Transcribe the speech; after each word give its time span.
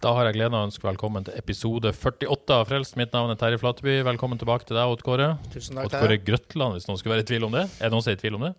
Da 0.00 0.14
har 0.16 0.24
jeg 0.30 0.38
gleden 0.38 0.54
av 0.56 0.62
å 0.62 0.66
ønske 0.70 0.86
velkommen 0.86 1.26
til 1.26 1.34
episode 1.36 1.90
48 1.92 2.54
av 2.56 2.62
Frelst. 2.70 2.94
Mitt 2.96 3.10
navn 3.12 3.34
er 3.34 3.36
Terje 3.36 3.58
Flateby. 3.60 3.98
Velkommen 4.06 4.38
tilbake 4.40 4.64
til 4.64 4.78
deg, 4.78 4.88
Odd 4.88 5.02
Kåre. 5.04 5.26
Tusen 5.52 5.76
takk, 5.76 5.90
Odd 5.90 5.96
Kåre 6.00 6.16
Grøtland, 6.24 6.78
hvis 6.78 6.86
noen 6.88 6.96
skulle 6.96 7.18
være 7.18 7.26
i 7.26 7.28
tvil 7.28 7.44
om 7.50 7.52
det. 7.58 7.66
Er 7.76 7.90
det 7.90 7.92
noen 7.92 8.06
som 8.06 8.14
er 8.14 8.16
i 8.16 8.20
tvil 8.22 8.38
om 8.38 8.46
det? 8.46 8.50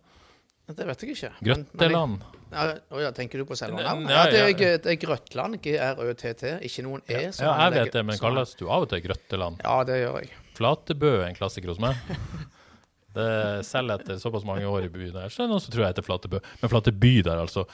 Det 0.69 0.85
vet 0.85 1.01
jeg 1.01 1.15
ikke. 1.15 1.31
Grøtteland. 1.47 2.27
Å 2.53 3.01
ja, 3.01 3.09
tenker 3.17 3.41
du 3.41 3.47
på 3.49 3.57
selve 3.57 3.81
navnet? 3.81 4.13
Ja, 4.13 4.27
det, 4.29 4.43
er, 4.43 4.51
ja. 4.53 4.77
det 4.85 4.93
er 4.93 4.99
Grøtland, 5.01 5.57
G-R-Ø-T-T. 5.65 6.51
Ikke 6.69 6.85
noen 6.85 7.01
E. 7.09 7.23
som 7.33 7.49
Ja, 7.49 7.55
jeg 7.65 7.73
vet 7.79 7.97
det, 7.97 8.03
men 8.11 8.21
kalles 8.21 8.53
du 8.61 8.67
av 8.67 8.85
og 8.85 8.91
til 8.93 9.01
Grøtteland? 9.07 9.65
Ja, 9.65 9.79
det 9.89 9.97
gjør 10.03 10.21
jeg. 10.21 10.29
Flatebø 10.61 11.15
er 11.23 11.31
en 11.31 11.41
klassiker 11.41 11.73
hos 11.73 11.81
meg. 11.81 11.97
Det 13.11 13.65
Selv 13.67 13.91
etter 13.97 14.21
såpass 14.21 14.45
mange 14.47 14.69
år 14.69 14.85
i 14.85 14.91
byen 14.93 15.17
her, 15.19 15.33
så 15.33 15.41
er 15.41 15.49
det 15.49 15.51
noen 15.51 15.63
som 15.63 15.73
tror 15.73 15.83
jeg 15.83 15.95
heter 15.95 16.05
Flatebø. 16.05 16.39
Men 16.61 16.71
Flateby 16.71 17.17
der, 17.25 17.41
altså. 17.41 17.65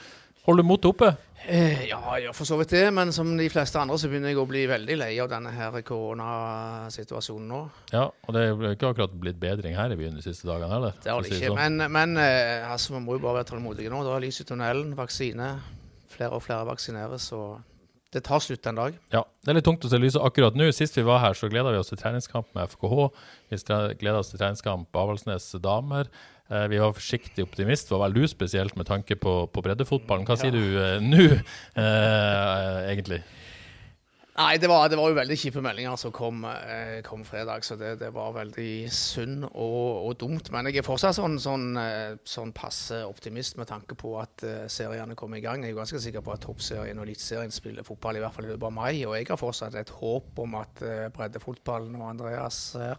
Holder 0.48 0.64
du 0.64 0.68
motet 0.70 0.88
oppe? 0.88 1.08
Eh, 1.44 1.82
ja, 1.90 1.98
jeg 2.16 2.24
gjør 2.24 2.36
for 2.38 2.48
så 2.48 2.56
vidt 2.56 2.70
det, 2.72 2.86
men 2.96 3.10
som 3.12 3.28
de 3.36 3.48
fleste 3.52 3.76
andre 3.80 3.98
så 4.00 4.08
begynner 4.08 4.32
jeg 4.32 4.38
å 4.40 4.46
bli 4.48 4.62
veldig 4.68 4.96
lei 4.96 5.10
av 5.20 5.28
denne 5.28 5.52
her 5.52 5.76
koronasituasjonen 5.84 7.50
nå. 7.52 7.60
Ja, 7.92 8.06
og 8.08 8.32
det 8.32 8.46
er 8.46 8.54
jo 8.54 8.70
ikke 8.72 8.94
akkurat 8.94 9.12
blitt 9.12 9.36
bedring 9.40 9.76
her 9.76 9.92
i 9.92 9.98
byen 10.00 10.16
de 10.16 10.24
siste 10.24 10.48
dagene 10.48 10.72
heller. 10.72 10.96
Det 11.04 11.12
har 11.12 11.20
det 11.20 11.34
ikke. 11.36 11.50
sånn. 11.52 11.60
Men, 11.60 11.92
men 11.92 12.16
eh, 12.22 12.64
altså, 12.64 12.96
vi 12.96 13.02
må 13.04 13.18
jo 13.18 13.22
bare 13.26 13.42
være 13.42 13.50
tålmodige 13.52 13.92
nå. 13.92 14.00
Det 14.06 14.14
er 14.14 14.24
lys 14.24 14.40
i 14.40 14.48
tunnelen, 14.48 14.94
vaksine. 14.96 15.50
Flere 16.16 16.40
og 16.40 16.44
flere 16.46 16.64
vaksineres, 16.70 17.28
og 17.36 17.60
det 18.14 18.22
tar 18.24 18.40
slutt 18.40 18.64
en 18.66 18.78
dag. 18.80 18.96
Ja, 19.12 19.20
det 19.44 19.52
er 19.52 19.58
litt 19.58 19.66
tungt 19.68 19.84
å 19.84 19.90
se 19.92 20.00
lyset 20.00 20.22
akkurat 20.24 20.56
nå. 20.56 20.70
Sist 20.72 20.96
vi 20.96 21.04
var 21.04 21.20
her, 21.20 21.36
så 21.36 21.50
gleda 21.52 21.74
vi 21.74 21.80
oss 21.80 21.92
til 21.92 22.00
treningskamp 22.00 22.48
med 22.56 22.72
FKH. 22.72 23.08
Vi 23.52 23.60
gleda 24.00 24.22
oss 24.22 24.32
til 24.32 24.40
treningskamp 24.40 24.96
Avaldsnes 24.96 25.50
damer. 25.60 26.08
Eh, 26.48 26.64
vi 26.72 26.80
var 26.80 26.96
forsiktig 26.96 27.44
optimist, 27.44 27.90
var 27.92 28.06
vel 28.06 28.16
du 28.16 28.28
spesielt, 28.30 28.76
med 28.80 28.88
tanke 28.88 29.18
på, 29.20 29.34
på 29.52 29.64
breddefotballen. 29.64 30.24
Hva 30.28 30.38
sier 30.40 30.56
du 30.56 30.62
eh, 30.80 30.96
nå, 31.04 31.26
eh, 31.76 32.78
egentlig? 32.94 33.20
Nei, 34.38 34.54
det 34.62 34.68
var, 34.70 34.84
det 34.86 34.94
var 34.94 35.10
jo 35.10 35.16
veldig 35.16 35.34
kjipe 35.34 35.60
meldinger 35.64 35.96
som 35.98 36.12
kom, 36.14 36.44
eh, 36.46 37.00
kom 37.02 37.24
fredag, 37.26 37.64
så 37.66 37.74
det, 37.74 37.96
det 37.98 38.12
var 38.14 38.36
veldig 38.36 38.86
synd 38.94 39.48
og, 39.48 40.04
og 40.06 40.12
dumt. 40.20 40.52
Men 40.54 40.68
jeg 40.70 40.78
er 40.78 40.86
fortsatt 40.86 41.16
sånn, 41.16 41.34
sånn, 41.42 41.64
eh, 41.82 42.12
sånn 42.22 42.52
passe 42.54 43.00
optimist 43.02 43.58
med 43.58 43.66
tanke 43.66 43.96
på 43.98 44.12
at 44.20 44.44
eh, 44.46 44.68
seriene 44.70 45.16
kommer 45.18 45.40
i 45.40 45.42
gang. 45.42 45.64
Jeg 45.66 45.72
er 45.72 45.74
jo 45.74 45.80
ganske 45.80 46.02
sikker 46.04 46.22
på 46.22 46.36
at 46.36 46.44
Toppserien 46.46 47.00
og 47.02 47.08
Eliteserien 47.08 47.50
spiller 47.50 47.86
fotball 47.88 48.20
i 48.20 48.22
hvert 48.22 48.36
fall 48.36 48.46
i 48.46 48.52
løpet 48.52 48.68
av 48.70 48.76
mai. 48.76 48.92
Og 49.08 49.16
jeg 49.18 49.26
har 49.32 49.40
fortsatt 49.42 49.74
et 49.82 49.90
håp 49.98 50.38
om 50.44 50.54
at 50.60 50.84
eh, 50.86 51.08
breddefotballen 51.18 51.98
og 51.98 52.06
Andreas 52.12 52.60
eh, 52.78 52.94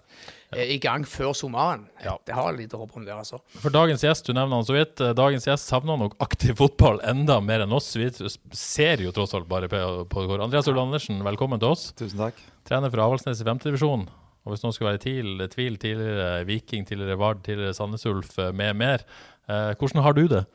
i 0.57 0.79
gang 0.81 1.03
før 1.05 1.33
sommeren. 1.37 1.83
Ja. 2.03 2.15
Jeg 2.25 2.35
har 2.35 2.55
lite 2.57 2.77
håp 2.79 2.95
om 2.97 3.03
det, 3.05 3.13
altså. 3.13 3.37
For 3.61 3.69
dagens 3.69 4.01
gjest, 4.01 4.25
du 4.25 4.33
nevner 4.33 4.55
han 4.57 4.65
så 4.65 4.73
vidt. 4.73 4.99
eh, 5.01 5.13
Dagens 5.13 5.45
gjest 5.45 5.67
savner 5.69 5.97
nok 6.01 6.15
aktiv 6.19 6.55
fotball 6.57 6.97
enda 7.05 7.39
mer 7.41 7.61
enn 7.61 7.71
oss. 7.75 7.91
Vi 7.95 8.09
ser 8.57 8.97
jo 9.03 9.11
tross 9.13 9.35
alt 9.37 9.47
bare 9.47 9.69
på, 9.69 9.81
på 10.09 10.23
det 10.23 10.31
går. 10.31 10.41
Andreas 10.47 10.67
Ull 10.71 10.79
Andersen, 10.81 11.21
velkommen 11.23 11.59
til 11.61 11.69
oss. 11.69 11.91
Tusen 11.93 12.17
takk. 12.23 12.39
Trener 12.65 12.89
for 12.89 13.03
Avaldsnes 13.05 13.41
i 13.41 13.45
5. 13.45 13.61
divisjon. 13.67 14.07
Og 14.47 14.53
hvis 14.55 14.63
noen 14.63 14.73
skulle 14.73 14.93
være 14.93 15.01
i 15.01 15.03
tvil, 15.03 15.45
tvil, 15.53 15.77
tidligere 15.77 16.45
Viking, 16.47 16.85
tidligere 16.87 17.19
Vard, 17.19 17.43
tidligere 17.45 17.75
Sandnes 17.77 18.05
Ulf 18.09 18.37
eh, 18.39 18.49
med 18.55 18.73
mer. 18.79 19.03
Eh, 19.49 19.75
hvordan 19.77 20.01
har 20.01 20.13
du 20.17 20.25
det? 20.31 20.45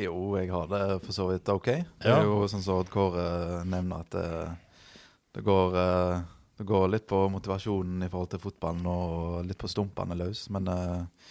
Jo, 0.00 0.14
jeg 0.38 0.48
har 0.54 0.68
det 0.70 0.84
for 1.04 1.12
så 1.12 1.26
vidt 1.28 1.48
OK. 1.52 1.66
Det 1.66 2.08
Ja. 2.08 2.20
er 2.22 2.24
jo 2.24 2.46
sånn 2.48 2.62
som 2.64 2.78
Odd 2.80 2.88
Kåre 2.88 3.64
nevner, 3.68 4.00
at 4.06 4.14
det, 4.14 4.56
det, 5.34 5.42
går, 5.44 5.74
eh, 5.76 6.22
det 6.60 6.66
går 6.68 6.88
litt 6.92 7.06
på 7.08 7.22
motivasjonen 7.32 8.02
i 8.04 8.08
forhold 8.12 8.34
til 8.34 8.40
fotballen 8.42 8.84
og 8.84 9.46
litt 9.48 9.56
på 9.56 9.68
stumpene 9.72 10.12
løs. 10.12 10.42
Men 10.52 10.66
uh, 10.68 11.30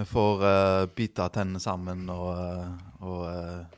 vi 0.00 0.06
får 0.08 0.44
uh, 0.48 0.84
bite 0.96 1.26
tennene 1.34 1.60
sammen 1.60 2.06
og, 2.08 2.30
eh, 2.40 2.70
og, 3.04 3.74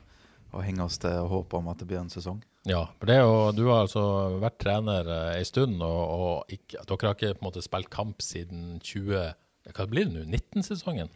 og 0.53 0.63
henge 0.63 0.85
oss 0.85 0.95
til 1.03 1.17
og 1.19 1.33
håpe 1.33 1.59
om 1.59 1.67
at 1.67 1.83
det 1.83 1.89
blir 1.89 1.99
en 1.99 2.13
sesong. 2.13 2.39
Ja, 2.63 2.85
for 2.95 3.11
det 3.11 3.17
jo, 3.19 3.33
Du 3.57 3.65
har 3.67 3.81
altså 3.81 4.05
vært 4.39 4.55
trener 4.63 5.11
en 5.33 5.49
stund, 5.51 5.83
og, 5.83 5.99
og 6.15 6.55
ikke, 6.55 6.85
dere 6.87 7.11
har 7.11 7.19
ikke 7.19 7.43
måte 7.43 7.65
spilt 7.65 7.91
kamp 7.91 8.23
siden 8.23 8.79
20... 8.79 9.35
Hva 9.75 9.89
blir 9.91 10.07
det 10.07 10.15
nå? 10.15 10.23
19-sesongen? 10.31 11.11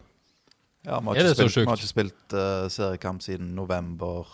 Ja, 0.83 0.99
Vi 0.99 1.07
har 1.07 1.23
det 1.23 1.37
ikke 1.37 1.47
spilt, 1.47 1.63
vi 1.63 1.71
har 1.71 1.79
ikke 1.79 1.93
spilt 1.93 2.35
uh, 2.35 2.67
seriekamp 2.67 3.23
siden 3.23 3.55
november 3.55 4.27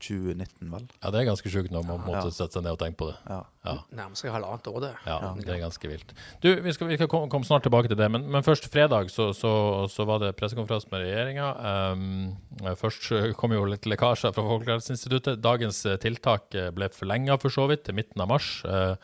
2019, 0.00 0.70
vel. 0.72 0.86
Ja, 1.02 1.10
det 1.12 1.20
er 1.20 1.28
ganske 1.28 1.52
sjukt 1.52 1.70
når 1.74 1.84
man 1.86 2.00
måtte 2.06 2.24
Ja. 2.26 2.34
sette 2.34 2.56
seg 2.56 2.64
ned 2.64 2.72
og 2.74 2.80
tenke 2.80 2.96
på 3.02 3.08
det. 3.10 3.16
Ja. 3.28 3.40
Ja, 3.60 3.74
Nærmer 3.92 4.16
seg 4.16 4.32
halvannet 4.32 4.66
år, 4.72 4.80
det. 4.80 4.90
ja 5.04 5.16
det 5.36 5.48
er 5.52 5.58
ganske 5.60 5.88
vilt. 5.90 6.14
Du, 6.40 6.48
Vi 6.64 6.72
skal, 6.72 6.88
vi 6.88 6.96
skal 6.96 7.08
komme, 7.12 7.44
snart 7.44 7.62
tilbake 7.66 7.88
til 7.92 7.98
det, 8.00 8.08
men, 8.10 8.24
men 8.32 8.42
først 8.42 8.70
fredag 8.72 9.10
så, 9.12 9.30
så, 9.36 9.52
så 9.92 10.06
var 10.08 10.22
det 10.22 10.30
pressekonferanse 10.40 10.88
med 10.90 11.04
regjeringa. 11.04 11.50
Um, 11.92 12.36
først 12.80 13.10
kom 13.36 13.52
jo 13.52 13.66
litt 13.68 13.84
lekkasjer 13.84 14.32
fra 14.32 14.46
Folkehelseinstituttet. 14.48 15.42
Dagens 15.44 15.82
tiltak 16.00 16.48
ble 16.74 16.88
forlenga 16.96 17.36
for 17.40 17.52
så 17.52 17.68
vidt 17.68 17.84
til 17.84 17.98
midten 18.00 18.24
av 18.24 18.32
mars. 18.32 18.48
Eh, 18.64 18.96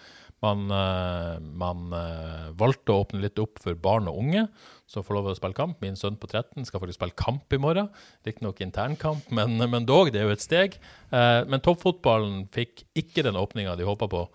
man, 0.47 0.65
eh, 0.73 1.37
man 1.59 1.93
eh, 1.99 2.49
valgte 2.59 2.95
å 2.95 3.03
åpne 3.03 3.21
litt 3.25 3.41
opp 3.43 3.61
for 3.63 3.77
barn 3.79 4.09
og 4.11 4.23
unge 4.23 4.47
som 4.87 5.05
får 5.05 5.19
lov 5.19 5.31
å 5.33 5.37
spille 5.37 5.57
kamp. 5.59 5.81
Min 5.83 5.99
sønn 5.99 6.19
på 6.21 6.31
13 6.31 6.69
skal 6.69 6.83
faktisk 6.83 7.01
spille 7.01 7.19
kamp 7.19 7.53
i 7.53 7.61
morgen. 7.61 7.91
Riktignok 8.27 8.63
internkamp, 8.65 9.27
men, 9.35 9.59
men 9.59 9.89
dog, 9.89 10.13
det 10.15 10.23
er 10.23 10.31
jo 10.31 10.37
et 10.37 10.45
steg. 10.45 10.79
Eh, 11.11 11.41
men 11.51 11.63
toppfotballen 11.65 12.45
fikk 12.55 12.87
ikke 12.99 13.27
den 13.27 13.39
åpninga 13.41 13.75
de 13.77 13.89
håpa 13.89 14.09
på. 14.13 14.29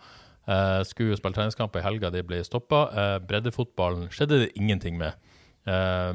Eh, 0.49 0.81
skulle 0.89 1.13
jo 1.13 1.19
spille 1.19 1.37
treningskamp 1.37 1.75
i 1.77 1.85
helga, 1.85 2.11
de 2.11 2.23
ble 2.25 2.41
stoppa. 2.45 2.85
Eh, 2.91 3.17
breddefotballen 3.29 4.09
skjedde 4.13 4.43
det 4.45 4.53
ingenting 4.59 4.97
med. 4.99 5.15
Eh, 5.69 6.09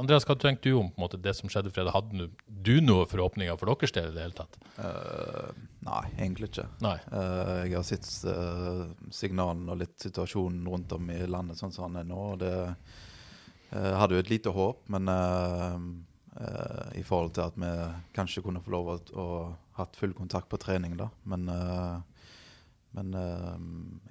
Andreas, 0.00 0.24
hva 0.26 0.34
tenkte 0.40 0.70
du 0.70 0.78
om 0.80 0.88
måte, 0.98 1.20
det 1.22 1.36
som 1.38 1.48
skjedde 1.52 1.70
fredag? 1.70 1.92
Hadde 1.94 2.18
du- 2.18 2.30
du 2.48 2.80
noen 2.80 3.06
forhåpninger 3.06 3.56
for 3.58 3.66
deres 3.70 3.92
del 3.94 4.10
i 4.10 4.14
det 4.16 4.24
hele 4.24 4.34
tatt? 4.34 4.58
Uh, 4.78 5.52
nei, 5.86 6.02
egentlig 6.18 6.50
ikke. 6.50 6.66
Nei. 6.82 6.96
Uh, 7.12 7.62
jeg 7.68 7.74
har 7.76 7.86
sett 7.86 8.08
uh, 8.26 8.88
signalene 9.10 9.70
og 9.70 9.78
litt 9.78 9.96
situasjonen 10.02 10.66
rundt 10.66 10.92
om 10.92 11.10
i 11.10 11.20
landet 11.26 11.56
sånn 11.60 11.72
som 11.72 11.92
den 11.92 12.02
er 12.02 12.10
nå. 12.10 12.32
og 12.32 12.38
det 12.42 12.54
hadde 13.70 14.16
jo 14.16 14.18
et 14.24 14.30
lite 14.32 14.50
håp, 14.50 14.80
men 14.90 15.06
i 16.98 17.02
forhold 17.06 17.34
til 17.34 17.44
at 17.44 17.54
vi 17.54 17.70
kanskje 18.16 18.42
kunne 18.42 18.62
få 18.64 18.70
lov 18.74 18.88
å, 18.90 18.96
å 19.14 19.26
hatt 19.78 19.96
full 19.98 20.12
kontakt 20.16 20.48
på 20.50 20.58
trening, 20.58 20.96
da. 20.98 21.08
Men, 21.30 21.48
eh, 21.48 22.00
men 22.96 23.12
uh, 23.14 23.54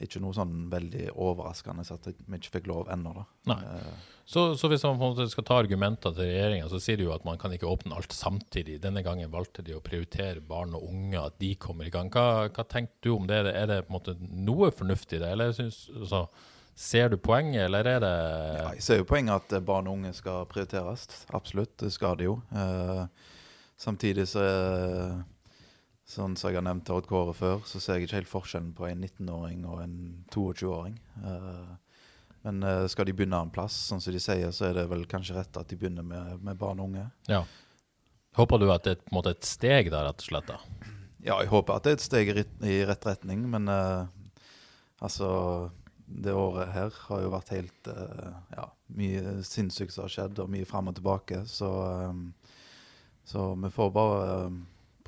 ikke 0.03 0.21
noe 0.23 0.35
sånn 0.37 0.69
veldig 0.71 1.09
overraskende 1.19 1.83
at 1.83 2.05
vi 2.07 2.37
ikke 2.37 2.53
fikk 2.53 2.69
lov 2.71 2.87
ennå, 2.93 3.11
da. 3.17 3.25
Nei. 3.51 3.59
Eh, 3.73 4.07
Så, 4.29 4.43
så 4.55 4.69
hvis 4.69 4.83
man 4.85 4.99
på 4.99 5.07
en 5.07 5.15
måte 5.15 5.25
skal 5.31 5.45
ta 5.47 5.55
argumenter 5.57 6.13
til 6.13 6.27
regjeringa, 6.29 6.67
så 6.69 6.77
sier 6.77 6.99
de 6.99 7.07
jo 7.07 7.13
at 7.15 7.23
man 7.25 7.39
kan 7.41 7.51
ikke 7.55 7.65
åpne 7.65 7.95
alt 7.97 8.13
samtidig. 8.13 8.77
Denne 8.83 9.01
gangen 9.01 9.31
valgte 9.33 9.63
de 9.65 9.73
å 9.73 9.81
prioritere 9.81 10.43
barn 10.45 10.75
og 10.77 10.85
unge, 10.85 11.17
at 11.17 11.39
de 11.41 11.55
kommer 11.57 11.89
i 11.89 11.93
gang. 11.93 12.11
Hva, 12.13 12.45
hva 12.53 12.65
tenker 12.69 12.93
du 13.01 13.15
om 13.15 13.25
det? 13.27 13.41
Er 13.49 13.65
det 13.71 13.79
på 13.87 13.89
en 13.89 13.97
måte 13.97 14.15
noe 14.21 14.69
fornuftig 14.69 15.17
i 15.17 15.23
det, 15.23 15.31
eller 15.33 15.51
synes, 15.57 15.81
altså, 15.97 16.21
ser 16.77 17.09
du 17.09 17.17
poenget, 17.17 17.65
eller 17.65 17.89
er 17.89 17.99
det 18.05 18.13
Ja, 18.13 18.69
jeg 18.77 18.85
ser 18.85 19.01
jo 19.01 19.09
poenget 19.09 19.41
at 19.41 19.57
eh, 19.57 19.65
barn 19.65 19.89
og 19.89 19.97
unge 19.97 20.13
skal 20.15 20.45
prioriteres. 20.53 21.09
Absolutt, 21.33 21.73
det 21.81 21.89
skal 21.97 22.15
de 22.21 22.29
jo. 22.29 22.37
Uh, 22.53 23.09
samtidig 23.81 24.29
så 24.29 24.45
er 24.45 25.19
Sånn 26.09 26.33
som 26.39 26.49
jeg 26.49 26.57
har 26.57 26.65
nevnt 26.65 26.87
Tord 26.89 27.05
Kåre 27.05 27.35
før, 27.37 27.61
så 27.69 27.77
ser 27.77 27.99
jeg 27.99 28.07
ikke 28.07 28.17
helt 28.17 28.31
forskjellen 28.31 28.71
på 28.77 28.87
en 28.87 29.03
19-åring 29.05 29.65
og 29.69 29.83
en 29.83 29.97
22-åring. 30.33 30.95
Eh, 31.21 31.73
men 32.47 32.63
eh, 32.65 32.85
skal 32.89 33.05
de 33.05 33.13
begynne 33.13 33.41
en 33.43 33.51
plass, 33.53 33.75
sånn 33.91 34.01
som 34.01 34.15
de 34.15 34.21
sier, 34.23 34.49
så 34.55 34.69
er 34.69 34.79
det 34.79 34.87
vel 34.89 35.05
kanskje 35.11 35.37
rett 35.37 35.59
at 35.59 35.69
de 35.69 35.77
begynner 35.77 36.07
med, 36.07 36.39
med 36.41 36.57
barn 36.57 36.81
og 36.81 36.89
unge. 36.89 37.05
Ja. 37.29 37.43
Håper 38.39 38.61
du 38.61 38.69
at 38.73 38.87
det 38.87 38.95
er 38.95 39.13
måte 39.13 39.35
et 39.35 39.45
steg 39.45 39.91
der, 39.91 40.07
rett 40.07 40.23
og 40.23 40.29
slett? 40.31 40.49
da? 40.49 40.57
Ja, 41.19 41.35
jeg 41.43 41.51
håper 41.51 41.75
at 41.75 41.85
det 41.85 41.91
er 41.91 41.99
et 41.99 42.05
steg 42.05 42.31
i, 42.31 42.79
rett 42.87 43.05
retning, 43.05 43.43
men 43.51 43.67
uh, 43.67 44.07
altså 45.03 45.29
Det 46.07 46.33
året 46.33 46.71
her 46.73 46.95
har 47.09 47.21
jo 47.21 47.31
vært 47.35 47.51
helt 47.53 47.89
uh, 47.91 48.37
Ja, 48.55 48.69
mye 48.95 49.35
sinnssykt 49.45 49.93
som 49.93 50.07
har 50.07 50.13
skjedd, 50.13 50.39
og 50.39 50.49
mye 50.49 50.67
fram 50.69 50.89
og 50.89 50.95
tilbake, 50.97 51.43
så 51.45 51.69
um, 52.09 52.29
Så 53.27 53.51
vi 53.61 53.69
får 53.69 53.91
bare 53.93 54.21
eh, 54.37 54.55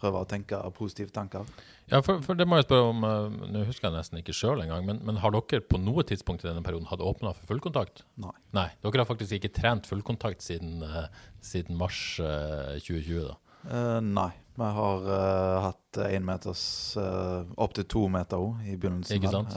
prøve 0.02 0.22
å 0.22 0.28
tenke 0.28 0.58
positive 0.78 1.14
tanker. 1.14 1.48
Ja, 1.92 2.02
for, 2.06 2.22
for 2.26 2.38
det 2.40 2.48
må 2.50 2.60
jeg 2.60 2.68
spørre 2.68 2.90
om, 2.92 3.06
uh, 3.06 3.48
Nå 3.52 3.64
husker 3.68 3.90
jeg 3.90 3.98
nesten 3.98 4.22
ikke 4.22 4.36
sjøl 4.36 4.64
engang, 4.64 4.86
men, 4.88 5.02
men 5.08 5.20
har 5.24 5.34
dere 5.36 5.64
på 5.66 5.80
noe 5.82 6.06
tidspunkt 6.08 6.46
i 6.46 6.50
denne 6.50 6.64
perioden 6.66 6.90
hatt 6.92 7.04
åpna 7.04 7.34
for 7.38 7.54
fullkontakt? 7.54 8.06
Nei. 8.22 8.34
Nei, 8.58 8.68
Dere 8.84 9.04
har 9.04 9.10
faktisk 9.10 9.38
ikke 9.38 9.54
trent 9.56 9.90
fullkontakt 9.90 10.46
siden, 10.46 10.82
uh, 10.86 11.06
siden 11.46 11.80
mars 11.80 12.02
uh, 12.24 12.78
2020, 12.80 13.30
da? 13.30 13.38
nei. 14.02 14.32
Vi 14.58 14.68
har 14.76 15.04
hatt 15.64 15.98
én 16.08 16.26
meters 16.26 16.64
opp 16.98 17.76
til 17.78 17.86
to 17.90 18.02
meter 18.12 18.42
òg 18.42 18.66
i 18.66 18.74
begynnelsen. 18.74 19.20
Ikke 19.20 19.32
sant? 19.32 19.54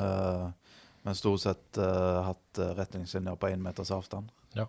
men 1.04 1.16
stort 1.18 1.42
sett 1.42 1.80
hatt 1.80 2.60
retningslinjer 2.78 3.36
på 3.40 3.50
én 3.52 3.64
meters 3.64 3.90
avstand. 3.96 4.28
Ja. 4.56 4.68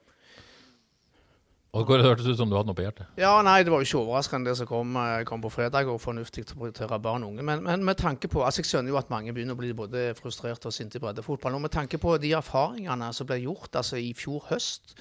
Og 1.75 1.89
Det 1.89 2.05
hørtes 2.05 2.27
ut 2.29 2.37
som 2.39 2.47
du 2.47 2.55
hadde 2.55 2.69
noe 2.69 2.77
på 2.77 2.85
hjertet? 2.85 3.07
Ja, 3.19 3.41
nei, 3.43 3.61
Det 3.63 3.71
var 3.71 3.81
jo 3.83 3.87
ikke 3.87 4.03
overraskende 4.05 4.47
det 4.47 4.57
som 4.57 4.67
kom, 4.67 4.95
eh, 4.95 5.25
kom 5.25 5.41
på 5.41 5.51
fredag, 5.51 5.89
og 5.91 5.99
fornuftig 5.99 6.45
til 6.45 6.55
å 6.55 6.59
prioritere 6.61 7.01
barn 7.01 7.23
og 7.23 7.33
unge. 7.33 7.43
Men, 7.43 7.63
men, 7.63 7.83
med 7.83 7.97
tanke 7.97 8.29
på, 8.29 8.43
altså 8.45 8.61
jeg 8.61 8.69
skjønner 8.69 8.93
jo 8.93 8.97
at 8.97 9.09
mange 9.09 9.33
begynner 9.33 9.55
å 9.55 9.59
bli 9.59 9.73
både 9.73 10.15
frustrerte 10.15 10.67
og 10.67 10.73
sinte 10.73 10.95
i 10.95 11.03
breddefotballen. 11.03 11.55
Og 11.55 11.65
med 11.67 11.71
tanke 11.75 11.99
på 11.99 12.15
de 12.17 12.31
erfaringene 12.31 13.11
som 13.13 13.27
ble 13.27 13.41
gjort 13.43 13.75
altså 13.75 13.99
i 13.99 14.13
fjor 14.15 14.47
høst, 14.47 14.95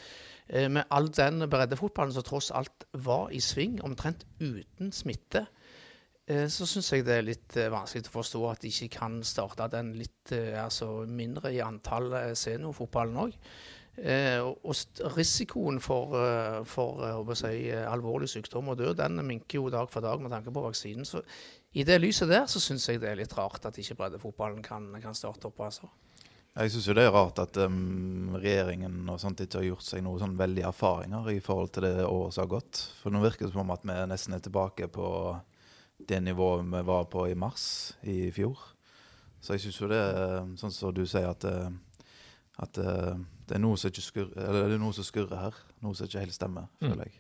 eh, 0.49 0.67
med 0.67 0.85
all 0.91 1.07
den 1.09 1.47
breddefotballen 1.49 2.13
som 2.13 2.27
tross 2.27 2.51
alt 2.51 2.89
var 2.93 3.31
i 3.31 3.39
sving, 3.39 3.79
omtrent 3.85 4.27
uten 4.41 4.91
smitte, 4.91 5.47
eh, 6.27 6.49
så 6.51 6.67
syns 6.67 6.91
jeg 6.91 7.07
det 7.07 7.21
er 7.21 7.23
litt 7.23 7.55
vanskelig 7.55 8.11
å 8.11 8.17
forstå 8.19 8.51
at 8.51 8.67
de 8.67 8.75
ikke 8.75 8.99
kan 8.99 9.23
starte 9.23 9.71
den 9.71 9.95
litt 9.95 10.33
altså 10.59 11.07
mindre 11.07 11.55
i 11.55 11.63
antall 11.63 12.35
seniorfotballen 12.35 13.23
òg. 13.29 13.39
Eh, 13.95 14.43
og 14.43 15.15
risikoen 15.15 15.77
for, 15.79 16.17
eh, 16.19 16.65
for 16.67 17.05
eh, 17.07 17.35
si, 17.39 17.69
alvorlig 17.71 18.27
sykdom 18.27 18.73
og 18.73 18.81
død 18.81 18.97
den 18.99 19.21
minker 19.23 19.61
jo 19.61 19.69
dag 19.71 19.87
for 19.91 20.03
dag 20.03 20.19
med 20.21 20.33
tanke 20.35 20.51
på 20.51 20.65
vaksinen. 20.65 21.07
Så 21.07 21.23
i 21.73 21.85
det 21.87 22.01
lyset 22.03 22.29
der 22.29 22.49
så 22.51 22.59
syns 22.59 22.89
jeg 22.89 22.99
det 23.01 23.13
er 23.13 23.21
litt 23.21 23.37
rart 23.39 23.65
at 23.67 23.79
ikke 23.79 23.95
breddefotballen 24.01 24.65
kan, 24.67 24.91
kan 25.03 25.15
starte 25.15 25.47
opp. 25.47 25.61
altså. 25.61 25.87
Jeg 26.55 26.71
syns 26.71 26.89
det 26.91 27.05
er 27.05 27.15
rart 27.15 27.39
at 27.39 27.57
um, 27.63 28.35
regjeringen 28.35 29.09
og 29.11 29.21
sånt 29.23 29.41
ikke 29.43 29.61
har 29.61 29.69
gjort 29.69 29.87
seg 29.87 30.03
noen 30.07 30.21
sånn 30.23 30.37
veldige 30.39 30.69
erfaringer 30.71 31.31
i 31.31 31.41
forhold 31.43 31.73
til 31.75 31.87
det 31.87 32.07
året 32.07 32.35
som 32.35 32.45
har 32.45 32.51
gått. 32.51 32.83
For 33.03 33.15
nå 33.15 33.23
virker 33.23 33.47
det 33.47 33.55
som 33.55 33.63
om 33.63 33.73
at 33.75 33.87
vi 33.87 33.97
nesten 34.11 34.35
er 34.35 34.43
tilbake 34.43 34.91
på 34.91 35.09
det 35.99 36.21
nivået 36.23 36.67
vi 36.67 36.83
var 36.87 37.07
på 37.11 37.29
i 37.31 37.39
mars 37.39 37.95
i 38.03 38.31
fjor. 38.35 38.59
Så 39.43 39.55
jeg 39.55 39.67
syns 39.67 39.81
jo 39.83 39.91
det 39.91 40.03
sånn 40.59 40.75
som 40.75 40.95
du 40.95 41.03
sier, 41.07 41.31
at, 41.31 41.47
at 42.63 42.79
det 43.49 43.57
er 43.59 43.61
noe 43.61 43.77
som, 43.81 43.93
skurrer, 43.93 44.33
er 44.41 44.79
noe 44.81 44.95
som 44.97 45.07
skurrer 45.07 45.37
her. 45.37 45.57
Noe 45.85 45.97
som 45.97 46.09
ikke 46.09 46.23
helt 46.23 46.35
stemmer, 46.37 46.69
mm. 46.81 46.87
føler 46.89 47.09
jeg. 47.11 47.19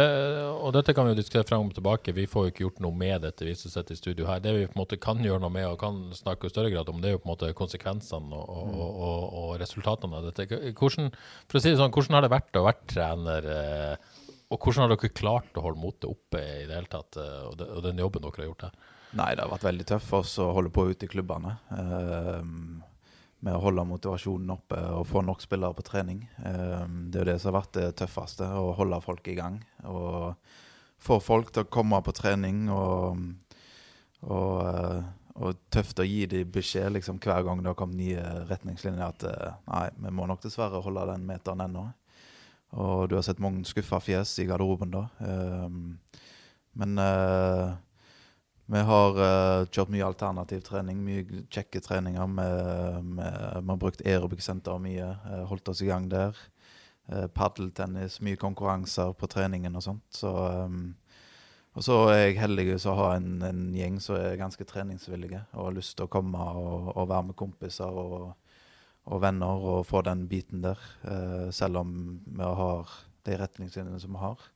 Eh, 0.00 0.48
og 0.50 0.72
dette 0.74 0.94
kan 0.96 1.06
vi 1.06 1.12
jo 1.12 1.18
diskutere 1.20 1.46
frem 1.46 1.68
og 1.68 1.76
tilbake. 1.76 2.14
Vi 2.16 2.26
får 2.30 2.46
jo 2.46 2.52
ikke 2.52 2.64
gjort 2.64 2.80
noe 2.82 2.96
med 2.96 3.22
dette, 3.26 3.46
vi 3.46 3.54
som 3.58 3.70
sitter 3.70 3.94
i 3.94 4.00
studio 4.00 4.26
her. 4.26 4.42
Det 4.42 4.54
vi 4.56 4.66
på 4.66 4.74
en 4.74 4.82
måte 4.82 4.98
kan 5.02 5.22
gjøre 5.22 5.42
noe 5.44 5.54
med 5.54 5.68
og 5.68 5.78
kan 5.82 6.00
snakke 6.16 6.50
i 6.50 6.54
større 6.54 6.72
grad 6.74 6.90
om, 6.90 6.98
det 7.02 7.12
er 7.12 7.16
jo 7.16 7.22
på 7.22 7.28
en 7.28 7.34
måte 7.34 7.52
konsekvensene 7.58 8.40
og, 8.40 8.72
mm. 8.72 8.78
og, 8.80 9.00
og, 9.10 9.26
og 9.42 9.52
resultatene 9.62 10.18
av 10.18 10.30
dette. 10.30 10.48
Hvordan, 10.74 11.12
for 11.46 11.60
å 11.60 11.62
si 11.62 11.70
det 11.70 11.78
sånn, 11.82 11.94
hvordan 11.94 12.18
har 12.18 12.26
det 12.26 12.34
vært 12.34 12.58
å 12.58 12.66
være 12.66 12.90
trener? 12.94 13.50
Eh, 13.56 14.16
og 14.50 14.58
hvordan 14.58 14.84
har 14.88 14.96
dere 14.96 15.14
klart 15.14 15.58
å 15.58 15.68
holde 15.68 15.82
motet 15.82 16.10
oppe 16.10 16.42
i 16.42 16.64
det 16.66 16.74
hele 16.74 16.90
tatt, 16.90 17.20
eh, 17.22 17.42
og, 17.46 17.62
og 17.62 17.84
den 17.86 18.02
jobben 18.02 18.26
dere 18.26 18.42
har 18.42 18.50
gjort 18.50 18.66
her? 18.66 18.80
Nei, 19.18 19.32
det 19.34 19.42
har 19.42 19.50
vært 19.50 19.66
veldig 19.66 19.86
tøft 19.90 20.06
for 20.06 20.24
oss 20.24 20.36
å 20.42 20.52
holde 20.54 20.70
på 20.74 20.84
ute 20.90 21.06
i 21.06 21.10
klubbene. 21.10 21.56
Uh, 21.74 22.42
med 23.44 23.56
å 23.56 23.62
holde 23.62 23.86
motivasjonen 23.88 24.52
oppe 24.52 24.80
og 24.94 25.06
få 25.08 25.22
nok 25.24 25.40
spillere 25.44 25.76
på 25.76 25.84
trening. 25.86 26.24
Ehm, 26.44 27.06
det 27.10 27.20
er 27.20 27.24
jo 27.24 27.30
det 27.32 27.38
som 27.40 27.50
har 27.50 27.62
vært 27.62 27.78
det 27.78 27.86
tøffeste, 28.00 28.44
å 28.44 28.74
holde 28.76 29.00
folk 29.04 29.30
i 29.32 29.36
gang. 29.38 29.60
Og 29.88 30.34
få 31.00 31.16
folk 31.24 31.52
til 31.54 31.64
å 31.64 31.70
komme 31.72 32.02
på 32.04 32.14
trening. 32.16 32.66
Og, 32.74 33.22
og, 34.28 34.52
eh, 34.66 35.00
og 35.40 35.62
tøft 35.72 36.02
å 36.02 36.06
gi 36.06 36.26
dem 36.28 36.52
beskjed 36.52 36.92
liksom, 36.98 37.20
hver 37.22 37.46
gang 37.46 37.62
det 37.62 37.72
har 37.72 37.78
kommet 37.78 38.02
nye 38.02 38.26
retningslinjer 38.50 39.06
at 39.06 39.24
eh, 39.30 39.56
nei, 39.70 39.86
vi 40.04 40.12
må 40.18 40.28
nok 40.28 40.44
dessverre 40.44 40.82
holde 40.84 41.08
den 41.14 41.24
meteren 41.28 41.64
ennå. 41.64 41.86
Og 42.80 43.08
du 43.10 43.16
har 43.16 43.24
sett 43.26 43.40
mange 43.42 43.64
skuffa 43.66 43.98
fjes 44.04 44.36
i 44.42 44.46
garderoben 44.46 44.92
da. 44.92 45.06
Ehm, 45.26 45.96
men 46.78 47.00
uh, 47.02 47.72
vi 48.70 48.80
har 48.86 49.16
uh, 49.18 49.66
kjørt 49.66 49.90
mye 49.90 50.06
alternativ 50.06 50.62
trening, 50.66 51.00
mye 51.02 51.42
kjekke 51.50 51.80
treninger. 51.82 52.28
Vi 52.36 53.24
har 53.26 53.80
brukt 53.80 54.04
aerobic-senter 54.06 54.78
mye, 54.82 55.08
uh, 55.26 55.42
holdt 55.50 55.72
oss 55.72 55.82
i 55.82 55.88
gang 55.88 56.06
der. 56.12 56.38
Uh, 57.10 57.26
Paddeltennis, 57.34 58.20
mye 58.22 58.38
konkurranser 58.38 59.10
på 59.18 59.26
treningen 59.32 59.74
og 59.74 59.82
sånt. 59.82 60.06
Så, 60.14 60.30
um, 60.30 60.94
og 61.74 61.86
så 61.86 61.98
er 62.12 62.20
jeg 62.20 62.38
heldig 62.38 62.78
som 62.82 62.98
har 63.00 63.16
en, 63.16 63.42
en, 63.46 63.66
gjeng 63.74 63.98
som 64.02 64.20
er 64.20 64.38
ganske 64.38 64.66
treningsvillige 64.66 65.42
og 65.54 65.68
har 65.68 65.76
lyst 65.76 65.96
til 65.98 66.06
å 66.06 66.12
komme 66.12 66.38
og, 66.38 66.92
og 66.94 67.10
være 67.10 67.30
med 67.30 67.38
kompiser 67.38 67.90
og, 67.90 68.32
og, 69.06 69.20
venner 69.22 69.68
og 69.74 69.84
få 69.88 70.04
den 70.06 70.28
biten 70.30 70.62
der. 70.62 70.78
Uh, 71.02 71.50
selv 71.54 71.82
om 71.82 71.92
vi 72.22 72.54
har 72.62 72.98
de 73.26 73.38
retningslinjene 73.42 73.98
som 74.02 74.14
vi 74.14 74.26
har. 74.28 74.50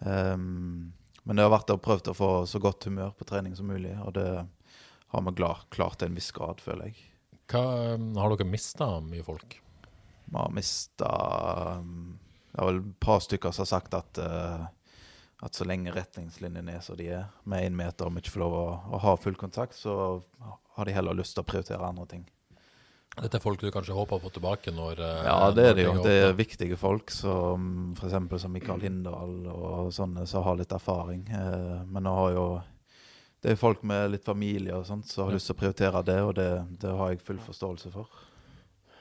Um, 0.00 0.94
men 1.24 1.36
det 1.36 1.46
har 1.46 1.52
vært 1.54 1.72
å 1.72 1.80
prøve 1.80 2.12
å 2.12 2.16
få 2.16 2.30
så 2.48 2.60
godt 2.60 2.84
humør 2.88 3.14
på 3.16 3.26
trening 3.28 3.56
som 3.56 3.68
mulig, 3.68 3.94
og 4.04 4.14
det 4.18 4.28
har 5.14 5.24
vi 5.24 5.48
klart 5.72 5.98
til 5.98 6.10
en 6.10 6.18
viss 6.18 6.30
grad, 6.36 6.60
føler 6.60 6.90
jeg. 6.90 7.10
Hva, 7.50 7.62
um, 7.94 8.12
har 8.18 8.32
dere 8.32 8.48
mista 8.48 8.88
mye 9.04 9.24
folk? 9.24 9.58
Vi 10.24 10.36
har 10.36 10.52
mista 10.52 11.10
um, 11.80 12.16
Det 12.50 12.60
er 12.60 12.68
vel 12.70 12.80
et 12.80 12.94
par 13.04 13.20
stykker 13.20 13.52
som 13.52 13.64
har 13.64 13.70
sagt 13.70 13.96
at, 13.96 14.20
uh, 14.20 14.64
at 15.44 15.56
så 15.56 15.66
lenge 15.68 15.92
retningslinjene 15.94 16.76
er 16.76 16.84
som 16.84 16.96
de 16.98 17.10
er, 17.18 17.26
med 17.44 17.66
én 17.68 17.76
meter 17.76 18.08
og 18.08 18.16
vi 18.16 18.24
ikke 18.24 18.36
får 18.36 18.44
lov 18.44 18.56
å, 18.58 18.68
å 18.96 19.02
ha 19.04 19.16
full 19.20 19.36
kontakt, 19.40 19.76
så 19.76 19.96
har 20.76 20.88
de 20.88 20.96
heller 20.96 21.16
lyst 21.18 21.36
til 21.36 21.44
å 21.44 21.48
prioritere 21.48 21.88
andre 21.88 22.08
ting. 22.10 22.24
Dette 23.14 23.38
er 23.38 23.42
folk 23.42 23.60
du 23.62 23.68
kanskje 23.70 23.94
håper 23.94 24.18
å 24.18 24.22
få 24.24 24.30
tilbake 24.34 24.72
når 24.74 25.00
eh, 25.04 25.26
Ja, 25.28 25.50
det 25.54 25.66
er 25.70 25.76
det 25.78 25.86
jo. 25.86 25.94
Det 26.02 26.14
er 26.24 26.36
viktige 26.38 26.78
folk, 26.78 27.12
som 27.14 27.94
f.eks. 27.94 28.16
som 28.42 28.54
Mikael 28.54 28.82
Hindal 28.82 29.36
og 29.52 29.92
sånne 29.94 30.26
som 30.26 30.42
har 30.46 30.58
litt 30.58 30.74
erfaring. 30.74 31.22
Eh, 31.30 31.82
men 31.86 32.06
nå 32.06 32.14
har 32.18 32.34
jo 32.34 32.46
det 33.44 33.52
er 33.52 33.60
folk 33.60 33.82
med 33.84 34.08
litt 34.14 34.24
familie 34.24 34.72
og 34.72 34.86
sånt 34.88 35.10
som 35.10 35.26
har 35.26 35.34
lyst 35.36 35.50
til 35.50 35.54
å 35.54 35.60
prioritere 35.60 36.00
det, 36.08 36.20
og 36.24 36.30
det, 36.38 36.48
det 36.80 36.94
har 36.96 37.12
jeg 37.12 37.20
full 37.26 37.42
forståelse 37.44 37.90
for. 37.92 38.22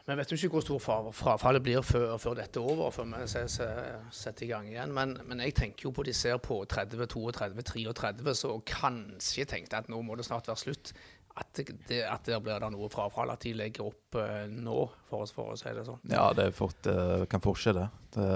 Men 0.04 0.20
vet 0.20 0.34
jo 0.34 0.36
ikke 0.36 0.58
hvor 0.58 0.64
stort 0.66 1.16
frafallet 1.16 1.64
blir 1.64 1.84
før, 1.88 2.18
før, 2.20 2.34
dette 2.36 2.60
er 2.60 2.72
over, 2.74 2.92
før 2.92 3.08
vi 3.08 3.28
setter 3.32 4.44
i 4.44 4.50
gang 4.50 4.68
igjen. 4.68 4.92
Men, 4.92 5.16
men, 5.30 5.40
jeg 5.46 5.56
tenker 5.56 5.88
jo 5.88 5.94
på 5.96 6.04
de 6.04 6.12
ser 6.18 6.42
på 6.44 6.58
30, 6.68 7.06
32, 7.08 7.94
33, 7.96 8.36
så 8.36 8.52
kanskje 8.68 9.48
tenkte 9.48 9.80
at 9.80 9.88
nå 9.88 10.02
må 10.04 10.20
det 10.20 10.28
snart 10.28 10.52
være 10.52 10.60
slutt 10.60 10.92
at, 11.34 11.60
det, 11.88 12.04
at 12.06 12.28
det 12.28 12.38
blir 12.46 12.62
det 12.62 12.70
noe 12.76 12.90
frafall, 12.94 13.32
at 13.34 13.42
de 13.42 13.56
legger 13.58 13.88
opp 13.90 14.18
uh, 14.20 14.46
nå, 14.50 14.78
for, 15.10 15.26
oss, 15.26 15.34
for 15.34 15.54
å 15.54 15.58
si 15.58 15.72
det 15.74 15.86
sånn. 15.88 16.02
Ja, 16.12 16.28
det 16.38 16.52
fort, 16.58 16.86
uh, 16.86 17.26
kan 17.30 17.42
fortsette. 17.42 17.88
Det, 18.14 18.28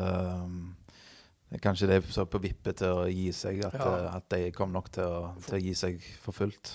um, 0.42 0.74
det 1.48 1.60
er 1.60 1.64
kanskje 1.64 1.90
det 1.92 2.00
er 2.00 2.10
er 2.24 2.28
på 2.32 2.42
vippet 2.44 2.82
til 2.82 3.04
å 3.04 3.06
gi 3.06 3.30
seg, 3.36 3.62
at, 3.70 3.78
ja. 3.78 3.92
uh, 4.10 4.18
at 4.18 4.26
de 4.34 4.50
kom 4.56 4.74
nok 4.74 4.90
til 4.98 5.06
å, 5.06 5.22
til 5.46 5.60
å, 5.60 5.62
gi 5.68 5.76
seg 5.78 6.02
for 6.24 6.36
fullt. 6.36 6.74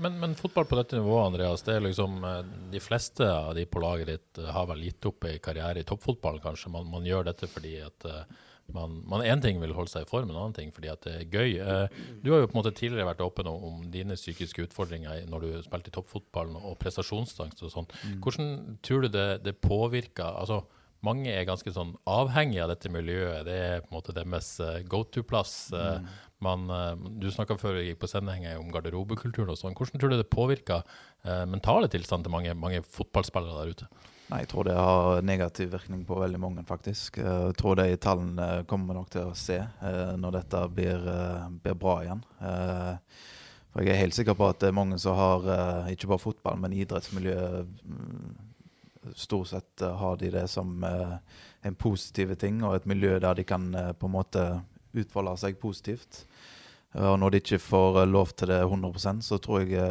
Men, 0.00 0.20
men, 0.20 0.36
fotball 0.36 0.68
på 0.68 0.76
dette 0.78 1.00
nivået, 1.00 1.32
Andreas, 1.32 1.64
det 1.64 1.74
er 1.76 1.82
liksom 1.84 2.20
de 2.72 2.80
fleste 2.80 3.26
av 3.28 3.50
de 3.56 3.66
på 3.68 3.82
laget 3.82 4.08
ditt 4.08 4.38
har 4.48 4.68
vel 4.70 4.86
gitt 4.86 5.08
opp 5.10 5.26
en 5.28 5.42
karriere 5.44 5.82
i 5.82 5.88
toppfotballen, 5.88 6.40
kanskje. 6.44 6.72
Man, 6.72 6.88
man 6.88 7.08
gjør 7.08 7.26
dette 7.28 7.48
fordi 7.50 7.74
at 7.84 8.06
man, 8.74 9.00
man 9.08 9.24
en 9.26 9.42
ting 9.42 9.60
vil 9.62 9.74
holde 9.76 9.92
seg 9.92 10.06
i 10.06 10.08
form, 10.10 10.30
en 10.30 10.38
annen 10.38 10.56
ting 10.56 10.72
fordi 10.74 10.90
at 10.92 11.04
det 11.06 11.14
er 11.16 11.30
gøy. 11.30 11.54
Eh, 11.60 12.02
du 12.24 12.32
har 12.32 12.42
jo 12.42 12.50
på 12.50 12.56
en 12.56 12.60
måte 12.60 12.74
tidligere 12.76 13.08
vært 13.08 13.24
åpen 13.24 13.48
om, 13.50 13.62
om 13.68 13.86
dine 13.92 14.18
psykiske 14.18 14.68
utfordringer 14.68 15.24
når 15.30 15.46
du 15.46 15.48
spilte 15.66 15.92
i 15.92 15.96
toppfotballen 15.96 16.58
og 16.60 16.78
prestasjonsangst 16.82 17.64
og 17.66 17.72
sånn. 17.74 17.88
Mm. 18.02 18.20
Hvordan 18.24 18.52
tror 18.86 19.06
du 19.06 19.10
det, 19.14 19.28
det 19.46 19.56
påvirker 19.64 20.38
altså, 20.42 20.62
mange 21.06 21.32
er 21.32 21.48
ganske 21.48 21.72
sånn 21.72 21.94
avhengige 22.10 22.66
av 22.66 22.74
dette 22.74 22.92
miljøet. 22.92 23.46
Det 23.48 23.56
er 23.56 23.78
på 23.80 23.88
en 23.88 23.96
måte 23.96 24.12
deres 24.12 24.50
uh, 24.60 24.82
go 24.84 25.00
to-plass. 25.08 25.54
Uh, 25.72 26.02
mm. 26.44 26.74
du 27.22 27.30
snakka 27.32 27.56
før 27.60 27.78
vi 27.78 27.86
gikk 27.86 28.02
på 28.02 28.10
sending 28.10 28.44
om 28.58 28.68
garderobekulturen 28.74 29.48
og 29.54 29.56
sånn. 29.56 29.76
Hvordan 29.78 30.02
tror 30.02 30.12
du 30.12 30.18
det 30.20 30.28
påvirker 30.28 30.84
mentale 31.48 31.88
tilstand 31.88 32.24
til 32.24 32.32
mange, 32.32 32.52
mange 32.52 32.84
fotballspillere 32.84 33.64
der 33.64 33.72
ute? 33.72 33.88
Nei, 34.30 34.44
Jeg 34.44 34.50
tror 34.52 34.66
det 34.68 34.76
har 34.78 35.24
negativ 35.26 35.72
virkning 35.72 36.04
på 36.06 36.18
veldig 36.20 36.38
mange, 36.38 36.62
faktisk. 36.66 37.18
Eh, 37.18 37.46
jeg 37.50 37.56
tror 37.58 37.80
de 37.80 37.96
tallene 37.98 38.48
kommer 38.70 38.94
nok 38.94 39.10
til 39.10 39.26
å 39.26 39.34
se 39.34 39.58
eh, 39.58 40.12
når 40.20 40.36
dette 40.38 40.60
blir, 40.70 41.08
eh, 41.10 41.48
blir 41.64 41.78
bra 41.78 41.96
igjen. 42.04 42.22
For 43.70 43.82
jeg 43.82 43.94
er 43.94 44.00
helt 44.04 44.14
sikker 44.14 44.36
på 44.38 44.46
at 44.50 44.62
det 44.62 44.70
er 44.70 44.76
mange 44.78 44.98
som 44.98 45.18
har, 45.18 45.44
ikke 45.90 46.08
bare 46.10 46.22
fotball, 46.22 46.56
men 46.62 46.74
idrettsmiljø 46.74 47.36
mm, 47.66 48.46
Stort 49.16 49.48
sett 49.48 49.80
har 49.80 50.18
de 50.20 50.28
det 50.28 50.42
som 50.52 50.82
en 50.84 51.76
positiv 51.80 52.34
ting, 52.36 52.58
og 52.62 52.74
et 52.76 52.88
miljø 52.90 53.14
der 53.18 53.38
de 53.38 53.46
kan 53.48 53.70
på 53.96 54.10
en 54.10 54.12
måte 54.12 54.42
utfolde 54.92 55.32
seg 55.40 55.56
positivt. 55.62 56.26
Og 57.00 57.16
når 57.22 57.32
de 57.32 57.40
ikke 57.40 57.62
får 57.64 58.02
lov 58.10 58.34
til 58.36 58.52
det 58.52 58.58
100% 58.66 59.24
så 59.24 59.38
tror 59.40 59.64
jeg 59.64 59.88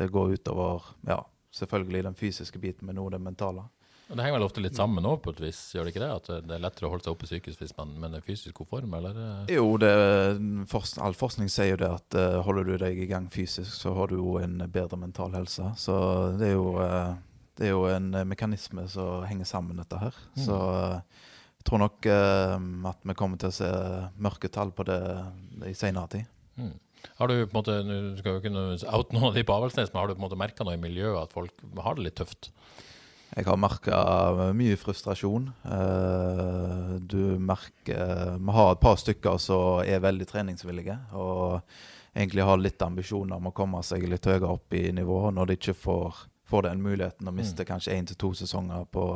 det 0.00 0.08
går 0.14 0.32
utover 0.38 0.88
ja, 1.04 1.18
selvfølgelig 1.52 2.04
den 2.08 2.18
fysiske 2.18 2.58
biten, 2.58 2.88
men 2.88 2.98
også 2.98 3.16
det 3.16 3.24
mentale. 3.26 3.68
Og 4.12 4.16
Det 4.16 4.24
henger 4.26 4.36
vel 4.36 4.44
ofte 4.44 4.60
litt 4.60 4.76
sammen 4.76 5.06
òg, 5.08 5.22
på 5.24 5.32
et 5.32 5.40
vis, 5.40 5.58
gjør 5.72 5.86
det 5.86 5.92
ikke 5.94 6.02
det? 6.02 6.10
At 6.12 6.26
det 6.44 6.56
er 6.56 6.60
lettere 6.60 6.88
å 6.88 6.92
holde 6.92 7.06
seg 7.06 7.14
oppe 7.14 7.24
i 7.24 7.30
psykisk 7.30 7.62
hvis 7.62 7.72
man 7.78 7.94
med 7.96 8.18
en 8.18 8.24
fysisk 8.24 8.58
god 8.60 8.68
form, 8.68 8.96
eller? 8.98 9.20
Jo, 9.48 9.64
det, 9.80 9.92
forsk 10.68 11.00
all 11.00 11.16
forskning 11.16 11.48
sier 11.52 11.70
jo 11.72 11.78
det 11.80 11.88
at 11.88 12.16
uh, 12.18 12.40
holder 12.44 12.68
du 12.68 12.74
deg 12.82 13.00
i 13.00 13.08
gang 13.08 13.30
fysisk, 13.32 13.70
så 13.72 13.94
har 13.96 14.12
du 14.12 14.18
jo 14.18 14.34
en 14.42 14.58
bedre 14.74 14.98
mental 15.00 15.32
helse. 15.38 15.70
Så 15.80 15.96
det 16.36 16.50
er 16.50 16.56
jo, 16.58 16.74
uh, 16.76 17.14
det 17.56 17.70
er 17.70 17.72
jo 17.72 17.86
en 17.88 18.10
mekanisme 18.28 18.84
som 18.92 19.24
henger 19.30 19.48
sammen, 19.48 19.80
dette 19.80 20.02
her. 20.02 20.20
Mm. 20.34 20.44
Så 20.44 20.60
uh, 20.60 21.30
jeg 21.62 21.68
tror 21.70 21.78
nok 21.78 22.06
at 22.10 23.04
vi 23.06 23.14
kommer 23.14 23.38
til 23.38 23.52
å 23.52 23.54
se 23.54 23.68
mørke 24.18 24.48
tall 24.50 24.72
på 24.74 24.82
det 24.88 24.98
i 25.70 25.76
senere 25.78 26.10
tid. 26.10 26.32
Mm. 26.58 26.72
Har 27.18 27.30
du 27.30 27.34
på 27.46 27.50
en 27.50 27.58
måte, 27.58 27.78
Du 27.86 28.18
skal 28.18 28.36
jo 28.36 28.40
ikke 28.42 28.92
out 28.92 29.12
noen 29.14 29.30
av 29.30 29.36
de 29.36 29.44
på 29.46 29.54
Avaldsnes, 29.54 29.92
men 29.92 30.00
har 30.00 30.08
du 30.08 30.14
på 30.16 30.22
en 30.22 30.26
måte 30.28 30.40
merka 30.40 30.66
noe 30.66 30.78
i 30.78 30.82
miljøet 30.82 31.22
at 31.22 31.36
folk 31.36 31.64
har 31.82 31.98
det 31.98 32.06
litt 32.08 32.18
tøft? 32.20 32.50
Jeg 33.32 33.46
har 33.48 33.56
merka 33.56 33.98
mye 34.52 34.76
frustrasjon. 34.76 35.46
Eh, 35.64 36.90
du 37.00 37.38
merker 37.40 38.36
Vi 38.36 38.56
har 38.58 38.72
et 38.74 38.82
par 38.82 38.98
stykker 39.00 39.38
som 39.40 39.80
er 39.88 40.04
veldig 40.04 40.26
treningsvillige. 40.28 40.98
Og 41.16 41.62
egentlig 42.12 42.44
har 42.44 42.60
litt 42.60 42.82
ambisjoner 42.84 43.40
om 43.40 43.48
å 43.48 43.54
komme 43.56 43.80
seg 43.86 44.04
litt 44.08 44.28
høyere 44.28 44.52
opp 44.52 44.76
i 44.76 44.90
nivå. 44.92 45.30
Når 45.32 45.48
de 45.48 45.56
ikke 45.56 45.78
får, 45.78 46.26
får 46.44 46.68
den 46.68 46.84
muligheten 46.84 47.28
og 47.28 47.38
mister 47.38 47.64
mm. 47.64 47.70
kanskje 47.72 47.96
én 47.96 48.10
til 48.10 48.20
to 48.20 48.34
sesonger 48.36 48.84
på 48.92 49.06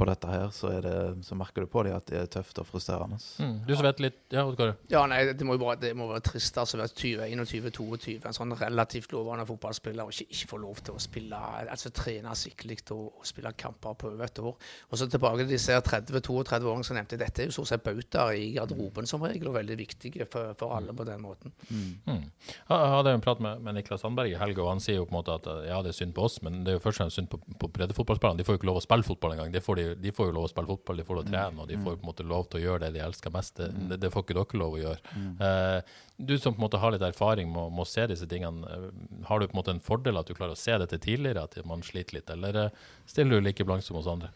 på 0.00 0.06
dette 0.08 0.30
her, 0.30 0.48
så, 0.54 0.70
det, 0.80 0.94
så, 1.26 1.36
merker 1.38 1.64
du 1.64 1.70
på 1.70 1.82
dem 1.84 1.96
at 1.96 2.06
det 2.08 2.18
er 2.22 2.28
tøft 2.32 2.58
og 2.62 2.68
frustrerende. 2.68 3.18
Mm. 3.42 3.56
Du 3.68 3.74
som 3.74 3.84
vet 3.84 4.02
litt 4.02 4.18
Ja, 4.32 4.44
hva 4.48 4.70
Ja, 4.90 5.02
nei, 5.10 5.20
det 5.36 5.46
må 5.46 5.56
jo 5.56 5.62
bare, 5.62 5.76
det 5.82 5.92
må 5.98 6.08
være 6.10 6.24
trist 6.30 6.56
altså 6.60 6.80
være 6.80 6.94
20, 6.94 7.26
21, 7.34 7.70
22, 7.76 8.16
en 8.28 8.36
sånn 8.36 8.54
relativt 8.58 9.12
lovende 9.14 9.46
fotballspiller 9.48 10.08
og 10.08 10.14
ikke, 10.14 10.28
ikke 10.32 10.50
få 10.54 10.60
lov 10.62 10.80
til 10.86 10.96
å 10.96 11.02
spille, 11.02 11.40
altså 11.60 11.92
trene 11.94 12.34
skikkelig 12.38 12.80
og, 12.94 13.06
og, 13.10 13.26
spille 13.28 13.52
kamper 13.60 13.98
på 14.00 14.10
over 14.10 14.26
et 14.26 14.40
år. 14.40 14.56
Og 14.90 15.00
så 15.00 15.08
tilbake 15.10 15.44
til 15.44 15.52
disse 15.52 15.76
30-32-åringene 15.76 16.88
som 16.88 16.98
nevnte, 16.98 17.20
dette 17.20 17.44
er 17.44 17.50
jo 17.50 17.56
stort 17.58 17.72
sett 17.72 17.84
bautaer 17.84 18.38
i 18.40 18.50
garderoben 18.56 19.08
som 19.10 19.24
regel, 19.26 19.50
og 19.50 19.58
veldig 19.58 19.78
viktige 19.80 20.28
for, 20.30 20.54
for 20.58 20.76
alle 20.78 20.96
på 20.96 21.06
den 21.08 21.22
måten. 21.24 21.54
Mm. 21.68 21.92
Mm. 22.06 22.24
Jeg 22.48 22.92
hadde 22.94 23.14
en 23.16 23.24
prat 23.24 23.42
med, 23.44 23.60
med 23.66 23.76
Niklas 23.78 24.04
Sandberg 24.04 24.32
i 24.32 24.38
helga, 24.40 24.64
og 24.64 24.74
han 24.74 24.82
sier 24.82 25.00
jo 25.00 25.06
på 25.08 25.14
en 25.14 25.20
måte 25.20 25.36
at 25.36 25.48
ja, 25.68 25.80
det 25.84 25.92
er 25.92 25.98
synd 26.00 26.16
på 26.16 26.24
oss, 26.26 26.40
men 26.46 26.62
det 26.64 26.74
er 26.74 26.78
jo 26.78 26.84
først 26.86 27.00
og 27.00 27.04
fremst 27.04 27.20
synd 27.20 27.30
på, 27.32 27.40
på 27.60 27.70
breddefotballspillerne. 27.76 28.40
De 28.40 28.46
får 28.46 28.56
jo 28.56 28.62
ikke 28.62 28.70
lov 28.70 28.80
å 28.80 28.84
spille 28.84 29.06
fotball 29.06 29.36
engang. 29.36 29.52
Det 29.54 29.64
får 29.64 29.80
de 29.80 29.89
de 29.96 30.12
får 30.14 30.28
jo 30.28 30.34
lov 30.36 30.46
å 30.46 30.50
spille 30.50 30.68
fotball, 30.68 31.00
de 31.00 31.04
får 31.06 31.16
lov 31.16 31.24
å 31.24 31.28
mm. 31.28 31.32
trene, 31.32 31.62
og 31.62 31.68
de 31.70 31.78
får 31.80 31.96
på 31.96 32.04
en 32.04 32.08
måte 32.10 32.26
lov 32.26 32.46
til 32.50 32.60
å 32.60 32.62
gjøre 32.64 32.82
det 32.84 32.90
de 32.96 33.02
elsker 33.04 33.32
mest. 33.34 33.56
Det, 33.58 33.68
mm. 33.74 33.92
det 34.02 34.10
får 34.14 34.24
ikke 34.24 34.36
dere 34.38 34.60
lov 34.60 34.76
å 34.76 34.80
gjøre. 34.80 35.14
Uh, 35.40 35.98
du 36.30 36.34
som 36.38 36.54
på 36.54 36.60
en 36.60 36.66
måte 36.66 36.80
har 36.82 36.94
litt 36.94 37.04
erfaring 37.06 37.50
med, 37.52 37.72
med 37.76 37.84
å 37.84 37.88
se 37.88 38.06
disse 38.10 38.28
tingene, 38.30 38.66
uh, 38.66 39.24
har 39.28 39.40
du 39.40 39.48
på 39.48 39.56
en 39.56 39.60
måte 39.60 39.74
en 39.74 39.82
fordel 39.84 40.20
at 40.20 40.30
du 40.30 40.36
klarer 40.36 40.56
å 40.56 40.60
se 40.60 40.76
dette 40.82 41.00
tidligere, 41.02 41.46
at 41.46 41.58
man 41.68 41.84
sliter 41.86 42.18
litt, 42.18 42.32
eller 42.34 42.58
uh, 42.66 42.90
stiller 43.10 43.40
du 43.40 43.48
like 43.48 43.66
blank 43.68 43.86
som 43.86 43.98
hos 44.00 44.10
andre? 44.10 44.32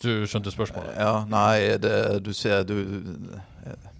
Du 0.00 0.10
skjønte 0.30 0.52
spørsmålet? 0.54 0.94
Ja, 0.96 1.24
nei, 1.28 1.76
det, 1.82 1.94
du 2.24 2.32
ser 2.36 2.64
du, 2.64 2.78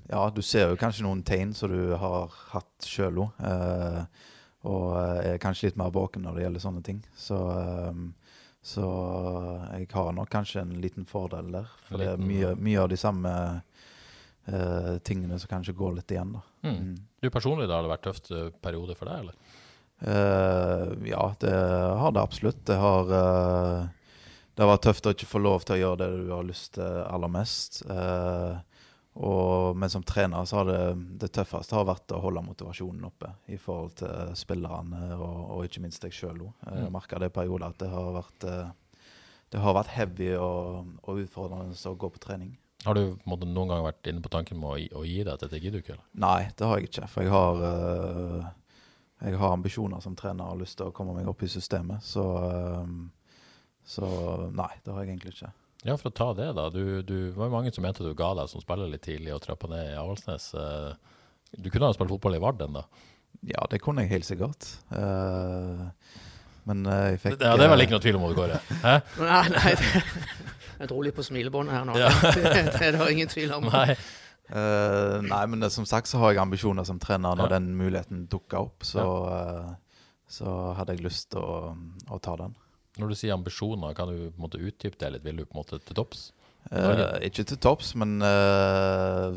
Ja, 0.09 0.25
du 0.33 0.41
ser 0.43 0.71
jo 0.73 0.79
kanskje 0.81 1.05
noen 1.05 1.21
tegn 1.27 1.53
som 1.55 1.69
du 1.73 1.93
har 2.01 2.33
hatt 2.55 2.89
sjøl 2.89 3.27
òg. 3.27 3.43
og 4.65 4.87
er 4.97 5.37
kanskje 5.41 5.69
litt 5.69 5.77
mer 5.81 5.93
våken 5.93 6.25
når 6.25 6.39
det 6.39 6.43
gjelder 6.47 6.65
sånne 6.65 6.83
ting. 6.85 7.03
Så 7.17 7.37
så 8.63 8.87
jeg 9.73 9.89
har 9.93 10.13
nok 10.13 10.29
kanskje 10.31 10.61
en 10.61 10.75
liten 10.83 11.07
fordel 11.09 11.49
der. 11.55 11.69
For 11.87 12.01
det 12.01 12.11
er 12.13 12.21
mye, 12.21 12.53
mye 12.61 12.83
av 12.83 12.91
de 12.93 12.99
samme 13.01 13.33
uh, 14.51 14.97
tingene 15.07 15.39
som 15.41 15.49
kanskje 15.49 15.77
går 15.79 15.97
litt 15.97 16.13
igjen. 16.13 16.35
da. 16.37 16.43
Mm. 16.69 16.77
Mm. 16.77 16.99
Du 17.21 17.31
personlig, 17.33 17.69
da 17.71 17.79
har 17.79 17.87
det 17.87 17.95
vært 17.95 18.05
tøft 18.09 18.31
eh, 18.33 18.51
periode 18.65 18.97
for 18.99 19.09
deg, 19.09 19.25
eller? 19.25 19.57
Uh, 20.01 20.93
ja, 21.09 21.25
det 21.41 21.57
har 22.03 22.13
det 22.17 22.23
absolutt. 22.23 22.61
Det 22.69 22.77
har, 22.81 23.11
uh, 23.13 23.89
det 24.55 24.65
har 24.65 24.73
vært 24.75 24.87
tøft 24.89 25.09
å 25.09 25.15
ikke 25.17 25.29
få 25.29 25.43
lov 25.45 25.65
til 25.65 25.77
å 25.77 25.81
gjøre 25.81 26.01
det 26.03 26.11
du 26.27 26.33
har 26.33 26.49
lyst 26.49 26.77
til 26.77 27.01
aller 27.05 27.33
mest. 27.33 27.83
Uh, 27.89 28.61
og, 29.21 29.77
men 29.77 29.91
som 29.93 30.05
trener 30.07 30.47
så 30.49 30.61
har 30.61 30.69
det, 30.71 30.83
det 31.21 31.29
tøffeste 31.37 31.77
har 31.77 31.85
vært 31.85 32.13
å 32.17 32.23
holde 32.23 32.41
motivasjonen 32.47 33.05
oppe 33.11 33.29
i 33.53 33.59
forhold 33.61 33.99
til 34.01 34.33
spillerne 34.39 35.11
og, 35.19 35.41
og 35.57 35.67
ikke 35.67 35.83
minst 35.85 36.01
deg 36.01 36.15
sjøl 36.17 36.47
òg. 36.47 36.55
Jeg 36.65 36.73
har 36.73 36.89
mm. 36.89 36.95
merka 36.95 37.21
det 37.21 37.29
i 37.29 37.35
perioder 37.35 37.67
at 37.69 37.83
det 37.83 37.91
har 37.93 38.09
vært, 38.17 38.47
eh, 38.49 39.05
det 39.53 39.61
har 39.61 39.77
vært 39.77 39.93
heavy 39.93 40.31
og, 40.41 40.97
og 41.05 41.21
utfordrende 41.27 41.77
å 41.77 41.95
gå 42.01 42.13
på 42.15 42.25
trening. 42.25 42.55
Har 42.87 42.97
du 42.97 43.19
måtte, 43.29 43.45
noen 43.45 43.69
gang 43.69 43.85
vært 43.85 44.09
inne 44.09 44.25
på 44.25 44.33
tanken 44.33 44.57
med 44.63 44.71
å, 44.71 45.03
å 45.03 45.05
gi 45.05 45.21
deg 45.27 45.43
til? 45.43 45.53
Eller? 45.69 46.05
Nei, 46.25 46.41
det 46.57 46.71
har 46.71 46.81
jeg 46.81 46.89
ikke. 46.89 47.13
For 47.13 47.27
jeg 47.27 47.35
har, 47.35 47.65
øh, 47.69 48.51
jeg 49.21 49.41
har 49.43 49.53
ambisjoner 49.53 50.01
som 50.01 50.17
trener 50.17 50.49
og 50.49 50.63
lyst 50.63 50.79
til 50.81 50.89
å 50.89 50.95
komme 50.97 51.19
meg 51.19 51.29
opp 51.29 51.45
i 51.45 51.51
systemet. 51.53 52.01
Så, 52.09 52.25
øh, 52.41 52.95
så 53.85 54.09
nei, 54.49 54.73
det 54.81 54.97
har 54.97 55.05
jeg 55.05 55.13
egentlig 55.13 55.37
ikke. 55.37 55.53
Ja, 55.87 55.97
for 55.97 56.11
å 56.11 56.15
ta 56.15 56.29
det, 56.37 56.51
da. 56.59 56.67
Du, 56.73 57.01
du 57.07 57.31
var 57.37 57.49
jo 57.49 57.55
mange 57.55 57.73
som 57.73 57.85
mente 57.85 58.05
du 58.05 58.13
ga 58.17 58.35
deg 58.37 58.51
som 58.53 58.61
spiller 58.61 58.91
litt 58.91 59.05
tidlig 59.07 59.33
og 59.33 59.41
trappa 59.45 59.71
ned 59.71 59.95
i 59.95 59.97
Avaldsnes. 59.97 60.51
Eh, 60.53 60.91
du 61.57 61.71
kunne 61.73 61.89
ha 61.89 61.97
spilt 61.97 62.13
fotball 62.13 62.37
i 62.37 62.43
Varden, 62.43 62.77
da? 62.77 62.85
Ja, 63.49 63.65
det 63.73 63.81
kunne 63.81 64.05
jeg 64.05 64.13
helt 64.13 64.29
sikkert. 64.29 64.67
Uh, 64.93 65.89
men 66.69 66.85
uh, 66.85 67.09
jeg 67.09 67.23
fikk 67.23 67.39
Ja, 67.41 67.55
Det 67.57 67.65
er 67.65 67.73
vel 67.73 67.85
ikke 67.87 67.97
noe 67.97 68.05
tvil 68.05 68.19
om, 68.19 68.27
Kåre? 68.37 68.59
Hæ? 68.85 68.99
Nei, 69.23 69.45
nei 69.55 69.73
jeg 70.81 70.89
dro 70.91 71.01
litt 71.05 71.17
på 71.17 71.25
smilebåndet 71.25 71.77
her 71.77 71.87
nå. 71.89 71.97
Ja. 72.01 72.11
det, 72.37 72.53
det 72.69 72.85
er 72.85 72.97
det 72.97 73.09
ingen 73.15 73.31
tvil 73.33 73.53
om. 73.57 73.69
Nei. 73.73 73.97
Uh, 74.51 75.21
nei, 75.25 75.43
men 75.49 75.63
det, 75.63 75.71
som 75.73 75.87
sagt 75.89 76.11
så 76.11 76.21
har 76.21 76.35
jeg 76.35 76.43
ambisjoner 76.43 76.85
som 76.89 77.01
trener 77.01 77.39
når 77.39 77.49
ja. 77.49 77.57
den 77.57 77.73
muligheten 77.79 78.27
dukker 78.33 78.67
opp. 78.67 78.85
Så, 78.85 79.05
ja. 79.05 79.77
så 80.29 80.57
hadde 80.77 80.97
jeg 80.97 81.07
lyst 81.09 81.31
til 81.33 81.45
å, 81.45 81.73
å 82.11 82.21
ta 82.21 82.37
den. 82.41 82.57
Når 83.01 83.13
du 83.13 83.19
sier 83.19 83.35
ambisjoner, 83.35 83.97
kan 83.97 84.11
du 84.11 84.29
på 84.29 84.37
en 84.37 84.45
måte 84.45 84.61
utdype 84.61 85.01
det 85.01 85.15
litt? 85.15 85.25
Vil 85.27 85.41
du 85.41 85.47
på 85.47 85.57
en 85.57 85.63
måte 85.63 85.81
til 85.81 85.99
topps? 85.99 86.29
Uh, 86.69 87.17
ikke 87.25 87.43
til 87.49 87.59
topps, 87.59 87.95
men 87.99 88.21
uh, 88.21 89.33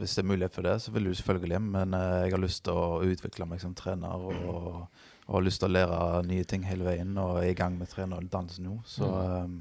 hvis 0.00 0.16
det 0.16 0.24
er 0.24 0.26
mulighet 0.26 0.56
for 0.56 0.66
det, 0.66 0.74
så 0.82 0.92
vil 0.92 1.06
du 1.06 1.14
selvfølgelig. 1.14 1.60
Men 1.62 1.94
uh, 1.94 2.24
jeg 2.24 2.34
har 2.34 2.42
lyst 2.42 2.64
til 2.66 2.76
å 2.76 2.98
utvikle 3.06 3.46
meg 3.48 3.62
som 3.62 3.76
trener 3.78 4.26
og, 4.26 4.80
og 5.28 5.36
har 5.38 5.46
lyst 5.46 5.62
til 5.62 5.70
å 5.70 5.76
lære 5.76 6.00
nye 6.28 6.48
ting 6.48 6.66
hele 6.68 6.86
veien. 6.88 7.14
Og 7.20 7.38
er 7.40 7.52
i 7.52 7.58
gang 7.58 7.78
med 7.78 7.92
trenerutdannelse 7.92 8.64
nå. 8.64 8.80
Så 8.90 9.08
mm. 9.08 9.56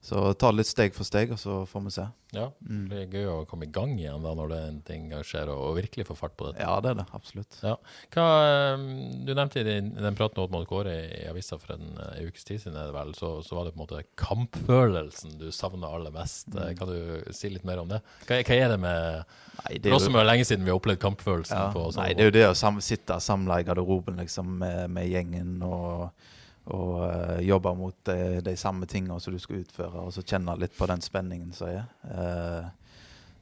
Så 0.00 0.32
ta 0.40 0.48
det 0.48 0.62
litt 0.62 0.68
steg 0.70 0.94
for 0.96 1.04
steg, 1.04 1.34
og 1.34 1.38
så 1.38 1.58
får 1.68 1.82
vi 1.84 1.90
se. 1.92 2.06
Ja, 2.32 2.46
mm. 2.64 2.84
Det 2.88 3.00
er 3.02 3.16
gøy 3.18 3.26
å 3.28 3.34
komme 3.48 3.66
i 3.66 3.72
gang 3.74 3.90
igjen 3.98 4.22
da 4.24 4.30
når 4.38 4.48
det 4.48 4.60
en 4.64 4.78
ting 4.86 5.10
skjer, 5.26 5.50
og, 5.52 5.74
virkelig 5.76 6.06
få 6.08 6.16
fart 6.16 6.38
på 6.40 6.46
dette. 6.48 6.64
Ja, 6.64 6.78
det 6.80 6.94
er 6.94 6.98
det. 7.02 7.04
Absolutt. 7.18 7.58
Ja. 7.60 7.74
Hva, 8.14 8.24
ehm, 8.46 8.86
du 9.28 9.34
nevnte 9.34 9.60
i 9.60 9.66
den, 9.66 9.90
den 9.98 10.16
praten 10.16 10.48
mot 10.54 10.64
Kåre 10.70 10.94
i 11.04 11.26
avisa 11.28 11.60
for 11.60 11.76
en, 11.76 11.92
en 12.00 12.30
ukes 12.30 12.48
tid 12.48 12.62
siden, 12.64 12.80
vel, 12.96 13.12
så, 13.18 13.34
så, 13.44 13.58
var 13.58 13.68
det 13.68 13.74
på 13.74 13.80
en 13.80 13.84
måte 13.84 14.02
kampfølelsen 14.24 15.36
du 15.42 15.50
savna 15.52 15.92
aller 15.92 16.16
mest. 16.16 16.48
Mm. 16.54 16.64
Kan 16.80 16.94
du 16.94 17.30
si 17.36 17.52
litt 17.52 17.68
mer 17.68 17.84
om 17.84 17.92
det? 17.92 18.00
Hva, 18.24 18.40
hva 18.40 18.56
er 18.56 18.72
det 18.72 18.80
med 18.80 19.36
Nei, 19.60 19.76
det 19.76 19.90
er 19.90 19.92
jo, 19.92 20.00
også 20.00 20.24
lenge 20.24 20.48
siden 20.48 20.64
vi 20.64 20.72
har 20.72 20.80
opplevd 20.80 21.04
kampfølelsen. 21.04 21.60
Ja, 21.60 21.70
på, 21.76 21.84
nei, 22.00 22.12
det 22.16 22.24
er 22.24 22.32
jo 22.32 22.38
det 22.40 22.48
å 22.48 22.76
sitte 22.80 23.20
samla 23.20 23.60
i 23.60 23.68
garderoben 23.68 24.16
liksom, 24.24 24.56
med, 24.64 24.86
med 24.96 25.12
gjengen. 25.12 25.58
og 25.66 26.38
og 26.70 26.92
uh, 27.02 27.38
jobbe 27.44 27.72
mot 27.78 27.96
de, 28.06 28.40
de 28.44 28.54
samme 28.58 28.86
tingene 28.90 29.18
som 29.20 29.34
du 29.34 29.40
skal 29.42 29.62
utføre, 29.64 30.04
og 30.04 30.14
så 30.14 30.24
kjenne 30.24 30.56
litt 30.60 30.76
på 30.76 30.88
den 30.90 31.02
spenningen 31.04 31.52
som 31.56 31.70
er. 31.70 31.88
Uh, 32.04 32.68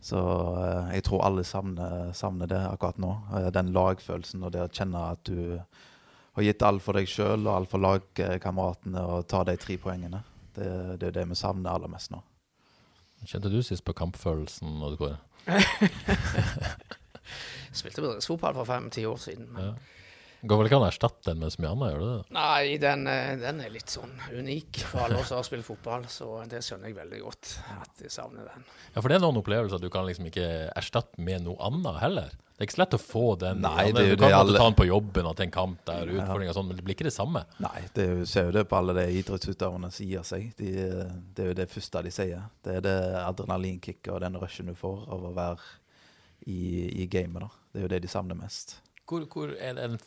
så 0.04 0.22
uh, 0.22 0.88
jeg 0.94 1.04
tror 1.06 1.26
alle 1.26 1.44
savner, 1.46 2.12
savner, 2.16 2.50
det 2.50 2.60
akkurat 2.70 3.00
nå. 3.02 3.12
den 3.54 3.72
lagfølelsen 3.74 4.46
og 4.46 4.54
det 4.54 4.64
å 4.64 4.72
kjenne 4.72 5.04
at 5.12 5.22
du 5.28 5.58
har 6.38 6.46
gitt 6.46 6.62
alt 6.62 6.84
for 6.84 6.98
deg 6.98 7.10
sjøl 7.10 7.46
og 7.48 7.54
alt 7.54 7.72
for 7.72 7.82
lagkameratene 7.82 9.04
og 9.10 9.26
ta 9.30 9.42
de 9.46 9.56
tre 9.58 9.78
poengene. 9.82 10.22
Det, 10.54 10.70
det 11.02 11.10
er 11.10 11.16
det 11.20 11.28
vi 11.30 11.38
savner 11.38 11.74
aller 11.74 11.90
mest 11.90 12.12
nå. 12.14 12.22
Kjente 13.26 13.50
du 13.50 13.58
sist 13.66 13.82
på 13.86 13.94
kampfølelsen? 13.98 14.78
Odd 14.86 14.98
Kåre? 15.00 15.18
Spilte 17.78 18.02
bedriftsfotball 18.04 18.54
for 18.60 18.68
fem-ti 18.68 19.06
år 19.10 19.18
siden. 19.22 19.48
men... 19.52 19.72
Ja. 19.72 19.97
Går 20.40 20.60
vel 20.60 20.68
ikke 20.68 20.78
an 20.78 20.84
å 20.86 20.90
erstatte 20.92 21.32
den 21.32 21.40
med 21.42 21.50
så 21.50 21.62
mye 21.62 21.70
annet, 21.74 21.88
gjør 21.92 22.02
det 22.02 22.10
det? 22.10 22.34
Nei, 22.36 22.64
den, 22.82 23.06
eh, 23.10 23.30
den, 23.40 23.62
er 23.64 23.72
litt 23.74 23.90
sånn 23.90 24.12
unik 24.30 24.82
for 24.86 25.02
alle 25.06 25.18
oss 25.18 25.32
som 25.32 25.40
har 25.40 25.46
spilt 25.48 25.66
fotball, 25.66 26.04
så 26.12 26.28
det 26.46 26.60
skjønner 26.62 26.92
jeg 26.92 26.98
veldig 27.00 27.22
godt. 27.24 27.54
At 27.74 28.02
de 28.02 28.10
savner 28.12 28.46
den. 28.46 28.68
Ja, 28.92 29.00
for 29.00 29.10
det 29.10 29.18
er 29.18 29.24
noen 29.24 29.40
opplevelser 29.40 29.82
du 29.82 29.88
kan 29.90 30.06
liksom 30.06 30.28
ikke 30.30 30.46
erstatte 30.78 31.18
med 31.18 31.42
noe 31.48 31.58
annet 31.66 31.98
heller. 32.04 32.36
Det 32.58 32.62
er 32.64 32.68
ikke 32.68 32.74
så 32.74 32.82
lett 32.82 32.94
å 32.94 32.98
få 32.98 33.24
den. 33.38 33.60
Nei, 33.62 33.84
det 33.94 34.04
du 34.12 34.22
kan 34.22 34.32
alle... 34.34 34.58
ta 34.58 34.64
den 34.66 34.78
på 34.78 34.86
jobben 34.86 35.26
og 35.30 35.34
til 35.38 35.46
en 35.46 35.54
kamp 35.54 35.82
der, 35.86 36.08
utfordringer 36.10 36.50
og 36.50 36.56
sånn, 36.56 36.68
men 36.70 36.78
det 36.78 36.84
blir 36.86 36.96
ikke 36.96 37.06
det 37.06 37.14
samme. 37.14 37.42
Nei, 37.62 37.82
det 37.94 38.02
er 38.02 38.14
jo, 38.16 38.24
ser 38.26 38.48
jo 38.48 38.54
det 38.56 38.64
på 38.70 38.78
alle 38.78 38.94
de 38.98 39.04
idrettsutøverne 39.20 39.90
som 39.94 40.08
gir 40.10 40.26
seg. 40.26 40.48
De, 40.58 40.72
det 41.34 41.44
er 41.44 41.52
jo 41.52 41.58
det 41.58 41.68
første 41.70 42.02
de 42.06 42.14
sier. 42.14 42.48
Det 42.66 42.78
er 42.78 42.82
det 42.86 42.96
adrenalinkicket 43.24 44.10
og 44.14 44.22
den 44.26 44.38
rushen 44.42 44.70
du 44.70 44.74
får 44.78 45.06
av 45.06 45.26
å 45.30 45.32
være 45.38 45.70
i, 46.50 46.62
i 47.02 47.06
gamet. 47.10 47.46
da. 47.46 47.50
Det 47.70 47.82
er 47.82 47.86
jo 47.86 47.92
det 47.94 48.02
de 48.06 48.10
savner 48.10 48.38
mest. 48.38 48.80
Hvor, 49.06 49.26
hvor 49.30 49.54
er 49.54 49.78
det 49.78 49.86
en 49.86 49.98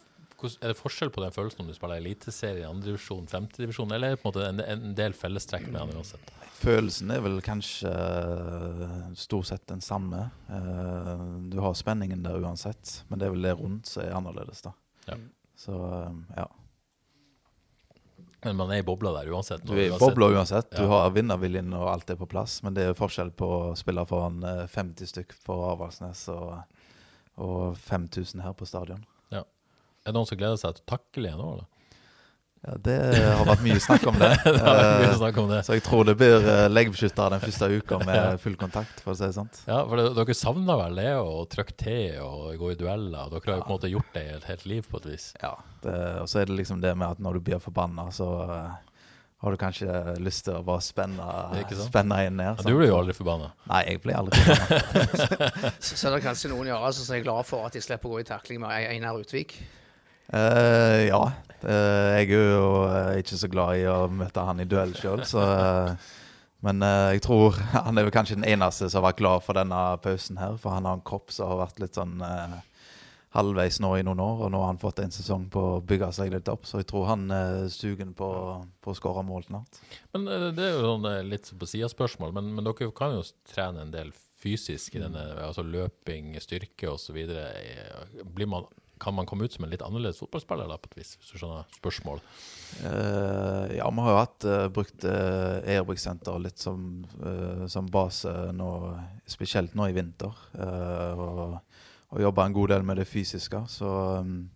er 0.50 0.72
det 0.72 0.78
forskjell 0.80 1.12
på 1.14 1.24
den 1.24 1.34
følelsen 1.36 1.64
om 1.64 1.70
du 1.70 1.76
spiller 1.76 2.02
eliteserie, 2.02 2.68
andredivisjon, 2.68 3.28
femtedivisjon, 3.32 3.92
eller 3.96 4.14
er 4.14 4.16
det 4.16 4.22
på 4.22 4.30
en 4.30 4.34
måte 4.34 4.48
en, 4.50 4.62
en 4.64 4.96
del 4.98 5.16
fellestrekk 5.18 5.68
med 5.70 5.80
den 5.80 6.00
uansett? 6.00 6.32
Følelsen 6.62 7.14
er 7.14 7.24
vel 7.26 7.40
kanskje 7.46 7.90
uh, 7.90 8.98
stort 9.18 9.50
sett 9.50 9.64
den 9.72 9.82
samme. 9.82 10.28
Uh, 10.50 11.28
du 11.50 11.58
har 11.64 11.78
spenningen 11.78 12.22
der 12.26 12.42
uansett, 12.42 13.00
men 13.10 13.22
det 13.22 13.28
er 13.28 13.36
vel 13.36 13.48
det 13.48 13.56
rundt 13.58 13.90
som 13.90 14.06
er 14.06 14.18
annerledes, 14.20 14.62
da. 14.66 14.76
Ja. 15.10 15.18
Så 15.58 15.78
uh, 15.78 16.12
ja. 16.38 16.50
Men 18.42 18.58
man 18.58 18.72
er 18.74 18.82
i 18.82 18.86
bobla 18.86 19.12
der 19.14 19.30
uansett. 19.30 19.62
Du 19.66 19.76
er 19.76 19.92
i 19.92 19.98
bobla 20.02 20.32
uansett. 20.34 20.72
Du 20.74 20.88
har 20.90 21.12
vinnerviljen 21.14 21.74
og 21.78 21.92
alt 21.92 22.10
er 22.10 22.18
på 22.18 22.26
plass, 22.30 22.62
men 22.66 22.74
det 22.74 22.88
er 22.88 22.98
forskjell 22.98 23.30
på 23.38 23.50
å 23.58 23.60
spille 23.78 24.02
foran 24.10 24.42
eh, 24.48 24.64
50 24.72 25.12
stykk 25.12 25.36
på 25.46 25.58
Avaldsnes 25.68 26.24
og, 26.34 26.80
og 27.38 27.78
5000 27.78 28.42
her 28.42 28.56
på 28.58 28.66
stadion. 28.66 29.04
Er 30.02 30.12
det 30.12 30.18
noen 30.18 30.30
som 30.30 30.40
gleder 30.40 30.58
seg 30.58 30.78
til 30.78 30.84
å 30.86 30.90
takle 30.96 31.30
igjen 31.30 31.42
nå, 31.42 31.52
eller? 31.58 31.68
Ja, 32.62 32.76
det 32.86 32.96
har 33.26 33.46
vært 33.48 33.64
mye 33.66 33.80
snakk 33.82 34.04
om 34.12 34.18
det. 34.22 34.28
Det 34.46 34.52
mye 34.62 35.06
Eh, 35.08 35.16
snakk 35.18 35.38
om 35.42 35.48
det. 35.50 35.64
Så 35.66 35.74
jeg 35.78 35.82
tror 35.86 36.04
det 36.06 36.14
blir 36.20 36.44
eh, 36.46 36.68
leggbeskyttere 36.70 37.34
den 37.34 37.42
første 37.42 37.70
uka 37.74 37.98
med 38.06 38.36
full 38.44 38.58
kontakt, 38.62 39.02
for 39.02 39.14
å 39.14 39.18
si 39.18 39.26
det 39.26 39.34
sånn. 39.38 39.50
Ja, 39.66 39.80
for 39.90 39.98
det, 39.98 40.12
dere 40.20 40.36
savner 40.38 40.78
vel 40.84 41.02
det 41.02 41.10
å 41.18 41.40
trykke 41.50 41.78
til 41.82 42.20
og 42.22 42.54
gå 42.62 42.70
i 42.74 42.78
dueller. 42.78 43.34
Dere 43.34 43.42
har 43.56 43.60
jo 43.64 43.66
på 43.66 43.72
en 43.72 43.76
måte 43.80 43.90
gjort 43.94 44.14
det 44.14 44.26
i 44.28 44.36
et 44.38 44.46
helt 44.52 44.70
liv, 44.70 44.86
på 44.94 45.02
et 45.02 45.10
vis. 45.10 45.32
Ja. 45.42 45.56
Det, 45.82 45.98
og 46.22 46.30
så 46.30 46.44
er 46.44 46.50
det 46.54 46.60
liksom 46.62 46.86
det 46.86 46.94
med 47.02 47.18
at 47.18 47.26
når 47.26 47.40
du 47.40 47.44
blir 47.50 47.62
forbanna, 47.66 48.08
så 48.14 48.30
eh, 48.46 48.80
har 49.42 49.58
du 49.58 49.58
kanskje 49.58 49.98
lyst 50.22 50.46
til 50.46 50.60
å 50.60 50.62
bare 50.66 50.86
spenne, 50.86 51.26
spenne 51.82 52.24
inn 52.28 52.38
ned. 52.38 52.46
Ja, 52.52 52.56
sant? 52.62 52.70
du 52.70 52.78
blir 52.78 52.92
jo 52.94 53.00
aldri 53.02 53.18
forbanna. 53.18 53.50
Nei, 53.74 53.84
jeg 53.90 54.04
blir 54.06 54.22
aldri 54.22 54.38
forbanna. 54.38 55.72
Så, 55.82 55.96
så 55.98 56.12
er 56.12 56.20
det 56.20 56.26
kanskje 56.30 56.54
noen 56.54 56.70
i 56.70 56.74
Arendal 56.78 56.94
som 56.94 57.16
er 57.18 57.26
glad 57.26 57.50
for 57.50 57.66
at 57.66 57.74
de 57.74 57.82
slipper 57.82 58.06
å 58.06 58.20
gå 58.20 58.22
i 58.22 58.28
takling 58.30 58.62
med 58.62 58.70
Einar 58.94 59.18
Utvik. 59.18 59.58
Eh, 60.32 61.08
ja. 61.10 61.22
Uh, 61.62 62.18
jeg 62.18 62.32
er 62.34 62.56
jo 62.56 62.70
eh, 62.90 63.20
ikke 63.22 63.38
så 63.38 63.48
glad 63.52 63.78
i 63.78 63.84
å 63.86 64.08
møte 64.10 64.42
han 64.48 64.64
i 64.64 64.66
duell 64.66 64.96
sjøl, 64.98 65.22
så 65.30 65.44
Men 66.66 66.82
uh, 66.82 67.12
jeg 67.14 67.22
tror 67.26 67.60
han 67.86 67.98
er 67.98 68.08
vel 68.08 68.16
kanskje 68.16 68.40
den 68.40 68.48
eneste 68.50 68.90
som 68.90 69.02
har 69.02 69.12
vært 69.12 69.22
glad 69.22 69.46
for 69.46 69.58
denne 69.58 69.78
pausen 70.02 70.40
her. 70.42 70.58
For 70.62 70.74
han 70.74 70.88
har 70.90 70.98
en 70.98 71.06
kropp 71.06 71.34
som 71.34 71.52
har 71.52 71.64
vært 71.64 71.82
litt 71.82 71.98
sånn 71.98 72.22
uh, 72.22 72.60
halvveis 73.34 73.80
nå 73.82 73.96
i 73.98 74.04
noen 74.06 74.22
år, 74.22 74.44
og 74.46 74.52
nå 74.54 74.62
har 74.62 74.74
han 74.74 74.82
fått 74.82 75.02
en 75.04 75.14
sesong 75.14 75.48
på 75.54 75.62
å 75.76 75.80
bygge 75.86 76.12
seg 76.18 76.34
litt 76.34 76.50
opp. 76.54 76.66
Så 76.70 76.82
jeg 76.82 76.90
tror 76.90 77.10
han 77.12 77.26
er 77.34 77.70
sugen 77.74 78.14
på, 78.18 78.30
på 78.82 78.94
å 78.94 78.98
skåre 78.98 79.26
mål 79.26 79.46
snart. 79.50 79.82
Men 80.14 80.30
det 80.58 80.66
er 80.68 80.76
jo 80.76 80.86
sånn 80.86 81.10
litt 81.30 81.50
på 81.58 81.70
sidaspørsmål, 81.74 82.34
men, 82.38 82.54
men 82.58 82.68
dere 82.68 82.92
kan 82.98 83.18
jo 83.18 83.26
trene 83.54 83.86
en 83.86 83.94
del 83.94 84.14
fysisk 84.42 84.98
i 84.98 85.04
denne, 85.04 85.24
altså 85.42 85.66
løping, 85.66 86.34
styrke 86.42 86.90
osv. 86.94 87.18
Blir 88.34 88.50
man 88.50 88.70
kan 89.02 89.16
man 89.18 89.28
komme 89.30 89.48
ut 89.48 89.56
som 89.56 89.66
en 89.66 89.72
litt 89.72 89.84
annerledes 89.86 90.22
fotballspiller, 90.22 90.70
da, 90.70 90.78
på 90.78 90.92
et 90.92 91.00
vis, 91.02 91.16
hvis 91.18 91.34
du 91.34 91.40
skjønner 91.42 91.66
spørsmål? 91.80 92.22
Uh, 92.86 93.66
ja, 93.74 93.90
vi 93.90 94.06
har 94.06 94.14
jo 94.14 94.20
hatt 94.20 94.48
uh, 94.48 94.68
brukt 94.74 95.08
uh, 95.10 95.58
Airbrix-senter 95.66 96.38
litt 96.44 96.62
som, 96.62 96.86
uh, 97.24 97.66
som 97.72 97.90
base 97.92 98.32
nå, 98.56 98.70
spesielt 99.30 99.74
nå 99.78 99.90
i 99.90 99.96
vinter. 99.96 100.38
eh, 100.54 101.20
og, 101.20 101.60
og 102.12 102.22
jobba 102.22 102.46
en 102.46 102.56
god 102.56 102.74
del 102.74 102.84
med 102.84 103.00
det 103.00 103.08
fysiske. 103.08 103.64
Så 103.72 103.90
um, 104.20 104.50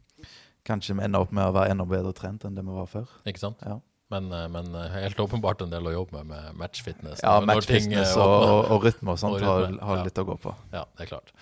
kanskje 0.67 0.97
vi 0.97 1.05
ender 1.05 1.23
opp 1.23 1.33
med 1.35 1.47
å 1.47 1.55
være 1.55 1.75
enda 1.75 1.85
bedre 1.87 2.13
trent 2.15 2.45
enn 2.45 2.57
det 2.57 2.65
vi 2.65 2.75
var 2.75 2.89
før. 2.91 3.11
Ikke 3.29 3.41
sant? 3.41 3.63
Ja, 3.63 3.79
Men, 4.13 4.27
eh, 4.31 4.47
men 4.53 4.75
eh, 4.75 4.91
helt 5.01 5.19
åpenbart 5.19 5.63
en 5.65 5.71
del 5.71 5.87
å 5.89 5.93
jobbe 5.95 6.21
med 6.21 6.35
med 6.35 6.59
matchfitness. 6.59 7.23
ja 7.23 7.39
ting, 7.65 7.93
eh, 7.93 8.17
og, 8.17 8.33
og, 8.35 8.59
og 8.75 8.85
rytme 8.85 9.15
og 9.15 9.19
sånt 9.19 9.37
Og 9.37 9.45
har, 9.45 9.65
rytme, 9.65 9.81
har 9.81 9.99
ja. 9.99 10.05
litt 10.05 10.21
å 10.21 10.25
gå 10.27 10.37
på. 10.43 10.53
Ja, 10.73 10.83
det 10.93 11.05
er 11.05 11.09
klart. 11.09 11.33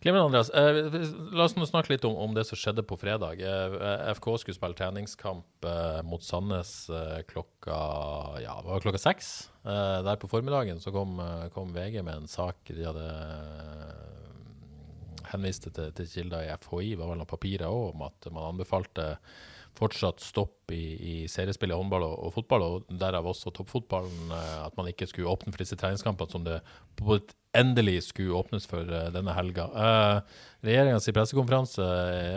Clemen 0.00 0.24
Andreas, 0.24 0.50
eh, 0.56 0.80
la 1.36 1.44
oss 1.44 1.54
nå 1.58 1.68
snakke 1.68 1.92
litt 1.92 2.06
om, 2.08 2.16
om 2.16 2.34
det 2.34 2.46
som 2.48 2.58
skjedde 2.58 2.82
på 2.88 2.98
fredag. 2.98 3.42
Eh, 3.44 4.10
FK 4.16 4.30
skulle 4.42 4.58
spille 4.58 4.78
treningskamp 4.78 5.68
eh, 5.70 6.00
mot 6.08 6.24
Sandnes 6.24 6.72
klokka 7.30 7.78
ja, 8.42 8.56
det 8.58 8.72
var 8.72 8.84
klokka 8.86 9.02
seks. 9.02 9.50
Eh, 9.62 10.00
der 10.06 10.20
på 10.20 10.30
formiddagen 10.32 10.80
så 10.82 10.94
kom, 10.94 11.20
kom 11.54 11.74
VG 11.76 12.00
med 12.02 12.22
en 12.22 12.30
sak 12.30 12.72
de 12.72 12.88
hadde 12.88 13.06
henvist 15.30 15.68
til, 15.68 15.92
til 15.94 16.10
kilder 16.10 16.48
i 16.48 16.52
FHI, 16.58 16.96
var 16.98 17.12
vel 17.12 17.20
noen 17.20 17.30
papirer 17.30 17.70
òg, 17.70 17.92
om 17.94 18.08
at 18.08 18.30
man 18.34 18.48
anbefalte 18.50 19.12
fortsatt 19.78 20.20
stopp 20.20 20.72
i, 20.74 20.82
i 21.00 21.14
seriespill 21.30 21.72
i 21.72 21.76
håndball 21.78 22.04
og, 22.06 22.16
og 22.26 22.32
fotball, 22.34 22.64
og 22.66 22.94
derav 23.00 23.26
også 23.30 23.52
toppfotballen. 23.56 24.32
eh, 24.36 24.56
At 24.66 24.76
man 24.78 24.90
ikke 24.90 25.08
skulle 25.10 25.30
åpne 25.30 25.52
for 25.54 25.62
disse 25.62 25.78
treningskampene 25.80 26.32
som 26.34 26.44
det 26.46 26.60
på 26.98 27.16
et 27.16 27.34
endelig 27.56 27.96
skulle 28.10 28.36
åpnes 28.38 28.66
for 28.70 28.86
eh, 28.86 29.08
denne 29.14 29.34
helga. 29.34 29.68
Eh, 29.70 30.40
Regjeringas 30.68 31.08
pressekonferanse 31.16 31.86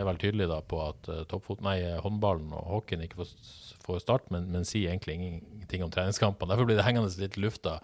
er 0.00 0.06
vel 0.08 0.20
tydelig 0.22 0.48
da 0.48 0.62
på 0.64 0.78
at 0.80 1.10
uh, 1.12 1.18
toppfot, 1.28 1.60
nei, 1.60 1.76
håndballen 2.00 2.54
og 2.56 2.70
hockeyen 2.78 3.02
ikke 3.04 3.18
får, 3.20 3.34
får 3.84 4.00
start, 4.00 4.30
men, 4.32 4.46
men 4.54 4.64
sier 4.64 4.88
egentlig 4.94 5.18
ingenting 5.18 5.84
om 5.84 5.92
treningskampene. 5.92 6.48
Derfor 6.54 6.70
blir 6.70 6.80
det 6.80 6.86
hengende 6.86 7.12
litt 7.20 7.36
lufta. 7.36 7.76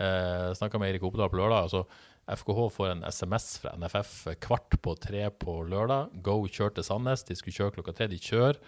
Eh, 0.00 0.48
Snakka 0.56 0.80
med 0.80 0.88
Eirik 0.88 1.04
Opedal 1.04 1.28
på 1.28 1.36
lørdag. 1.42 1.68
altså 1.68 1.84
FKH 2.32 2.70
får 2.72 2.88
en 2.88 3.04
SMS 3.04 3.46
fra 3.60 3.74
NFF 3.76 4.14
kvart 4.40 4.78
på 4.80 4.94
tre 4.96 5.26
på 5.42 5.58
lørdag. 5.68 6.14
Go 6.24 6.38
kjør 6.46 6.72
til 6.76 6.86
Sandnes. 6.86 7.26
De 7.28 7.36
skulle 7.36 7.56
kjøre 7.56 7.76
klokka 7.76 7.92
tre. 7.98 8.08
De 8.08 8.20
kjører. 8.22 8.60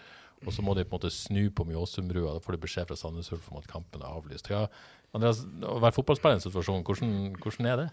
Og 0.45 0.53
så 0.53 0.61
må 0.65 0.75
de 0.77 0.85
på 0.85 0.93
en 0.93 0.99
måte 0.99 1.13
snu 1.13 1.47
på 1.53 1.65
Mjåsumbrua. 1.67 2.35
Da 2.35 2.43
får 2.43 2.55
de 2.55 2.61
beskjed 2.65 2.89
fra 2.89 2.97
Sandnes 2.99 3.31
Ulf 3.33 3.47
om 3.51 3.57
at 3.59 3.69
kampen 3.69 4.03
er 4.03 4.13
avlyst. 4.13 4.51
Ja, 4.53 4.67
Andreas, 5.15 5.41
å 5.65 5.79
være 5.81 5.95
fotballspiller 5.95 6.37
i 6.37 6.39
en 6.39 6.43
situasjon, 6.43 6.83
hvordan, 6.85 7.11
hvordan 7.41 7.69
er 7.71 7.81
det, 7.81 7.87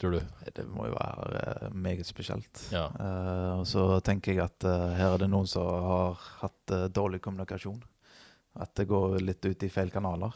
tror 0.00 0.16
du? 0.16 0.20
Det 0.56 0.64
må 0.72 0.88
jo 0.88 0.96
være 0.96 1.40
eh, 1.40 1.74
meget 1.86 2.08
spesielt. 2.08 2.62
Ja. 2.74 2.86
Uh, 2.98 3.60
og 3.60 3.66
så 3.68 3.86
tenker 4.06 4.34
jeg 4.34 4.44
at 4.46 4.66
uh, 4.66 4.90
her 4.96 5.14
er 5.14 5.24
det 5.24 5.30
noen 5.30 5.50
som 5.50 5.68
har 5.68 6.22
hatt 6.40 6.74
uh, 6.74 6.86
dårlig 6.88 7.20
kommunikasjon. 7.24 7.82
At 8.58 8.72
det 8.78 8.88
går 8.90 9.18
litt 9.22 9.44
ut 9.44 9.66
i 9.66 9.70
feil 9.72 9.90
kanaler. 9.90 10.30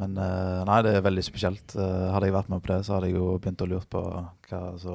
Men 0.00 0.14
nei, 0.16 0.78
det 0.84 0.94
er 0.96 1.04
veldig 1.04 1.24
spesielt. 1.24 1.74
Hadde 1.76 2.30
jeg 2.30 2.32
vært 2.32 2.48
med 2.48 2.62
på 2.64 2.70
det, 2.70 2.78
så 2.86 2.94
hadde 2.94 3.10
jeg 3.10 3.18
jo 3.18 3.34
begynt 3.36 3.60
å 3.60 3.68
lure 3.68 3.84
på 3.92 4.00
hva, 4.48 4.60
så, 4.80 4.94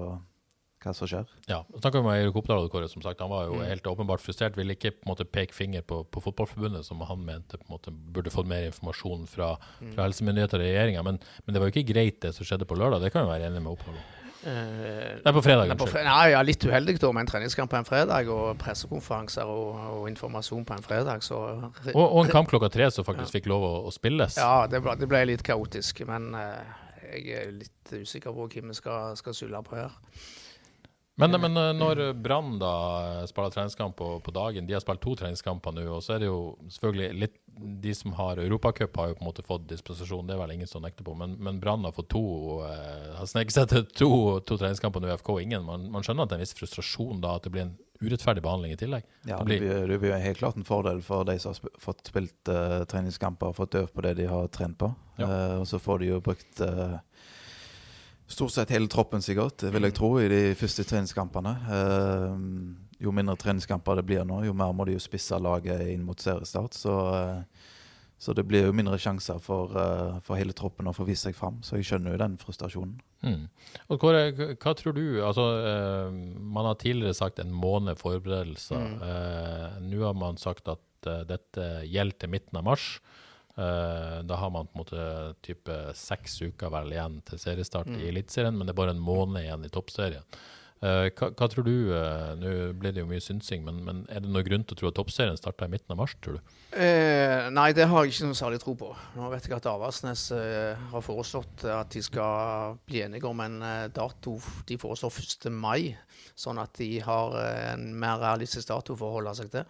hva 0.83 0.93
som 0.97 1.07
skjer. 1.07 1.25
Ja, 1.47 1.59
snakker 1.79 2.01
vi 2.01 2.07
med 2.07 2.23
Erik 2.23 2.35
Oppdal, 2.41 2.69
som 2.89 3.01
sagt. 3.05 3.19
Han 3.21 3.29
var 3.29 3.47
Mm. 3.47 3.53
jo 3.53 3.65
helt 3.69 3.83
åpenbart 3.83 4.21
frustrert. 4.21 4.55
Ville 4.57 4.73
ikke 4.75 4.91
på 4.91 5.05
en 5.05 5.11
måte 5.15 5.25
peke 5.25 5.53
finger 5.53 5.81
på, 5.81 6.03
på 6.09 6.21
Fotballforbundet, 6.21 6.85
som 6.85 6.99
han 7.01 7.25
mente 7.25 7.57
på 7.57 7.65
en 7.69 7.75
måte 7.77 7.91
burde 7.91 8.31
fått 8.33 8.47
mer 8.47 8.65
informasjon 8.71 9.27
fra, 9.27 9.57
Mm. 9.81 9.93
fra 9.95 10.03
helsemyndigheter 10.07 10.57
og 10.59 10.65
regjeringa. 10.65 11.03
Men, 11.03 11.19
men 11.45 11.53
det 11.53 11.59
var 11.61 11.69
jo 11.69 11.75
ikke 11.79 11.93
greit, 11.93 12.19
det 12.21 12.33
som 12.35 12.45
skjedde 12.45 12.65
på 12.65 12.75
lørdag. 12.75 13.01
Det 13.01 13.11
kan 13.13 13.25
jeg 13.27 13.31
være 13.39 13.47
enig 13.51 13.61
med 13.61 13.71
Oppdal 13.71 13.95
om. 13.95 14.03
Det 14.43 15.21
Nei, 15.23 15.33
på 15.33 15.41
fredag. 15.45 15.69
Unnskyld. 15.69 16.31
ja, 16.31 16.41
litt 16.41 16.63
uheldig 16.65 16.95
da 16.99 17.11
med 17.13 17.21
en 17.21 17.27
treningskamp 17.29 17.69
på 17.69 17.77
en 17.77 17.85
fredag 17.85 18.27
og 18.33 18.57
pressekonferanser 18.57 19.45
og, 19.45 19.75
og 20.01 20.07
informasjon 20.09 20.65
på 20.65 20.73
en 20.73 20.81
fredag. 20.81 21.21
Så 21.21 21.37
Og, 21.93 22.01
og 22.01 22.25
en 22.25 22.31
kamp 22.31 22.49
klokka 22.49 22.71
tre 22.73 22.89
som 22.89 23.05
faktisk 23.05 23.35
fikk 23.37 23.45
lov 23.51 23.61
å, 23.61 23.73
å 23.85 23.91
spilles. 23.93 24.37
ja, 24.41 24.65
det 24.65 24.81
ble, 24.81 24.95
det 24.97 25.07
ble 25.11 25.21
litt 25.29 25.43
kaotisk. 25.45 26.01
Men 26.09 26.33
uh, 26.33 26.57
jeg 27.13 27.37
er 27.37 27.51
litt 27.51 27.93
usikker 28.01 28.33
på 28.33 28.47
hvem 28.49 28.73
vi 28.73 28.79
skal, 28.81 29.13
skal 29.15 29.33
sulle 29.37 29.61
på 29.61 29.75
her. 29.77 29.91
Men, 31.21 31.35
men 31.43 31.57
eh, 31.61 31.71
når 31.77 32.01
Brann 32.17 32.55
da 32.61 32.71
eh, 33.21 33.25
spiller 33.29 33.53
treningskamp 33.53 33.95
på, 33.99 34.07
på 34.25 34.33
dagen 34.33 34.65
De 34.67 34.73
har 34.73 34.81
spilt 34.83 35.03
to 35.03 35.13
treningskamper 35.19 35.75
nå, 35.77 35.83
og 35.93 36.01
så 36.01 36.15
er 36.15 36.23
det 36.23 36.29
jo 36.31 36.39
selvfølgelig 36.73 37.19
litt 37.21 37.37
De 37.85 37.93
som 37.95 38.15
har 38.17 38.41
Europacup, 38.41 38.97
har 38.97 39.11
jo 39.11 39.17
på 39.19 39.23
en 39.23 39.29
måte 39.29 39.45
fått 39.45 39.67
dispensasjon, 39.69 40.25
det 40.27 40.33
er 40.35 40.41
vel 40.41 40.55
ingen 40.55 40.69
som 40.71 40.81
nekter 40.81 41.05
på. 41.05 41.13
Men, 41.19 41.35
men 41.43 41.59
Brann 41.61 41.85
har 41.85 41.93
fått 41.93 42.09
to 42.15 42.23
eh, 42.65 43.11
Har 43.19 43.29
sneket 43.29 43.53
seg 43.59 43.69
til 43.71 43.85
to, 44.01 44.09
to 44.49 44.57
treningskamper 44.57 45.03
nå 45.03 45.11
i 45.11 45.15
FK. 45.19 45.31
Ingen. 45.45 45.63
Man, 45.67 45.87
man 45.93 46.03
skjønner 46.07 46.25
at 46.25 46.31
det 46.33 46.39
er 46.39 46.41
en 46.41 46.45
viss 46.47 46.57
frustrasjon 46.57 47.21
da, 47.23 47.35
at 47.37 47.45
det 47.45 47.53
blir 47.53 47.67
en 47.67 47.75
urettferdig 48.01 48.41
behandling 48.41 48.71
i 48.73 48.79
tillegg. 48.81 49.03
Ja, 49.29 49.37
Det 49.45 49.59
blir- 49.61 49.85
det 49.91 49.99
blir 50.01 50.15
helt 50.17 50.39
klart 50.39 50.55
en 50.57 50.65
fordel 50.65 51.03
for 51.05 51.27
de 51.27 51.35
som 51.37 51.51
har 51.51 51.59
sp 51.61 51.69
fått 51.83 52.07
spilt 52.09 52.49
uh, 52.49 52.81
treningskamper 52.89 53.51
og 53.51 53.59
fått 53.59 53.77
øvd 53.77 53.91
på 53.93 54.01
det 54.07 54.15
de 54.17 54.25
har 54.31 54.47
trent 54.49 54.79
på. 54.81 54.89
Ja. 55.21 55.27
Uh, 55.27 55.59
og 55.59 55.67
så 55.69 55.77
får 55.77 56.01
de 56.01 56.09
jo 56.15 56.17
brukt 56.25 56.63
eh, 56.65 56.95
stort 58.31 58.53
sett 58.55 58.71
hele 58.73 58.89
troppen 58.91 59.23
sikkert, 59.23 59.65
vil 59.73 59.87
jeg 59.87 59.95
tro, 59.97 60.13
i 60.21 60.29
de 60.31 60.41
første 60.59 60.85
treningskampene. 60.87 61.53
Eh, 61.77 62.39
jo 63.01 63.13
mindre 63.15 63.37
treningskamper 63.39 63.99
det 63.99 64.07
blir 64.07 64.25
nå, 64.27 64.43
jo 64.45 64.55
mer 64.57 64.73
må 64.75 64.85
de 64.87 64.95
jo 64.95 65.03
spisse 65.03 65.37
laget 65.41 65.87
inn 65.93 66.03
mot 66.05 66.19
seriestart. 66.21 66.77
Så, 66.77 66.95
eh, 67.17 67.69
så 68.21 68.35
det 68.37 68.45
blir 68.45 68.67
jo 68.67 68.75
mindre 68.77 68.99
sjanser 69.01 69.39
for, 69.41 69.73
eh, 69.77 70.19
for 70.25 70.37
hele 70.37 70.53
troppen 70.53 70.89
å 70.89 70.93
få 70.93 71.07
vist 71.07 71.25
seg 71.25 71.35
fram. 71.35 71.61
Så 71.65 71.79
jeg 71.79 71.89
skjønner 71.89 72.13
jo 72.13 72.21
den 72.21 72.37
frustrasjonen. 72.37 72.99
Mm. 73.23 73.47
Og 73.89 73.99
Kåre, 73.99 74.21
hva 74.55 74.75
tror 74.77 74.93
du? 74.93 75.21
Altså, 75.25 76.13
man 76.37 76.65
har 76.65 76.75
tidligere 76.75 77.17
sagt 77.17 77.39
en 77.39 77.51
måned 77.51 77.97
forberedelser. 77.97 78.77
Mm. 78.77 79.01
Eh, 79.09 79.81
Nå 79.89 80.05
har 80.05 80.13
man 80.13 80.37
sagt 80.37 80.67
at 80.67 80.79
dette 81.01 81.65
gjelder 81.89 82.19
til 82.19 82.29
midten 82.29 82.57
av 82.59 82.63
mars. 82.63 82.99
Eh, 83.61 84.21
da 84.25 84.37
har 84.41 84.49
man 84.53 84.65
på 84.71 84.73
en 84.79 84.81
måte 84.81 85.03
type 85.45 85.75
seks 85.99 86.39
uker 86.47 86.71
vel 86.73 86.95
igjen 86.95 87.19
til 87.27 87.37
seriestart 87.43 87.91
Mm. 87.91 87.99
i 88.01 88.07
Eliteserien, 88.09 88.57
men 88.57 88.65
det 88.65 88.73
er 88.73 88.79
bare 88.81 88.95
en 88.95 89.03
måned 89.05 89.43
igjen 89.43 89.65
i 89.67 89.69
Toppserien. 89.69 90.23
Eh, 90.81 91.11
hva, 91.13 91.27
hva 91.37 91.47
tror 91.51 91.63
du? 91.67 91.91
eh, 91.93 92.31
Nå 92.41 92.51
blir 92.79 92.91
det 92.95 93.03
jo 93.03 93.09
mye 93.11 93.21
synsing, 93.21 93.61
men, 93.67 93.83
men 93.85 93.99
er 94.09 94.23
det 94.23 94.31
noen 94.33 94.47
grunn 94.47 94.63
til 94.65 94.73
å 94.73 94.79
tro 94.79 94.87
at 94.89 94.95
Toppserien 94.97 95.37
starter 95.37 95.67
i 95.67 95.73
midten 95.75 95.93
av 95.93 95.99
mars, 95.99 96.15
tror 96.23 96.39
du? 96.39 96.55
Eh, 96.73 97.49
nei, 97.53 97.67
det 97.77 97.85
har 97.91 98.01
jeg 98.07 98.15
ikke 98.15 98.29
noe 98.31 98.39
særlig 98.39 98.61
tro 98.63 98.73
på. 98.79 98.89
Nå 99.19 99.29
vet 99.29 99.45
jeg 99.45 99.57
at 99.59 99.67
Avaldsnes 99.69 100.23
eh, 100.33 100.81
har 100.95 101.05
foreslått 101.05 101.65
at 101.69 101.91
de 101.93 102.01
skal 102.01 102.79
bli 102.89 103.03
enige 103.05 103.29
om 103.29 103.39
en 103.45 103.59
dato. 103.93 104.39
De 104.65 104.79
foreslår 104.81 105.13
1. 105.21 105.51
mai, 105.53 105.91
sånn 106.33 106.57
at 106.63 106.73
de 106.81 106.95
har 107.05 107.37
en 107.75 107.85
mer 108.01 108.17
realistisk 108.23 108.71
dato 108.73 108.95
for 108.97 109.11
å 109.11 109.19
holde 109.19 109.35
seg 109.37 109.51
til. 109.53 109.69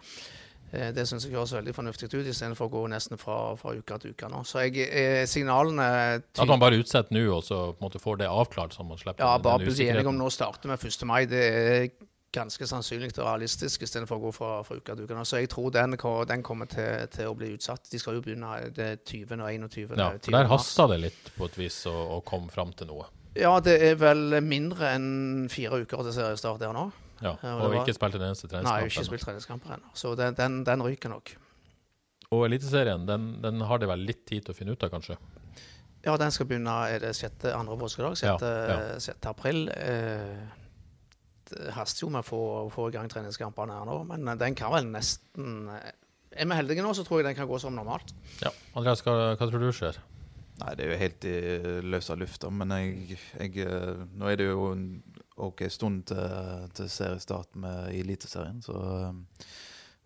Eh, 0.72 0.88
det 0.96 1.04
syns 1.08 1.26
jeg 1.26 1.34
høres 1.36 1.52
veldig 1.52 1.74
fornuftig 1.76 2.08
ut, 2.14 2.28
istedenfor 2.32 2.70
å 2.70 2.72
gå 2.72 2.84
nesten 2.92 3.20
fra, 3.20 3.38
fra 3.60 3.74
uke 3.76 3.98
til 4.00 4.14
uke 4.14 4.30
nå. 4.32 4.40
Så 4.48 4.64
jeg, 4.64 4.86
eh, 4.88 5.24
signalene 5.28 5.88
At 6.22 6.48
man 6.48 6.62
bare 6.62 6.80
utsetter 6.80 7.12
nå, 7.12 7.26
og 7.36 7.44
så 7.44 7.58
på 7.74 7.82
en 7.82 7.88
måte 7.90 8.00
får 8.00 8.22
det 8.22 8.30
avklart, 8.32 8.72
så 8.72 8.86
man 8.86 9.00
slipper 9.00 9.20
Ja, 9.20 9.36
den 9.36 9.44
bare 9.44 9.66
bli 9.68 9.90
enige 9.90 10.08
om 10.08 10.16
nå 10.16 10.30
starter 10.32 10.72
med 10.72 10.80
1. 10.80 11.04
mai. 11.04 11.26
Det 11.28 11.44
er 11.44 11.90
ganske 12.32 12.64
sannsynlig 12.64 13.12
og 13.18 13.26
realistisk 13.26 13.82
istedenfor 13.84 14.16
å 14.16 14.22
gå 14.22 14.32
fra, 14.32 14.50
fra 14.64 14.78
uke 14.78 14.96
til 14.96 15.04
uke. 15.04 15.24
Så 15.28 15.42
jeg 15.42 15.50
tror 15.52 15.68
den, 15.74 15.98
den 16.30 16.42
kommer 16.46 16.70
til, 16.72 17.04
til 17.12 17.28
å 17.28 17.36
bli 17.36 17.52
utsatt. 17.58 17.90
De 17.92 18.00
skal 18.00 18.16
jo 18.16 18.24
begynne 18.24 18.72
det 18.72 19.04
20. 19.04 19.36
og 19.36 19.52
21. 19.52 19.98
Ja, 20.00 20.14
for 20.16 20.38
der 20.38 20.48
hasta 20.48 20.88
det 20.94 21.02
litt 21.04 21.34
på 21.36 21.50
et 21.50 21.58
vis 21.60 21.82
å, 21.90 21.92
å 22.16 22.22
komme 22.24 22.48
fram 22.48 22.72
til 22.72 22.88
noe. 22.88 23.10
Ja, 23.36 23.58
det 23.64 23.78
er 23.84 24.00
vel 24.00 24.40
mindre 24.44 24.94
enn 24.96 25.48
fire 25.52 25.84
uker 25.84 26.04
til 26.08 26.16
seriestart 26.16 26.60
der 26.60 26.72
nå. 26.76 26.88
Ja, 27.22 27.36
og 27.36 27.60
og 27.62 27.70
var- 27.72 27.78
ikke 27.84 27.94
spilt 27.96 28.16
en 28.18 28.26
eneste 28.28 28.48
Nei, 28.48 28.52
treningskamp. 28.58 28.90
ikke 28.90 29.04
spilt 29.08 29.24
treningskamper 29.28 29.76
ennå. 29.76 29.92
Så 29.94 30.14
den, 30.18 30.34
den, 30.34 30.64
den 30.66 30.82
ryker 30.82 31.08
nok. 31.12 31.34
Og 32.32 32.46
Eliteserien, 32.48 33.04
den, 33.06 33.28
den 33.42 33.60
har 33.68 33.78
det 33.78 33.88
vel 33.90 34.02
litt 34.08 34.24
tid 34.26 34.46
til 34.46 34.54
å 34.54 34.56
finne 34.56 34.72
ut 34.74 34.82
av, 34.82 34.90
kanskje? 34.94 35.18
Ja, 36.02 36.16
den 36.18 36.32
skal 36.34 36.48
begynne 36.50 36.72
er 36.90 36.98
det 37.04 37.12
6. 37.14 37.44
andre 37.54 37.76
påskedag, 37.78 38.16
6. 38.18 38.42
Ja, 38.42 38.62
ja. 38.72 38.98
6. 38.98 39.26
april. 39.30 39.68
Eh, 39.70 40.40
det 41.52 41.74
haster 41.76 42.06
jo 42.06 42.10
med 42.10 42.24
å 42.24 42.26
få, 42.26 42.40
få 42.72 42.88
i 42.88 42.94
gang 42.96 43.10
treningskampene 43.12 43.76
her 43.76 43.84
nå, 43.86 43.98
men 44.08 44.26
eh, 44.32 44.38
den 44.40 44.56
kan 44.58 44.72
vel 44.74 44.88
nesten 44.90 45.68
eh, 45.70 45.92
Er 46.32 46.48
vi 46.48 46.56
heldige 46.56 46.80
nå, 46.82 46.94
så 46.96 47.04
tror 47.04 47.20
jeg 47.20 47.26
den 47.28 47.36
kan 47.36 47.46
gå 47.50 47.58
som 47.60 47.74
normalt. 47.76 48.14
Ja. 48.40 48.48
Andreas, 48.74 49.02
hva, 49.04 49.34
hva 49.36 49.48
tror 49.50 49.60
du 49.60 49.68
skjer? 49.76 49.98
Nei, 50.62 50.72
det 50.78 50.84
er 50.86 50.90
jo 50.92 50.98
helt 51.00 51.24
i 51.28 51.36
løse 51.92 52.16
lufta, 52.16 52.48
men 52.52 52.72
jeg, 52.72 53.18
jeg 53.36 53.66
eh, 53.66 54.02
Nå 54.16 54.30
er 54.32 54.40
det 54.40 54.46
jo 54.48 54.70
en 54.72 54.86
OK 55.42 55.64
stund 55.68 56.02
til, 56.10 56.70
til 56.74 56.90
seriestart 56.90 57.56
med 57.56 57.92
Eliteserien, 57.98 58.62
så 58.62 58.72
eh, 58.72 59.46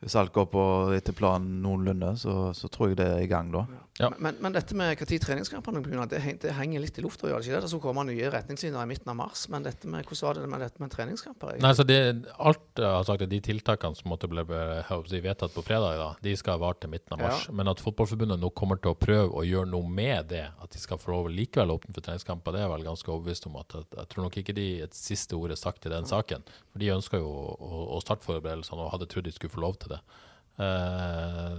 hvis 0.05 0.15
alt 0.21 0.33
går 0.35 0.45
på 0.53 0.63
etter 0.93 1.15
planen 1.17 1.63
noenlunde, 1.65 2.13
så, 2.21 2.51
så 2.55 2.69
tror 2.69 2.91
jeg 2.93 2.99
det 3.01 3.07
er 3.15 3.23
i 3.25 3.31
gang 3.31 3.49
da. 3.55 3.65
Ja. 3.97 4.11
Men, 4.21 4.37
men 4.45 4.53
dette 4.53 4.77
med 4.77 4.93
når 5.01 5.21
treningskampene 5.25 5.81
begynner, 5.81 6.09
det, 6.11 6.21
det 6.43 6.53
henger 6.53 6.83
litt 6.83 6.99
i 7.01 7.05
lufta. 7.05 7.31
Det 7.31 7.39
ikke 7.41 7.63
det? 7.63 7.71
Det 7.73 7.81
kommer 7.81 8.05
nye 8.05 8.29
retningslinjer 8.33 8.77
i 8.85 8.91
midten 8.91 9.09
av 9.09 9.17
mars, 9.17 9.47
men 9.53 9.65
dette 9.65 9.89
med, 9.89 10.05
hvordan 10.05 10.27
var 10.27 10.37
det 10.37 10.51
med 10.53 10.65
dette 10.67 10.83
med 10.83 10.93
treningskamper? 10.93 11.55
egentlig? 11.55 11.65
Nei, 11.65 11.73
så 11.79 11.87
det, 11.89 11.97
alt 12.37 12.83
jeg 12.83 12.93
har 12.93 13.07
sagt, 13.09 13.25
de 13.31 13.41
tiltakene 13.49 13.97
som 13.97 14.13
måtte 14.13 14.29
bli 14.29 14.45
å 14.45 14.99
si, 15.09 15.23
vedtatt 15.25 15.57
på 15.57 15.65
fredag, 15.65 15.97
da, 16.03 16.11
de 16.29 16.37
skal 16.37 16.61
vare 16.61 16.77
til 16.83 16.93
midten 16.93 17.17
av 17.17 17.23
mars. 17.25 17.47
Ja. 17.49 17.57
Men 17.57 17.73
at 17.73 17.81
Fotballforbundet 17.81 18.43
nå 18.43 18.53
kommer 18.59 18.81
til 18.83 18.93
å 18.93 19.01
prøve 19.01 19.33
å 19.33 19.47
gjøre 19.49 19.73
noe 19.73 19.89
med 19.89 20.29
det, 20.35 20.45
at 20.61 20.77
de 20.77 20.83
skal 20.83 21.01
få 21.01 21.15
lov 21.15 21.31
likevel 21.33 21.73
åpne 21.79 21.97
for 21.97 22.05
treningskamper, 22.05 22.53
det 22.53 22.61
er 22.61 22.69
jeg 22.69 22.75
vel 22.75 22.87
ganske 22.91 23.15
overbevist 23.15 23.49
om. 23.49 23.57
at 23.65 23.79
Jeg, 23.79 23.89
Jeg 23.97 24.13
tror 24.13 24.29
nok 24.29 24.39
ikke 24.43 24.59
de 24.61 24.69
et 24.85 25.01
siste 25.01 25.41
ord 25.41 25.57
er 25.57 25.61
sagt 25.61 25.89
i 25.89 25.95
den 25.95 26.05
saken. 26.05 26.45
For 26.75 26.85
de 26.85 26.93
ønsker 26.93 27.25
jo 27.25 27.33
å, 27.33 27.57
å, 27.57 27.83
å 27.97 28.05
starte 28.05 28.29
forberedelsene 28.29 28.85
og 28.85 28.93
hadde 28.93 29.09
trodd 29.09 29.25
de 29.25 29.33
skulle 29.33 29.57
få 29.57 29.65
lov 29.65 29.81
til 29.81 29.86
det. 29.93 30.01
Eh, 30.57 31.57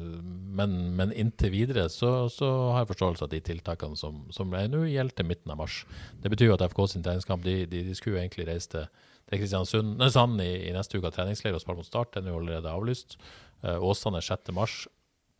men, 0.57 0.75
men 0.97 1.13
inntil 1.13 1.53
videre 1.53 1.85
så, 1.93 2.11
så 2.33 2.49
har 2.73 2.81
jeg 2.81 2.91
forståelse 2.93 3.27
av 3.27 3.33
de 3.33 3.41
tiltakene 3.45 3.99
som, 3.99 4.23
som 4.33 4.49
nå 4.49 4.85
gjelder 4.89 5.19
til 5.19 5.29
midten 5.29 5.53
av 5.53 5.61
mars. 5.61 5.83
Det 6.23 6.33
betyr 6.33 6.51
jo 6.51 6.57
at 6.57 6.65
FK 6.71 6.83
sin 6.93 7.05
treningskamp 7.05 7.45
de, 7.45 7.59
de, 7.69 7.83
de 7.91 7.97
skulle 7.97 8.23
egentlig 8.23 8.49
reise 8.49 8.71
til, 8.73 8.87
til 9.29 9.43
Kristiansund 9.43 9.97
nei, 10.01 10.09
Sand 10.13 10.41
i, 10.41 10.51
i 10.69 10.75
neste 10.75 10.97
uke 10.97 11.11
av 11.11 11.17
treningsleir 11.17 11.57
og 11.57 11.63
spille 11.63 11.81
mot 11.81 11.89
Start. 11.89 12.15
Den 12.17 12.29
er 12.29 12.33
jo 12.33 12.41
allerede 12.41 12.73
avlyst. 12.73 13.19
Uh, 13.65 13.77
Åsane 13.85 14.21
6. 14.21 14.53
mars 14.53 14.85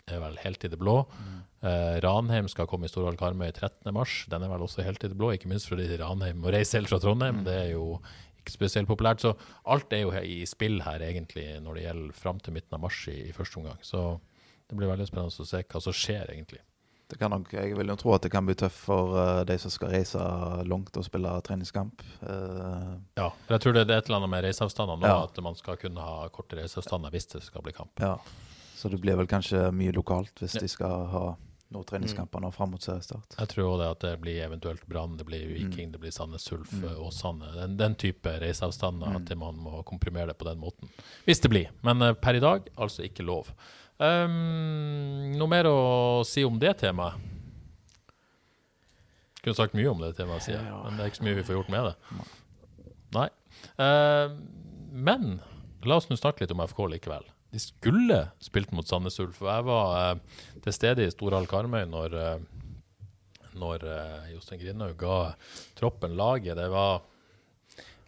er 0.08 0.22
vel 0.22 0.38
helt 0.42 0.64
i 0.64 0.70
det 0.72 0.80
blå. 0.80 1.02
Eh, 1.66 1.98
Ranheim 2.04 2.48
skal 2.52 2.68
komme 2.70 2.88
i 2.88 2.92
Storhall 2.92 3.18
Karmøy 3.20 3.50
13. 3.50 3.90
mars. 3.96 4.22
Den 4.32 4.46
er 4.46 4.52
vel 4.52 4.64
også 4.64 4.86
helt 4.86 5.04
i 5.04 5.10
det 5.12 5.18
blå, 5.18 5.34
ikke 5.34 5.50
minst 5.52 5.70
fordi 5.70 5.90
Ranheim 6.00 6.40
må 6.44 6.54
reise 6.54 6.78
helt 6.78 6.92
fra 6.92 7.00
Trondheim. 7.04 7.42
Det 7.48 7.56
er 7.64 7.72
jo 7.74 7.98
ikke 8.48 8.56
spesielt 8.56 8.88
populært. 8.90 9.22
Så 9.22 9.36
alt 9.68 9.92
er 9.94 10.06
jo 10.06 10.16
i 10.24 10.40
spill 10.50 10.80
her 10.88 11.04
egentlig 11.04 11.50
når 11.62 11.76
det 11.76 11.84
gjelder 11.90 12.16
fram 12.24 12.40
til 12.40 12.56
midten 12.56 12.80
av 12.80 12.82
mars 12.88 13.04
i, 13.12 13.18
i 13.28 13.36
første 13.36 13.60
omgang. 13.62 13.78
Så 13.84 14.08
det 14.68 14.80
blir 14.80 14.90
veldig 14.90 15.08
spennende 15.12 15.44
å 15.44 15.48
se 15.52 15.62
hva 15.68 15.84
som 15.84 15.94
skjer 15.96 16.32
egentlig. 16.34 16.64
Det 17.08 17.16
kan 17.22 17.32
nok, 17.32 17.54
jeg 17.56 17.72
vil 17.78 17.88
jo 17.88 17.96
tro 17.96 18.12
at 18.18 18.26
det 18.26 18.34
kan 18.34 18.44
bli 18.44 18.54
tøft 18.60 18.82
for 18.84 19.14
uh, 19.16 19.44
de 19.48 19.56
som 19.64 19.72
skal 19.72 19.94
reise 19.94 20.20
langt 20.68 20.98
og 21.00 21.06
spille 21.08 21.30
treningskamp. 21.48 22.02
Uh, 22.20 22.98
Ja, 23.16 23.30
for 23.46 23.56
jeg 23.56 23.64
tror 23.64 23.78
det 23.78 23.86
er 23.86 23.94
et 24.02 24.10
eller 24.10 24.18
annet 24.20 24.34
med 24.34 24.44
reiseavstander 24.44 25.00
nå, 25.00 25.08
Ja. 25.08 25.22
at 25.24 25.40
man 25.46 25.56
skal 25.56 25.78
kunne 25.80 26.04
ha 26.04 26.28
korte 26.36 26.60
reiseavstander 26.60 27.14
hvis 27.16 27.30
det 27.32 27.44
skal 27.48 27.64
bli 27.64 27.72
kamp. 27.78 27.94
ja. 28.04 28.18
Så 28.78 28.92
det 28.92 29.00
blir 29.02 29.16
vel 29.18 29.26
kanskje 29.26 29.72
mye 29.74 29.90
lokalt 29.96 30.36
hvis 30.44 30.54
Ja. 30.56 30.60
de 30.60 30.68
skal 30.68 31.08
ha 31.10 31.24
noen 31.74 31.88
treningskamper 31.88 32.42
nå 32.44 32.52
fram 32.56 32.72
mot 32.72 32.84
seriestart. 32.84 33.36
Jeg 33.40 33.52
tror 33.52 33.66
også 33.68 33.80
det 33.82 33.88
at 33.92 34.04
det 34.06 34.12
blir 34.24 34.40
eventuelt 34.46 34.86
Brann, 34.88 35.18
det 35.20 35.26
blir 35.28 35.48
Viking, 35.50 35.92
det 35.92 36.00
blir 36.00 36.14
Sandnes 36.16 36.46
Ulf, 36.56 36.72
Åsane. 37.04 37.50
Den, 37.58 37.76
den 37.80 37.98
type 38.00 38.32
reiseavstander, 38.42 39.18
at 39.20 39.34
man 39.40 39.60
må 39.60 39.82
komprimere 39.88 40.32
det 40.32 40.38
på 40.40 40.48
den 40.48 40.62
måten. 40.64 40.92
Hvis 41.28 41.44
det 41.44 41.52
blir. 41.52 41.74
Men 41.88 42.02
eh, 42.06 42.16
per 42.16 42.40
i 42.40 42.44
dag 42.44 42.70
altså 42.76 43.04
ikke 43.08 43.26
lov. 43.28 43.52
Um, 43.98 45.34
noe 45.34 45.50
mer 45.50 45.68
å 45.68 45.80
si 46.28 46.46
om 46.48 46.60
det 46.62 46.76
temaet? 46.84 47.18
Kunne 49.42 49.58
sagt 49.58 49.76
mye 49.78 49.90
om 49.90 50.02
det 50.04 50.14
temaet, 50.18 50.46
sier 50.46 50.60
jeg, 50.60 50.72
men 50.72 50.98
det 50.98 51.04
er 51.04 51.12
ikke 51.12 51.20
så 51.22 51.28
mye 51.28 51.40
vi 51.40 51.48
får 51.48 51.58
gjort 51.60 51.74
med 51.74 51.90
det. 51.90 52.22
Nei. 53.18 53.30
Uh, 53.80 54.38
men 54.92 55.40
la 55.88 56.00
oss 56.00 56.08
nå 56.12 56.18
snakke 56.20 56.44
litt 56.44 56.54
om 56.56 56.64
FK 56.64 56.86
likevel. 56.94 57.28
De 57.54 57.60
skulle 57.64 58.20
spilt 58.44 58.74
mot 58.76 58.88
Sandnes 58.88 59.20
Ulf. 59.24 59.40
Jeg 59.46 59.68
var 59.68 59.94
eh, 60.00 60.40
til 60.66 60.76
stede 60.76 61.06
i 61.06 61.12
Storhall 61.14 61.48
Karmøy 61.50 61.86
når, 61.88 62.16
eh, 62.20 63.54
når 63.58 63.86
eh, 63.88 64.34
Jostein 64.34 64.62
Grindhaug 64.62 64.98
ga 65.00 65.20
troppen 65.80 66.18
laget. 66.20 66.58
Det 66.60 66.68
var 66.74 67.00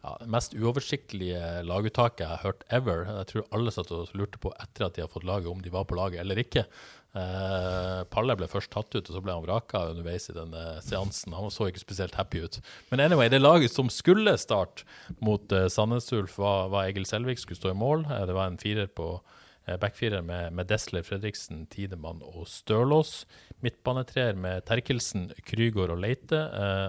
ja, 0.03 0.15
det 0.19 0.29
mest 0.31 0.55
uoversiktlige 0.59 1.63
laguttaket 1.67 2.25
jeg 2.25 2.33
har 2.33 2.43
hørt 2.43 2.67
ever. 2.75 3.05
Jeg 3.21 3.31
tror 3.31 3.47
alle 3.55 3.73
satt 3.75 3.93
og 3.95 4.11
lurte 4.19 4.41
på 4.43 4.51
etter 4.59 4.87
at 4.87 4.97
de 4.97 5.05
har 5.05 5.11
fått 5.11 5.27
laget, 5.27 5.51
om 5.51 5.63
de 5.63 5.73
var 5.73 5.87
på 5.87 5.97
laget 5.99 6.23
eller 6.23 6.43
ikke. 6.43 6.65
Eh, 7.17 8.01
Palle 8.13 8.35
ble 8.37 8.47
først 8.49 8.69
tatt 8.73 8.93
ut, 8.93 9.01
og 9.01 9.15
så 9.15 9.21
ble 9.23 9.33
han 9.33 9.45
vraka 9.45 9.87
underveis 9.89 10.29
i 10.29 10.35
denne 10.35 10.77
seansen. 10.85 11.33
Han 11.33 11.53
så 11.53 11.69
ikke 11.69 11.81
spesielt 11.81 12.17
happy 12.19 12.43
ut. 12.45 12.59
Men 12.91 13.01
anyway, 13.07 13.31
det 13.31 13.41
laget 13.41 13.73
som 13.73 13.89
skulle 13.93 14.35
starte 14.37 14.85
mot 15.25 15.43
uh, 15.55 15.65
Sandnes 15.71 16.11
Ulf, 16.13 16.37
var, 16.41 16.69
var 16.73 16.89
Egil 16.89 17.07
Selvik 17.09 17.41
skulle 17.41 17.59
stå 17.59 17.73
i 17.73 17.79
mål. 17.81 18.05
Uh, 18.09 18.23
det 18.29 18.37
var 18.37 18.49
en 18.49 18.61
firer 18.61 18.89
på 18.91 19.17
backfirer 19.69 20.23
med, 20.25 20.55
med 20.57 20.65
Desler, 20.65 21.03
Fredriksen, 21.05 21.67
Tidemann 21.69 22.23
og 22.25 22.47
Stølås. 22.49 23.27
Midtbanetreer 23.61 24.33
med 24.33 24.63
Terkelsen, 24.65 25.27
Krygård 25.45 25.93
og 25.93 25.99
Leite. 26.01 26.39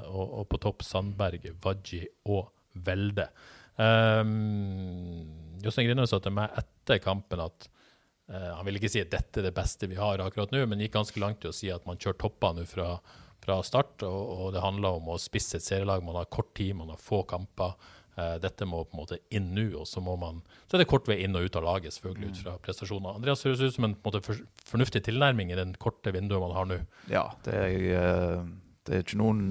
og, 0.09 0.39
og 0.39 0.47
på 0.49 0.61
topp 0.65 0.87
Sandberg, 0.87 1.45
Wadji 1.61 2.07
og 2.25 2.49
Velde. 2.73 3.27
Um, 3.77 5.29
Jostein 5.61 5.91
Grinaud 5.91 6.09
sa 6.09 6.23
til 6.25 6.33
meg 6.39 6.57
etter 6.63 7.03
kampen 7.05 7.45
at 7.45 7.69
han 8.31 8.63
vil 8.67 8.79
ikke 8.79 8.91
si 8.93 9.01
at 9.03 9.11
dette 9.11 9.41
er 9.41 9.49
det 9.49 9.57
beste 9.57 9.89
vi 9.91 9.99
har 9.99 10.23
akkurat 10.23 10.53
nå, 10.55 10.61
men 10.71 10.83
gikk 10.85 10.95
ganske 10.95 11.19
langt 11.23 11.43
i 11.43 11.51
å 11.51 11.57
si 11.57 11.71
at 11.75 11.87
man 11.89 11.99
kjører 11.99 12.19
topper 12.21 12.55
nå 12.55 12.67
fra, 12.71 12.93
fra 13.43 13.57
start. 13.67 14.05
Og, 14.07 14.21
og 14.37 14.53
det 14.55 14.63
handler 14.63 15.01
om 15.01 15.11
å 15.11 15.19
spisse 15.19 15.59
et 15.59 15.67
serielag. 15.67 16.05
Man 16.07 16.19
har 16.21 16.31
kort 16.31 16.53
tid, 16.55 16.77
man 16.79 16.93
har 16.95 17.03
få 17.03 17.25
kamper. 17.27 17.75
Eh, 18.21 18.37
dette 18.43 18.67
må 18.67 18.83
på 18.85 18.97
en 18.97 19.03
måte 19.05 19.19
inn 19.35 19.53
nå, 19.55 19.67
og 19.81 19.87
så 19.89 20.03
må 20.03 20.17
man 20.19 20.41
Så 20.67 20.77
er 20.77 20.83
det 20.83 20.91
kort 20.91 21.09
vei 21.09 21.21
inn 21.25 21.37
og 21.39 21.47
ut 21.47 21.59
av 21.59 21.67
laget, 21.67 21.95
selvfølgelig, 21.95 22.31
ut 22.31 22.41
fra 22.45 22.57
prestasjoner. 22.65 23.19
Andreas 23.21 23.45
høres 23.47 23.63
ut 23.63 23.77
som 23.77 23.87
en, 23.87 23.95
på 23.95 24.13
en 24.13 24.25
for, 24.25 24.43
fornuftig 24.67 25.05
tilnærming 25.07 25.53
i 25.53 25.59
den 25.59 25.77
korte 25.81 26.13
vinduet 26.15 26.43
man 26.43 26.57
har 26.57 26.69
nå. 26.69 26.81
Ja, 27.13 27.29
det 27.47 27.55
er, 27.55 27.87
eh, 28.01 28.43
det 28.89 28.97
er 28.97 29.05
ikke 29.05 29.21
noen 29.21 29.45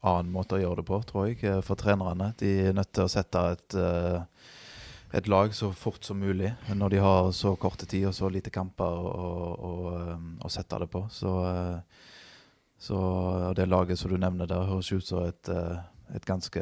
annen 0.00 0.32
måte 0.32 0.56
å 0.56 0.62
gjøre 0.62 0.80
det 0.80 0.88
på, 0.88 1.00
tror 1.10 1.28
jeg, 1.28 1.42
eh, 1.44 1.60
for 1.66 1.78
trenerne. 1.80 2.32
De 2.40 2.52
er 2.70 2.76
nødt 2.76 2.92
til 2.96 3.04
å 3.04 3.12
sette 3.12 3.44
et, 3.52 3.78
eh, 3.78 4.50
et 5.16 5.28
lag 5.28 5.54
så 5.54 5.70
fort 5.72 6.04
som 6.04 6.18
mulig 6.20 6.50
når 6.76 6.92
de 6.92 7.00
har 7.00 7.30
så 7.32 7.54
korte 7.60 7.88
tid 7.88 8.06
og 8.10 8.14
så 8.16 8.28
lite 8.32 8.52
kamper 8.52 9.08
å, 9.08 9.72
eh, 9.96 10.48
sette 10.52 10.80
det 10.82 10.88
på. 10.92 11.06
Så, 11.10 11.32
eh, 11.48 11.80
så 12.78 12.98
det 13.56 13.68
laget 13.68 13.98
som 13.98 14.12
du 14.12 14.18
nevner 14.20 14.46
der, 14.46 14.68
høres 14.68 14.92
ut 14.92 15.06
som 15.06 15.24
et, 15.24 15.48
eh, 15.48 15.78
et 16.14 16.24
ganske 16.24 16.60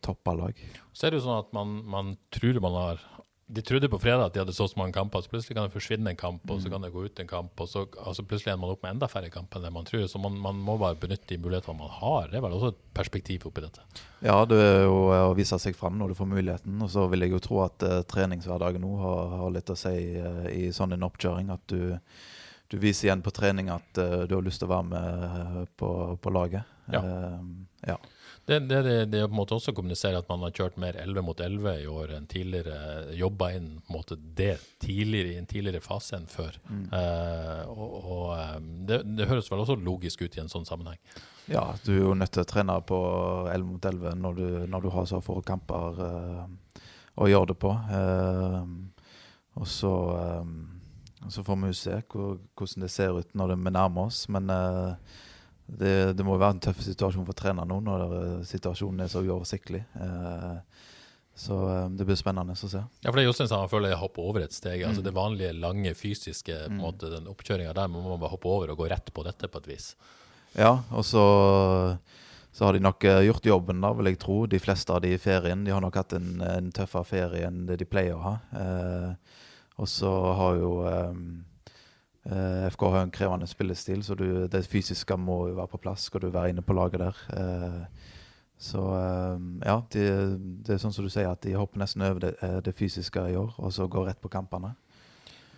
toppa 0.00 0.34
lag. 0.34 0.54
Så 0.92 1.06
er 1.06 1.10
det 1.10 1.20
jo 1.20 1.28
sånn 1.28 1.44
at 1.44 1.52
man, 1.52 1.84
man 1.84 2.16
tror 2.32 2.60
man 2.60 2.72
har 2.72 3.04
De 3.50 3.62
trodde 3.66 3.88
på 3.90 3.98
fredag 3.98 4.28
at 4.28 4.34
de 4.34 4.40
hadde 4.44 4.54
så 4.54 4.68
mange 4.78 4.94
kamper, 4.94 5.24
så 5.24 5.30
plutselig 5.32 5.56
kan 5.56 5.66
det 5.66 5.74
forsvinne 5.74 6.12
en 6.12 6.18
kamp, 6.18 6.44
og 6.50 6.60
så 6.62 6.70
kan 6.70 6.84
det 6.84 6.92
gå 6.94 7.02
ut 7.02 7.22
en 7.22 7.30
kamp, 7.30 7.58
og 7.58 7.68
så 7.68 7.82
altså 7.98 8.22
plutselig 8.22 8.52
ender 8.52 8.62
man 8.62 8.74
opp 8.76 8.84
med 8.84 8.92
enda 8.94 9.08
færre 9.10 9.30
kamper 9.34 9.58
enn 9.58 9.66
det 9.66 9.72
man 9.74 9.88
tror. 9.88 10.04
Så 10.10 10.20
man, 10.22 10.36
man 10.38 10.60
må 10.62 10.76
bare 10.78 10.98
benytte 11.00 11.32
de 11.32 11.38
mulighetene 11.42 11.74
man 11.80 11.90
har. 11.96 12.28
Det 12.30 12.38
er 12.38 12.44
vel 12.44 12.54
også 12.54 12.70
et 12.70 12.78
perspektiv 12.94 13.48
oppi 13.50 13.64
dette. 13.64 13.82
Ja, 14.22 14.36
det 14.46 14.60
er 14.62 14.84
jo 14.84 15.00
å 15.10 15.34
vise 15.38 15.58
seg 15.62 15.78
fram 15.78 15.98
når 15.98 16.12
du 16.12 16.18
får 16.20 16.30
muligheten. 16.30 16.78
Og 16.84 16.92
så 16.94 17.08
vil 17.10 17.26
jeg 17.26 17.34
jo 17.34 17.42
tro 17.42 17.62
at 17.64 17.86
uh, 17.86 17.96
treningshverdagen 18.06 18.86
nå 18.86 18.92
har, 19.02 19.34
har 19.42 19.56
litt 19.56 19.74
å 19.74 19.78
si 19.78 19.96
uh, 20.20 20.46
i 20.52 20.68
sånn 20.76 20.94
en 20.94 21.08
oppkjøring. 21.08 21.50
At 21.50 21.66
du, 21.74 21.98
du 22.70 22.78
viser 22.78 23.08
igjen 23.08 23.26
på 23.26 23.34
trening 23.34 23.72
at 23.74 23.98
uh, 23.98 24.22
du 24.30 24.36
har 24.38 24.46
lyst 24.46 24.62
til 24.62 24.70
å 24.70 24.74
være 24.76 24.90
med 24.94 25.74
på, 25.80 25.90
på 26.22 26.34
laget. 26.38 26.78
Ja. 26.90 27.02
Ja. 27.86 27.98
Det, 28.50 28.58
det, 28.66 28.82
det, 28.82 28.94
det 29.12 29.18
er 29.20 29.28
på 29.28 29.36
en 29.36 29.38
måte 29.38 29.54
også 29.54 29.70
å 29.70 29.76
kommunisere 29.76 30.18
at 30.18 30.26
man 30.26 30.42
har 30.42 30.50
kjørt 30.50 30.78
mer 30.82 30.96
11 30.98 31.22
mot 31.22 31.38
11 31.38 31.84
i 31.84 31.86
år 31.86 32.14
enn 32.16 32.24
tidligere. 32.26 33.12
Jobba 33.14 33.52
inn 33.54 33.68
på 33.78 33.92
en 33.92 33.94
måte 33.94 34.16
det 34.18 34.56
tidligere 34.82 35.36
i 35.36 35.38
en 35.38 35.46
tidligere 35.46 35.82
fase 35.84 36.18
enn 36.18 36.26
før. 36.26 36.58
Eh, 36.66 37.60
og 37.70 37.94
og 38.00 38.24
eh, 38.34 38.56
det, 38.90 38.98
det 39.20 39.28
høres 39.30 39.52
vel 39.52 39.62
også 39.62 39.78
logisk 39.78 40.24
ut 40.26 40.34
i 40.34 40.42
en 40.42 40.50
sånn 40.50 40.66
sammenheng. 40.66 40.98
ja, 41.46 41.62
du 41.86 41.92
er 41.94 42.02
jo 42.02 42.16
nødt 42.18 42.34
til 42.34 42.42
å 42.42 42.50
trene 42.50 42.80
på 42.90 43.00
11 43.52 43.68
mot 43.70 43.88
11 43.92 44.18
når 44.24 44.42
du, 44.42 44.44
når 44.74 44.82
du 44.82 44.90
har 44.96 45.06
så 45.06 45.22
få 45.22 45.38
kamper 45.46 46.02
uh, 46.02 46.82
å 47.22 47.30
gjøre 47.30 47.52
det 47.52 47.58
på. 47.62 47.70
Uh, 47.70 48.66
og 49.62 49.70
så, 49.70 49.94
så 51.28 51.46
får 51.46 51.62
vi 51.62 51.70
jo 51.70 51.78
se 51.84 52.02
hvordan 52.02 52.82
det 52.82 52.90
ser 52.98 53.14
ut 53.14 53.34
når 53.38 53.54
vi 53.54 53.78
nærmer 53.78 54.10
oss. 54.10 54.24
Men 54.26 54.50
det, 55.78 56.16
det 56.18 56.24
må 56.26 56.34
være 56.40 56.56
en 56.56 56.62
tøff 56.66 56.80
situasjon 56.82 57.26
for 57.28 57.36
treneren 57.38 57.68
nå 57.70 57.78
når 57.86 58.06
eh, 58.16 58.38
situasjonen 58.48 59.04
er 59.04 59.12
så 59.12 59.22
uoversiktlig. 59.22 59.84
Eh, 59.94 60.56
Så 61.40 61.56
eh, 61.70 61.86
det 61.96 62.04
blir 62.04 62.18
spennende 62.18 62.52
å 62.52 62.68
se. 62.68 62.82
Ja, 63.00 63.08
for 63.12 63.16
det 63.16 63.24
Jostein 63.24 63.48
sa 63.48 63.60
han 63.62 63.70
føler 63.70 63.92
jeg 63.94 64.00
hopper 64.02 64.26
over 64.28 64.42
et 64.44 64.52
steg. 64.52 64.82
altså 64.84 65.00
Det 65.00 65.12
vanlige, 65.16 65.54
lange, 65.56 65.94
fysiske 65.96 66.56
på 66.66 66.72
en 66.74 66.80
måte, 66.82 67.08
den 67.12 67.28
oppkjøringa 67.30 67.72
der 67.76 67.88
må 67.88 68.02
man 68.02 68.20
bare 68.20 68.34
hoppe 68.34 68.50
over 68.50 68.72
og 68.74 68.82
gå 68.82 68.88
rett 68.90 69.12
på 69.14 69.24
dette 69.24 69.48
på 69.48 69.62
et 69.62 69.68
vis. 69.70 69.86
Ja, 70.58 70.82
og 70.90 71.04
så, 71.06 71.22
så 72.52 72.66
har 72.66 72.74
de 72.74 72.82
nok 72.82 73.06
gjort 73.24 73.46
jobben, 73.46 73.80
da, 73.80 73.92
vil 73.96 74.10
jeg 74.10 74.18
tro. 74.20 74.40
De 74.50 74.58
fleste 74.60 74.92
av 74.92 75.00
de 75.04 75.14
i 75.14 75.20
ferien. 75.22 75.62
De 75.64 75.72
har 75.72 75.80
nok 75.80 75.96
hatt 76.02 76.16
en, 76.18 76.40
en 76.42 76.72
tøffere 76.74 77.06
ferie 77.08 77.46
enn 77.46 77.62
det 77.70 77.78
de 77.80 77.88
pleier 77.88 78.18
å 78.18 78.24
ha. 78.26 78.34
Eh, 78.60 79.38
og 79.80 79.88
så 79.88 80.10
har 80.42 80.58
jo 80.60 80.72
eh 80.90 81.14
FK 82.70 82.84
har 82.92 83.02
en 83.02 83.12
krevende 83.14 83.46
spillestil, 83.50 84.04
så 84.06 84.14
du, 84.14 84.46
det 84.46 84.62
fysiske 84.68 85.16
må 85.18 85.48
jo 85.50 85.58
være 85.58 85.72
på 85.72 85.80
plass. 85.82 86.08
Skal 86.10 86.24
du 86.24 86.30
være 86.30 86.52
inne 86.52 86.62
på 86.62 86.76
laget 86.76 87.02
der. 87.02 87.22
Eh, 87.36 88.10
så 88.60 88.84
eh, 88.98 89.46
ja, 89.66 89.78
det, 89.92 90.06
det 90.66 90.74
er 90.74 90.82
sånn 90.82 90.94
som 90.94 91.06
du 91.06 91.10
sier, 91.10 91.30
at 91.30 91.42
de 91.46 91.56
hopper 91.58 91.82
nesten 91.82 92.04
over 92.06 92.22
det, 92.26 92.34
det 92.66 92.76
fysiske 92.76 93.24
i 93.32 93.38
år, 93.40 93.56
og 93.58 93.72
så 93.74 93.88
går 93.90 94.10
rett 94.10 94.22
på 94.22 94.32
kampene. 94.32 94.74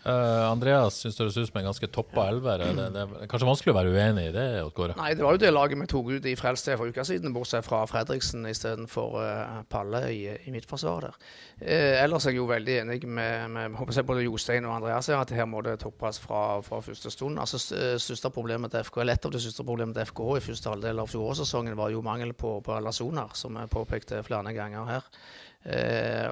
Uh, 0.02 0.50
Andreas 0.50 0.96
syns 0.98 1.14
det 1.14 1.22
høres 1.22 1.36
ut 1.38 1.46
som 1.46 1.58
en 1.60 1.66
ganske 1.68 1.88
toppa 1.94 2.24
elver. 2.32 2.64
Det, 2.74 2.86
det, 2.90 3.02
er 3.22 3.28
kanskje 3.30 3.46
vanskelig 3.46 3.70
å 3.70 3.76
være 3.76 3.92
uenig 3.94 4.24
i 4.30 4.32
det? 4.34 4.46
Gårde. 4.74 4.96
Nei, 4.98 5.12
det 5.14 5.22
var 5.22 5.36
jo 5.36 5.40
det 5.44 5.52
laget 5.52 5.78
vi 5.78 5.86
tok 5.92 6.10
ut 6.10 6.26
i 6.26 6.32
Frelsted 6.38 6.80
for 6.80 6.90
uka 6.90 7.04
siden, 7.06 7.30
bortsett 7.36 7.66
fra 7.66 7.84
Fredriksen 7.86 8.48
istedenfor 8.50 9.14
uh, 9.22 9.60
Palle 9.70 10.00
i, 10.10 10.24
i 10.34 10.54
midtforsvaret 10.54 11.06
der. 11.06 11.30
Uh, 11.62 12.00
ellers 12.02 12.26
er 12.26 12.34
jeg 12.34 12.42
jo 12.42 12.48
veldig 12.50 12.76
enig 12.80 12.98
med, 13.06 13.46
med 13.54 13.78
håper 13.78 14.02
både 14.10 14.26
Jostein 14.26 14.66
og 14.66 14.74
Andreas 14.80 15.12
at 15.14 15.36
her 15.36 15.46
må 15.46 15.62
det 15.62 15.78
toppes 15.84 16.18
fra, 16.24 16.42
fra 16.66 16.82
første 16.82 17.14
stund. 17.14 17.38
Altså, 17.38 17.62
største 18.02 18.34
problemet 18.34 18.74
til 18.74 18.82
FK, 18.82 19.00
eller 19.04 19.20
Et 19.20 19.30
av 19.30 19.36
de 19.36 19.44
største 19.46 19.68
problemene 19.68 19.94
til 19.94 20.10
FK 20.10 20.22
i 20.34 20.44
første 20.48 20.72
halvdel 20.72 21.04
av 21.04 21.14
fjorårssesongen 21.14 21.78
var 21.78 21.94
jo 21.94 22.02
mangel 22.02 22.34
på, 22.34 22.56
på 22.64 22.74
relasjoner, 22.74 23.30
som 23.38 23.54
jeg 23.60 23.70
påpekte 23.70 24.24
flere 24.26 24.54
ganger 24.56 24.88
her. 24.96 25.10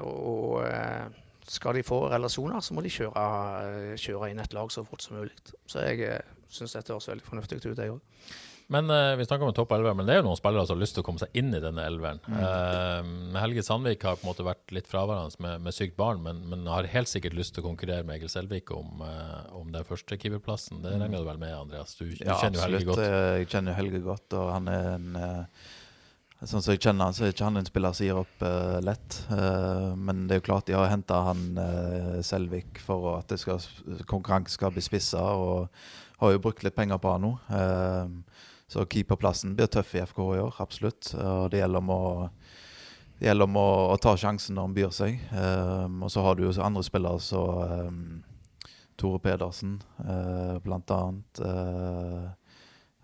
og 0.03 0.59
skal 1.49 1.77
de 1.77 1.83
få 1.85 2.03
relasjoner, 2.11 2.61
så 2.61 2.75
må 2.77 2.83
de 2.85 2.91
kjøre, 2.93 3.25
eh, 3.65 3.97
kjøre 3.99 4.31
inn 4.31 4.43
et 4.43 4.53
lag 4.53 4.71
så 4.71 4.85
fort 4.87 5.03
som 5.03 5.17
mulig. 5.17 5.33
Så 5.69 5.83
jeg 5.87 6.05
eh, 6.05 6.37
syns 6.51 6.77
dette 6.77 6.93
høres 6.93 7.09
veldig 7.09 7.27
fornuftig 7.27 7.61
ut, 7.63 7.77
jeg 7.77 7.97
òg. 7.97 7.99
Men 8.71 8.87
uh, 8.87 9.17
Vi 9.19 9.25
snakker 9.27 9.49
om 9.49 9.53
topp 9.53 9.73
11, 9.75 9.97
men 9.99 10.07
det 10.07 10.13
er 10.13 10.21
jo 10.21 10.27
noen 10.29 10.39
spillere 10.39 10.63
som 10.63 10.77
har 10.77 10.81
lyst 10.85 10.95
til 10.95 11.03
å 11.03 11.07
komme 11.09 11.19
seg 11.19 11.33
inn 11.35 11.49
i 11.51 11.59
denne 11.59 11.83
elveren. 11.83 12.21
Mm. 12.23 12.37
Uh, 12.39 13.39
Helge 13.41 13.65
Sandvik 13.67 14.05
har 14.07 14.15
på 14.15 14.23
en 14.23 14.29
måte 14.29 14.45
vært 14.47 14.71
litt 14.71 14.87
fraværende 14.87 15.43
med, 15.43 15.65
med, 15.65 15.75
sykt 15.75 15.97
barn, 15.99 16.21
men, 16.23 16.39
men, 16.47 16.63
har 16.71 16.87
helt 16.93 17.11
sikkert 17.11 17.35
lyst 17.35 17.57
til 17.57 17.65
å 17.65 17.67
konkurrere 17.67 18.07
med 18.07 18.21
Egil 18.21 18.31
Selvik 18.31 18.71
om, 18.71 19.03
uh, 19.03 19.43
om 19.59 19.75
den 19.75 19.87
første 19.87 20.15
keeperplassen. 20.15 20.79
Det 20.85 20.95
regner 20.95 21.19
du 21.19 21.27
vel 21.27 21.41
med, 21.41 21.51
Andreas? 21.57 21.97
Du, 21.99 22.05
du 22.07 22.23
ja, 22.23 22.39
kjenner 22.39 22.61
jo 22.61 22.65
Helge 22.69 22.87
godt. 22.93 23.03
Jeg 23.03 23.51
kjenner 23.51 23.75
Helge 23.75 24.03
godt, 24.07 24.39
og 24.39 24.53
han 24.55 24.71
er 24.71 24.89
en 24.93 25.21
Sånn 26.41 26.63
som 26.65 26.73
jeg 26.73 26.81
kjenner 26.81 27.05
han, 27.05 27.13
så 27.13 27.27
er 27.27 27.35
ikke 27.35 27.45
han 27.45 27.59
en 27.59 27.67
spiller 27.67 27.93
som 27.93 28.05
gir 28.07 28.17
opp 28.17 28.41
uh, 28.41 28.79
lett. 28.81 29.17
Uh, 29.29 29.93
men 29.93 30.23
det 30.25 30.33
er 30.33 30.39
jo 30.39 30.47
klart 30.47 30.65
de 30.65 30.73
har 30.73 30.89
henta 30.89 31.19
han 31.27 31.43
uh, 31.59 32.17
Selvik 32.25 32.81
for 32.81 33.19
at 33.19 33.33
skal, 33.37 33.61
konkurranse 34.09 34.57
skal 34.57 34.73
bli 34.73 34.81
spissa, 34.81 35.21
og 35.21 35.69
har 36.21 36.33
jo 36.33 36.41
brukt 36.41 36.65
litt 36.65 36.77
penger 36.77 36.97
på 37.01 37.13
han 37.13 37.23
nå. 37.25 37.31
så 38.69 38.83
keeperplassen 38.85 39.55
blir 39.57 39.69
tøff 39.69 39.95
i 39.97 40.03
FK 40.05 40.19
i 40.35 40.41
år, 40.41 40.57
absolutt. 40.61 41.13
Og 41.17 41.47
det 41.49 41.63
gjelder 41.63 41.81
om 41.81 41.89
å, 41.93 42.01
gjelder 43.21 43.49
om 43.49 43.57
å, 43.57 43.69
å 43.93 43.95
ta 44.01 44.13
sjansen 44.17 44.57
når 44.57 44.67
han 44.67 44.75
byr 44.75 44.93
seg. 44.93 45.17
og 45.33 46.11
så 46.13 46.21
har 46.21 46.37
du 46.37 46.43
jo 46.45 46.53
andre 46.61 46.85
spillere 46.85 47.23
som 47.25 48.21
Tore 49.01 49.17
Pedersen, 49.25 49.79
blant 50.61 50.93
annet. 50.93 51.41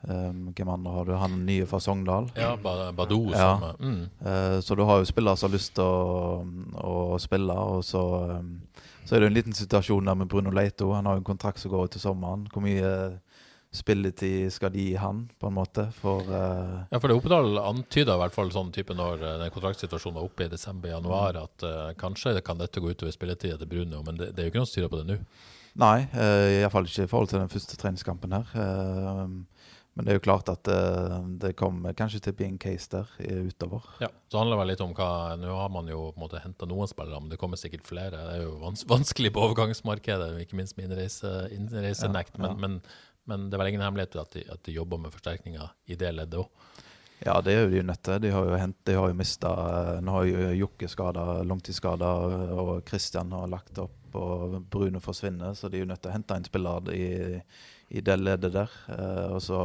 Um, 0.08 0.54
hvem 0.56 0.70
andre 0.72 0.92
har 0.96 1.06
du? 1.06 1.14
Han 1.20 1.34
nye 1.46 1.66
fra 1.68 1.80
Sogndal. 1.84 2.30
Ja, 2.40 2.54
Badou. 2.56 3.32
Ja. 3.34 3.74
Mm. 3.80 4.08
uh, 4.24 4.60
så 4.64 4.76
du 4.76 4.86
har 4.88 5.02
jo 5.02 5.10
spillere 5.10 5.36
som 5.36 5.50
har 5.50 5.58
lyst 5.58 5.74
til 5.76 5.84
å, 5.84 6.46
å, 6.80 7.18
spille. 7.20 7.52
Og 7.54 7.84
så, 7.84 8.04
um, 8.40 8.54
så, 9.04 9.16
er 9.16 9.26
det 9.26 9.32
en 9.32 9.36
liten 9.36 9.58
situasjon 9.58 10.08
der 10.08 10.16
med 10.16 10.30
Bruno 10.32 10.54
Leito. 10.56 10.94
Han 10.96 11.10
har 11.10 11.18
jo 11.18 11.26
en 11.26 11.28
kontrakt 11.28 11.60
som 11.60 11.74
går 11.74 11.90
ut 11.90 11.98
til 11.98 12.06
sommeren. 12.06 12.48
Hvor 12.54 12.64
mye 12.64 12.94
spilletid 13.76 14.48
skal 14.56 14.72
de 14.72 14.86
gi 14.86 14.96
han, 14.96 15.26
på 15.42 15.52
en 15.52 15.58
måte? 15.58 15.90
For, 16.00 16.24
uh, 16.32 16.88
ja, 16.88 17.02
for 17.02 17.12
det 17.12 17.20
Oppedal 17.20 17.60
antyda 17.66 18.16
i 18.16 18.24
hvert 18.24 18.38
fall 18.38 18.54
sånn 18.56 18.72
type 18.76 18.96
når 18.96 19.28
den 19.44 19.52
kontraktsituasjonen 19.52 20.22
var 20.22 20.32
oppe 20.32 20.48
i 20.48 20.54
desember-januar, 20.56 21.42
at 21.44 21.68
kanskje 22.00 22.38
kan 22.48 22.64
dette 22.64 22.80
gå 22.80 22.96
utover 22.96 23.12
spilletida 23.12 23.60
til 23.60 23.74
Bruno, 23.76 24.06
men 24.08 24.24
det, 24.24 24.32
det, 24.32 24.40
er 24.40 24.48
jo 24.48 24.56
ikke 24.56 24.64
noe 24.64 24.72
som 24.72 24.80
tyder 24.80 24.96
på 24.96 25.04
det 25.04 25.10
nå. 25.12 25.22
Nei, 25.78 26.08
uh, 26.16 26.64
iallfall 26.64 26.88
ikke 26.90 27.06
i 27.06 27.12
forhold 27.12 27.30
til 27.30 27.44
den 27.44 27.52
første 27.52 27.78
treningskampen 27.78 28.34
her. 28.34 28.56
Uh, 28.56 29.58
men 29.98 30.06
det 30.06 30.14
er 30.14 30.20
jo 30.20 30.26
klart 30.28 30.50
at 30.52 30.70
uh, 30.70 31.16
det 31.42 31.56
kommer 31.58 31.96
kanskje 31.98 32.20
til 32.22 32.36
å 32.36 32.38
bli 32.38 32.46
en 32.52 32.60
case 32.62 32.92
der 32.92 33.10
utover. 33.50 33.88
Ja, 34.04 34.12
Så 34.30 34.38
handler 34.38 34.54
det 34.54 34.62
vel 34.62 34.72
litt 34.76 34.84
om 34.86 34.94
hva 34.94 35.10
Nå 35.42 35.56
har 35.58 35.72
man 35.74 35.90
jo 35.90 36.12
på 36.12 36.20
en 36.20 36.26
måte 36.28 36.42
henta 36.44 36.70
noen 36.70 36.90
spillere, 36.92 37.18
men 37.24 37.32
det 37.34 37.40
kommer 37.42 37.58
sikkert 37.58 37.88
flere. 37.90 38.20
Det 38.30 38.36
er 38.36 38.44
jo 38.46 38.60
vans 38.62 38.86
vanskelig 38.94 39.34
på 39.34 39.48
overgangsmarkedet, 39.48 40.36
ikke 40.44 40.60
minst 40.60 40.78
med 40.78 40.92
innreise, 40.92 41.34
innreisenekt. 41.56 42.38
Ja, 42.38 42.44
ja. 42.46 42.54
men, 42.54 42.78
men, 42.78 43.00
men, 43.26 43.48
det 43.50 43.58
er 43.58 43.64
vel 43.64 43.72
ingen 43.74 43.86
hemmelighet 43.88 44.20
at 44.22 44.38
de, 44.38 44.46
at 44.54 44.62
de 44.70 44.78
jobber 44.78 45.02
med 45.02 45.16
forsterkninger 45.16 45.74
i 45.90 45.98
det 45.98 46.14
leddet 46.14 46.44
òg. 46.44 46.84
Ja, 47.26 47.40
det 47.42 47.56
er 47.56 47.64
jo 47.66 47.72
de 47.74 47.82
nødt 47.82 48.04
til. 48.06 48.20
De 48.22 48.30
har 48.30 48.46
jo, 48.46 48.58
hent, 48.62 48.78
de 48.86 48.94
har 48.94 49.10
jo 49.10 49.18
mista 49.18 49.50
Nå 50.06 50.14
har 50.20 50.28
jo 50.30 50.52
Jokke 50.60 50.90
skada, 50.92 51.24
langtidsskada, 51.50 52.12
og 52.54 52.76
Christian 52.86 53.34
har 53.34 53.50
lagt 53.50 53.82
opp, 53.82 53.98
og 54.14 54.60
Bruno 54.70 55.02
forsvinner, 55.02 55.58
så 55.58 55.70
de 55.74 55.80
er 55.80 55.88
jo 55.88 55.90
nødt 55.90 56.04
til 56.06 56.14
å 56.14 56.18
hente 56.20 56.38
en 56.38 56.46
spiller 56.46 56.94
i 56.94 57.10
i 57.90 58.04
det 58.04 58.18
leddet 58.20 58.54
der. 58.56 58.78
Eh, 58.94 59.26
og 59.36 59.42
så 59.44 59.60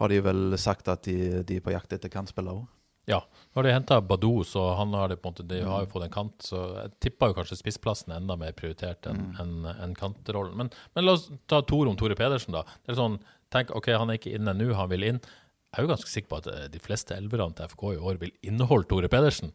har 0.00 0.12
de 0.12 0.20
vel 0.24 0.58
sagt 0.60 0.88
at 0.88 1.04
de, 1.04 1.42
de 1.46 1.58
er 1.60 1.64
på 1.64 1.74
jakt 1.74 1.92
etter 1.96 2.12
kantspillere 2.12 2.62
òg. 2.62 2.68
Ja, 3.08 3.18
nå 3.50 3.58
har 3.58 3.66
de 3.66 3.72
henta 3.74 3.96
Badou, 4.04 4.44
så 4.46 4.62
han 4.78 4.92
har, 4.94 5.08
det 5.10 5.18
på 5.18 5.28
en 5.28 5.34
måte, 5.34 5.46
de 5.48 5.62
har 5.66 5.82
jo 5.82 5.90
fått 5.90 6.04
en 6.06 6.14
kant. 6.14 6.36
Så 6.46 6.60
jeg 6.76 6.92
tipper 7.06 7.32
jo 7.32 7.36
kanskje 7.40 7.58
spissplassen 7.58 8.12
er 8.12 8.20
enda 8.20 8.36
mer 8.38 8.54
prioritert 8.56 9.08
enn 9.10 9.22
mm. 9.24 9.30
en, 9.42 9.54
en 9.72 9.94
kantrollen. 9.98 10.56
Men, 10.58 10.70
men, 10.94 11.06
la 11.06 11.16
oss 11.16 11.26
ta 11.50 11.62
Tor 11.66 11.90
om 11.90 11.98
Tore 11.98 12.16
Pedersen, 12.18 12.54
da. 12.54 12.62
Det 12.84 12.94
er 12.94 13.00
sånn, 13.00 13.18
tenk, 13.52 13.72
ok, 13.76 13.90
Han 13.98 14.12
er 14.12 14.20
ikke 14.20 14.34
inne 14.36 14.54
nå, 14.54 14.70
han 14.78 14.92
vil 14.92 15.08
inn. 15.08 15.22
Jeg 15.70 15.78
er 15.78 15.86
jo 15.86 15.92
ganske 15.92 16.12
sikker 16.12 16.30
på 16.30 16.40
at 16.42 16.50
eh, 16.52 16.66
de 16.70 16.82
fleste 16.82 17.16
elverne 17.16 17.56
til 17.58 17.72
FK 17.72 17.86
i 17.94 18.02
år 18.12 18.20
vil 18.22 18.34
inneholde 18.46 18.88
Tore 18.90 19.10
Pedersen 19.10 19.54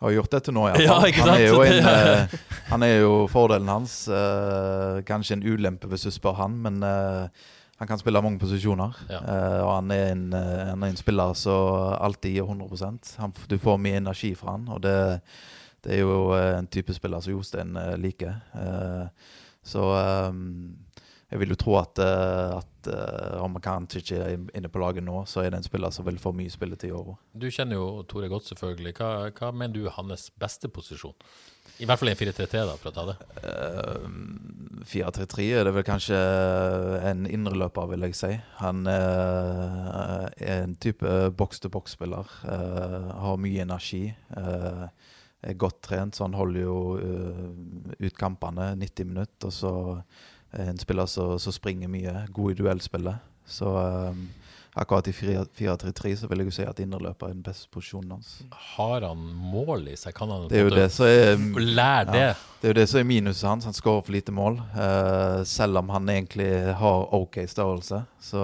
har 0.00 0.14
gjort 0.16 0.32
dette 0.32 0.52
nå, 0.52 0.64
ja. 0.72 0.96
han, 0.96 1.30
er 1.34 1.42
jo 1.44 1.60
en, 1.66 1.84
uh, 1.84 2.36
han 2.70 2.84
er 2.86 2.94
jo 3.02 3.14
fordelen 3.28 3.68
hans. 3.68 4.02
Uh, 4.08 5.00
kanskje 5.06 5.36
en 5.36 5.44
ulempe 5.44 5.90
hvis 5.90 6.06
du 6.08 6.14
spør 6.14 6.38
han, 6.40 6.56
men 6.64 6.80
uh, 6.80 7.28
han 7.80 7.88
kan 7.88 8.00
spille 8.00 8.22
mange 8.24 8.40
posisjoner. 8.40 8.96
Ja. 9.08 9.20
og 9.64 9.70
han 9.72 9.92
er, 9.94 10.10
en, 10.12 10.26
han 10.36 10.82
er 10.84 10.90
en 10.92 10.98
spiller 11.00 11.32
som 11.32 11.94
alltid 11.96 12.34
gir 12.34 12.44
100% 12.44 13.14
han, 13.22 13.32
Du 13.48 13.56
får 13.56 13.78
mye 13.80 14.02
energi 14.02 14.34
fra 14.36 14.52
han, 14.52 14.66
og 14.68 14.82
det, 14.84 14.96
det 15.86 15.94
er 15.96 16.02
jo 16.02 16.18
en 16.36 16.68
type 16.68 16.92
spiller 16.92 17.24
som 17.24 17.32
Jostein 17.32 17.72
liker. 17.96 18.36
så 19.64 19.86
um, 20.28 20.76
jeg 21.30 21.38
vil 21.38 21.52
jo 21.54 21.58
tro 21.58 21.76
at, 21.78 22.00
eh, 22.02 22.56
at 22.58 22.88
uh, 22.90 23.44
om 23.44 23.54
kanskje 23.62 24.00
ikke 24.02 24.18
er 24.18 24.40
inne 24.58 24.70
på 24.72 24.80
laget 24.82 25.04
nå, 25.06 25.22
så 25.30 25.44
er 25.44 25.52
det 25.52 25.60
en 25.60 25.66
spiller 25.66 25.92
som 25.94 26.06
vil 26.08 26.18
få 26.18 26.32
mye 26.34 26.50
spilletid 26.50 26.90
i 26.90 26.96
år. 26.96 27.12
Du 27.38 27.46
kjenner 27.52 27.78
jo 27.78 28.02
Tore 28.10 28.30
godt, 28.32 28.48
selvfølgelig. 28.50 28.96
Hva, 28.98 29.10
hva, 29.36 29.50
mener 29.54 29.76
du 29.76 29.84
er 29.84 29.94
hans 29.94 30.26
beste 30.40 30.70
posisjon? 30.74 31.14
I 31.80 31.86
hvert 31.88 32.00
fall 32.00 32.10
en 32.10 32.18
4-3-3, 32.18 32.64
da, 32.66 32.74
for 32.80 32.90
å 32.90 32.94
ta 32.96 33.04
det. 33.12 33.14
Uh, 33.44 34.82
4-3-3 34.90 35.46
er 35.60 35.68
det 35.68 35.74
vel 35.76 35.86
kanskje 35.86 36.18
en 37.12 37.22
indreløper, 37.30 37.92
vil 37.92 38.08
jeg 38.08 38.18
si. 38.18 38.32
Han 38.58 38.82
uh, 38.90 40.26
er 40.34 40.64
en 40.64 40.74
type 40.82 41.14
boks-til-boks-spiller. 41.38 42.34
har 43.22 43.40
mye 43.40 43.62
energi. 43.62 44.02
er 44.34 45.56
godt 45.56 45.80
trent, 45.86 46.16
så 46.16 46.26
han 46.26 46.34
holder 46.34 46.60
jo 46.60 46.76
ut 48.00 48.18
kampene 48.18 48.74
90 48.82 49.08
minutter. 49.12 49.46
og 49.46 49.52
så 49.54 49.72
en 50.52 50.78
spiller 50.78 51.06
som, 51.06 51.52
springer 51.52 51.90
mye. 51.90 52.26
God 52.34 52.52
i 52.52 52.58
duellspillet. 52.62 53.26
Så 53.46 53.70
um, 53.70 54.28
akkurat 54.74 55.08
i 55.08 55.12
4-3-3 55.12 56.16
så 56.16 56.30
vil 56.30 56.42
jeg 56.42 56.50
jo 56.50 56.54
si 56.54 56.66
at 56.66 56.82
indreløper 56.82 57.30
er 57.30 57.36
den 57.36 57.44
beste 57.46 57.70
posisjonen 57.74 58.16
hans. 58.16 58.32
Har 58.76 59.06
han 59.06 59.22
mål 59.52 59.88
i 59.92 59.96
seg? 59.98 60.14
Kan 60.16 60.30
han 60.30 60.48
det 60.50 60.60
er 60.60 60.68
jo 60.68 60.74
det 60.74 60.88
som 60.94 61.06
er, 61.06 61.38
lære 61.60 62.10
det? 62.10 62.24
Ja, 62.24 62.34
det 62.60 62.68
er 62.68 62.74
jo 62.74 62.80
det 62.80 62.88
som 62.90 63.02
er 63.02 63.08
minuset 63.10 63.48
hans. 63.50 63.68
Han 63.70 63.76
skårer 63.76 64.04
for 64.06 64.16
lite 64.16 64.34
mål. 64.34 64.60
Uh, 64.74 65.42
selv 65.48 65.82
om 65.82 65.94
han 65.94 66.08
egentlig 66.08 66.50
har 66.82 67.14
OK 67.16 67.42
størrelse. 67.50 68.04
Så 68.22 68.42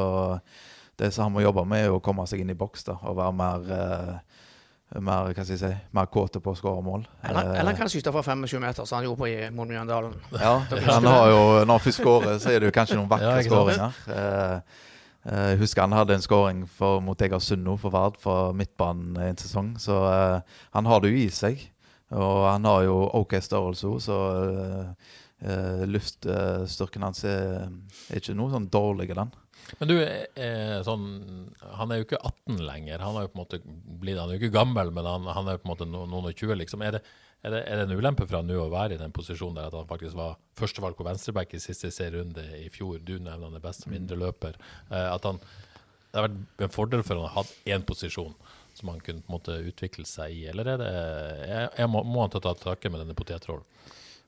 det 0.97 1.13
som 1.13 1.29
han 1.29 1.37
må 1.37 1.45
jobbe 1.45 1.67
med, 1.69 1.87
er 1.87 1.95
å 1.95 2.03
komme 2.03 2.27
seg 2.27 2.43
inn 2.43 2.55
i 2.55 2.59
boks 2.59 2.87
da, 2.89 2.97
og 3.05 3.19
være 3.19 3.37
mer 3.37 3.71
uh, 3.71 4.36
mer 4.95 5.33
hva 5.35 5.45
skal 5.45 5.57
jeg 5.57 5.61
si, 5.61 5.71
mer 5.97 6.09
kåte 6.13 6.41
på 6.43 6.53
å 6.55 6.59
skåre 6.59 6.83
mål. 6.87 7.07
Eller, 7.27 7.49
eller 7.57 7.73
han 7.73 7.79
kan 7.79 7.91
skyte 7.91 8.13
fra 8.15 8.23
25 8.23 8.63
meter, 8.63 8.87
som 8.87 9.01
han 9.01 9.09
gjorde 9.09 9.19
på 9.19 9.29
i 9.29 9.37
mot 9.55 9.69
Mjøndalen. 9.69 10.15
Ja, 10.39 10.61
han 10.93 11.09
har 11.11 11.31
jo, 11.33 11.41
når 11.65 11.73
han 11.73 11.85
først 11.89 12.03
skårer, 12.03 12.37
så 12.43 12.53
er 12.53 12.63
det 12.63 12.71
jo 12.71 12.77
kanskje 12.77 12.99
noen 13.01 13.11
vakre 13.15 13.33
ja, 13.35 13.47
skåringer. 13.49 14.01
Eh, 14.15 14.83
eh, 15.27 15.47
jeg 15.53 15.61
husker 15.65 15.83
han 15.83 15.97
hadde 15.99 16.17
en 16.17 16.25
skåring 16.25 16.63
mot 17.03 17.27
Egersund 17.29 17.67
nå 17.67 17.75
for 17.83 17.95
Vard, 17.95 18.21
for 18.23 18.55
midtbanen 18.57 19.19
en 19.27 19.41
sesong. 19.43 19.75
Så 19.83 19.99
uh, 20.07 20.61
han 20.77 20.91
har 20.91 21.03
det 21.03 21.13
jo 21.13 21.25
i 21.25 21.29
seg. 21.35 21.67
Og 22.15 22.45
han 22.47 22.69
har 22.71 22.85
jo 22.87 23.01
OK 23.19 23.35
størrelse 23.43 23.89
òg, 23.91 23.99
så 24.05 24.21
uh, 25.43 25.83
luftstyrken 25.91 27.03
hans 27.03 27.25
er, 27.27 27.67
er, 27.67 28.21
ikke 28.21 28.39
noe 28.39 28.55
sånn 28.55 28.71
dårlig, 28.71 29.11
den. 29.19 29.35
Men 29.81 29.91
du, 29.91 29.97
eh, 29.99 30.79
sånn, 30.87 31.07
han 31.79 31.91
er 31.93 32.01
jo 32.01 32.07
ikke 32.07 32.21
18 32.23 32.61
lenger. 32.65 33.03
Han 33.03 33.19
er 33.19 33.27
jo 33.27 33.31
på 33.33 33.39
en 33.39 33.43
måte 33.43 33.59
blitt, 34.01 34.19
han 34.21 34.31
er 34.31 34.37
jo 34.37 34.43
ikke 34.45 34.55
gammel, 34.55 34.93
men 34.95 35.09
han, 35.09 35.27
han 35.37 35.49
er 35.51 35.57
jo 35.57 35.63
på 35.65 35.69
en 35.69 35.73
måte 35.75 35.89
no- 35.91 36.07
noen 36.11 36.29
og 36.31 36.37
20. 36.39 36.55
Liksom. 36.63 36.85
Er, 36.87 36.99
det, 36.99 37.03
er, 37.43 37.51
det, 37.57 37.63
er 37.67 37.81
det 37.81 37.87
en 37.89 37.97
ulempe 37.99 38.27
for 38.29 38.39
han 38.39 38.47
nå 38.51 38.61
å 38.63 38.71
være 38.73 38.97
i 38.97 39.01
den 39.03 39.15
posisjonen 39.17 39.59
der 39.59 39.71
at 39.71 39.79
han 39.79 39.89
faktisk 39.91 40.19
var 40.19 40.39
førstevalg 40.61 40.99
på 40.99 41.07
venstreback 41.09 41.57
i 41.59 41.63
siste 41.63 41.91
serierunde 41.95 42.47
i 42.61 42.69
fjor? 42.73 43.01
Du 43.03 43.17
nevner 43.19 43.49
han 43.49 43.59
er 43.59 43.65
best 43.65 43.85
som 43.87 43.97
indreløper. 43.97 44.59
Eh, 44.91 45.09
at 45.11 45.27
han, 45.27 45.43
det 46.13 46.21
har 46.21 46.29
vært 46.29 46.67
en 46.69 46.77
fordel 46.79 47.03
for 47.05 47.19
han 47.19 47.27
å 47.27 47.33
ha 47.35 47.43
hatt 47.43 47.69
én 47.75 47.85
posisjon 47.87 48.37
som 48.77 48.91
han 48.93 49.01
kunne 49.01 49.25
på 49.25 49.33
en 49.33 49.39
måte 49.39 49.55
utvikle 49.67 50.05
seg 50.09 50.35
i, 50.37 50.43
eller 50.53 50.69
er 50.75 50.81
det, 50.83 50.89
er, 51.49 51.69
er, 51.81 51.87
må, 51.89 52.03
må 52.05 52.23
han 52.27 52.33
ta 52.35 52.43
tak 52.45 52.61
takke 52.61 52.91
med 52.93 53.01
denne 53.03 53.17
potetrollen? 53.17 53.65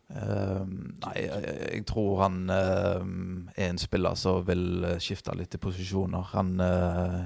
Eh, 0.08 0.64
nei, 1.04 1.14
jeg, 1.20 1.56
jeg 1.74 1.84
tror 1.88 2.22
han 2.22 2.40
uh, 2.48 3.04
er 3.56 3.68
en 3.68 3.80
spiller 3.80 4.16
som 4.16 4.40
vil 4.48 4.84
eh, 4.88 5.00
skifte 5.04 5.34
litt 5.36 5.54
i 5.54 5.60
posisjoner. 5.60 6.32
Han 6.34 6.54
uh, 6.60 7.22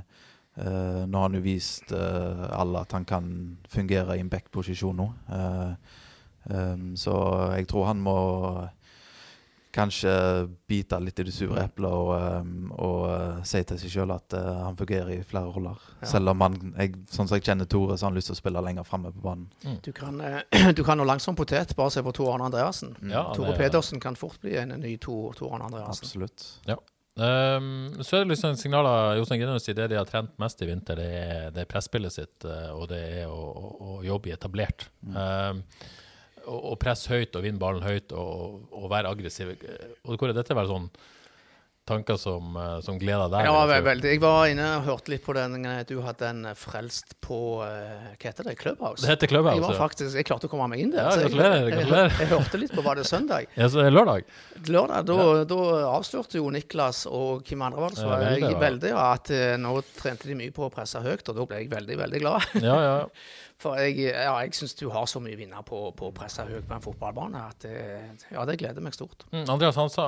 Nå 0.53 1.16
har 1.16 1.23
han 1.31 1.37
jo 1.38 1.40
vist 1.40 1.95
alle 1.97 2.83
at 2.85 2.90
han 2.92 3.07
kan 3.09 3.29
fungere 3.73 4.18
i 4.18 4.21
en 4.21 4.29
back-posisjon 4.29 4.99
nå. 5.01 5.07
Eh, 6.51 6.97
så 6.99 7.14
jeg 7.55 7.68
tror 7.71 7.87
han 7.87 8.03
må 8.03 8.16
kanskje 9.73 10.13
bite 10.69 10.99
litt 11.01 11.21
i 11.23 11.25
det 11.27 11.33
sure 11.35 11.63
eplet 11.65 11.89
og, 11.91 12.11
eh, 12.17 12.51
og 12.85 13.07
eh, 13.09 13.41
si 13.49 13.63
til 13.69 13.81
seg 13.81 13.95
sjøl 13.95 14.13
at 14.15 14.37
eh, 14.37 14.61
han 14.67 14.77
fungerer 14.79 15.15
i 15.15 15.23
flere 15.27 15.49
roller. 15.55 15.81
Ja. 16.03 16.11
Selv 16.15 16.33
om 16.35 16.45
han, 16.45 16.59
jeg, 16.77 16.95
sånn 17.13 17.31
som 17.31 17.39
jeg 17.39 17.47
kjenner 17.49 17.69
Tore, 17.71 17.97
så 17.97 18.07
har 18.07 18.13
han 18.13 18.19
lyst 18.21 18.31
til 18.31 18.37
å 18.37 18.41
spille 18.43 18.65
lenger 18.65 18.87
framme 18.89 19.13
på 19.15 19.25
banen. 19.25 19.49
Du 19.85 19.91
kan, 19.97 20.21
eh, 20.21 20.43
du 20.79 20.85
kan 20.87 21.01
nå 21.01 21.09
langsom 21.09 21.39
potet 21.39 21.73
bare 21.79 21.95
se 21.95 22.05
på 22.05 22.15
Tor 22.17 22.35
Arne 22.35 22.51
Andreassen. 22.51 22.95
Ja, 23.09 23.31
Tore 23.37 23.55
det- 23.55 23.61
Pedersen 23.63 24.03
kan 24.03 24.19
fort 24.19 24.41
bli 24.45 24.59
en 24.61 24.77
ny 24.83 24.97
Tor, 25.01 25.33
Tor 25.39 25.57
Arne 25.57 25.71
Andreassen. 25.71 26.09
Absolutt. 26.09 26.47
Um, 27.13 27.99
så 28.01 28.17
er 28.17 28.23
det 28.23 28.31
liksom 28.31 28.55
signaler 28.57 29.19
Jostein 29.19 29.43
Grinhaus 29.43 29.67
sier 29.67 29.77
det 29.77 29.91
de 29.93 29.99
har 29.99 30.07
trent 30.09 30.33
mest 30.41 30.63
i 30.65 30.69
vinter, 30.71 30.97
det 30.97 31.09
er, 31.13 31.51
det 31.53 31.67
er 31.67 31.69
presspillet 31.69 32.15
sitt, 32.15 32.47
og 32.73 32.87
det 32.89 33.03
er 33.19 33.27
å, 33.29 33.37
å, 33.37 33.73
å 33.99 33.99
jobbe 34.07 34.31
i 34.31 34.37
etablert. 34.37 34.87
Um, 35.05 35.61
og, 36.47 36.61
å 36.73 36.77
presse 36.81 37.13
høyt 37.13 37.37
og 37.39 37.45
vinne 37.47 37.61
ballen 37.63 37.85
høyt 37.87 38.15
og, 38.17 38.63
og 38.73 38.87
være 38.93 39.11
aggressiv. 39.13 39.55
Og 40.07 40.17
hvor 40.17 40.31
er 40.31 40.39
dette 40.39 40.57
vel 40.57 40.71
sånn 40.71 40.89
tanker 41.85 42.17
som, 42.17 42.57
eh, 42.57 42.81
som 42.81 42.99
gleder 42.99 43.31
deg? 43.33 43.47
Ja, 43.49 43.65
vel, 43.67 43.83
veldig. 43.83 44.11
Jeg 44.15 44.21
var 44.23 44.47
inne 44.51 44.69
og 44.79 44.87
hørte 44.87 45.13
litt 45.13 45.25
på 45.25 45.35
den 45.35 45.67
Du 45.89 45.97
hadde 46.05 46.29
en 46.29 46.45
eh, 46.53 46.55
frelst 46.59 47.17
på 47.25 47.39
eh, 47.67 48.13
Hva 48.15 48.31
heter 48.31 48.47
det? 48.47 48.55
Clubhouse? 48.61 49.03
Det 49.03 49.11
heter 49.11 49.33
Clubhouse, 49.33 49.59
Jeg 49.59 49.67
var 49.67 49.79
faktisk, 49.81 50.17
jeg 50.21 50.29
klarte 50.29 50.47
å 50.47 50.53
komme 50.53 50.69
meg 50.71 50.85
inn 50.85 50.95
der. 50.95 51.03
Ja, 51.03 51.27
jeg, 51.27 51.35
jeg, 51.35 51.75
jeg, 51.75 52.13
jeg, 52.21 52.31
hørte 52.31 52.63
litt 52.63 52.75
på 52.75 52.87
Var 52.87 53.03
det 53.03 53.07
søndag? 53.11 53.51
Ja, 53.59 53.69
så 53.69 53.83
er 53.83 53.91
det 53.91 53.97
lørdag? 53.97 54.31
Lørdag, 54.69 55.11
da, 55.11 55.29
da 55.51 55.61
avslørte 55.91 56.39
jo 56.39 56.51
Niklas 56.55 57.05
og 57.11 57.47
hvem 57.49 57.67
andre 57.67 57.87
var 57.87 57.97
det 57.97 58.03
Ja, 58.03 58.11
var 58.13 58.27
veldig, 58.29 58.53
ja. 58.53 58.63
veldig 58.67 58.93
ja, 58.95 59.07
at 59.19 59.33
nå 59.63 59.77
trente 59.99 60.31
de 60.31 60.39
mye 60.39 60.55
på 60.55 60.69
å 60.69 60.73
presse 60.73 61.03
høyt, 61.03 61.27
og 61.27 61.39
da 61.39 61.47
ble 61.49 61.65
jeg 61.65 61.73
veldig, 61.73 61.99
veldig 62.07 62.23
glad. 62.23 62.53
Ja, 62.63 62.79
ja. 62.87 62.99
For 63.62 63.79
jeg, 63.79 64.09
ja, 64.11 64.33
syns 64.59 64.75
du 64.81 64.88
har 64.90 65.07
så 65.07 65.20
mye 65.22 65.37
å 65.37 65.38
vinne 65.38 65.61
på, 65.68 65.81
på 65.94 66.09
å 66.09 66.14
presse 66.16 66.42
høyt 66.48 66.66
på 66.66 66.75
en 66.75 66.83
fotballbane 66.83 67.42
at 67.46 67.62
det, 67.62 67.75
ja, 68.35 68.42
det 68.48 68.57
gleder 68.59 68.83
meg 68.83 68.96
stort. 68.96 69.22
Mm, 69.31 69.44
Andreas 69.55 69.79
han 69.79 69.90
sa, 69.92 70.07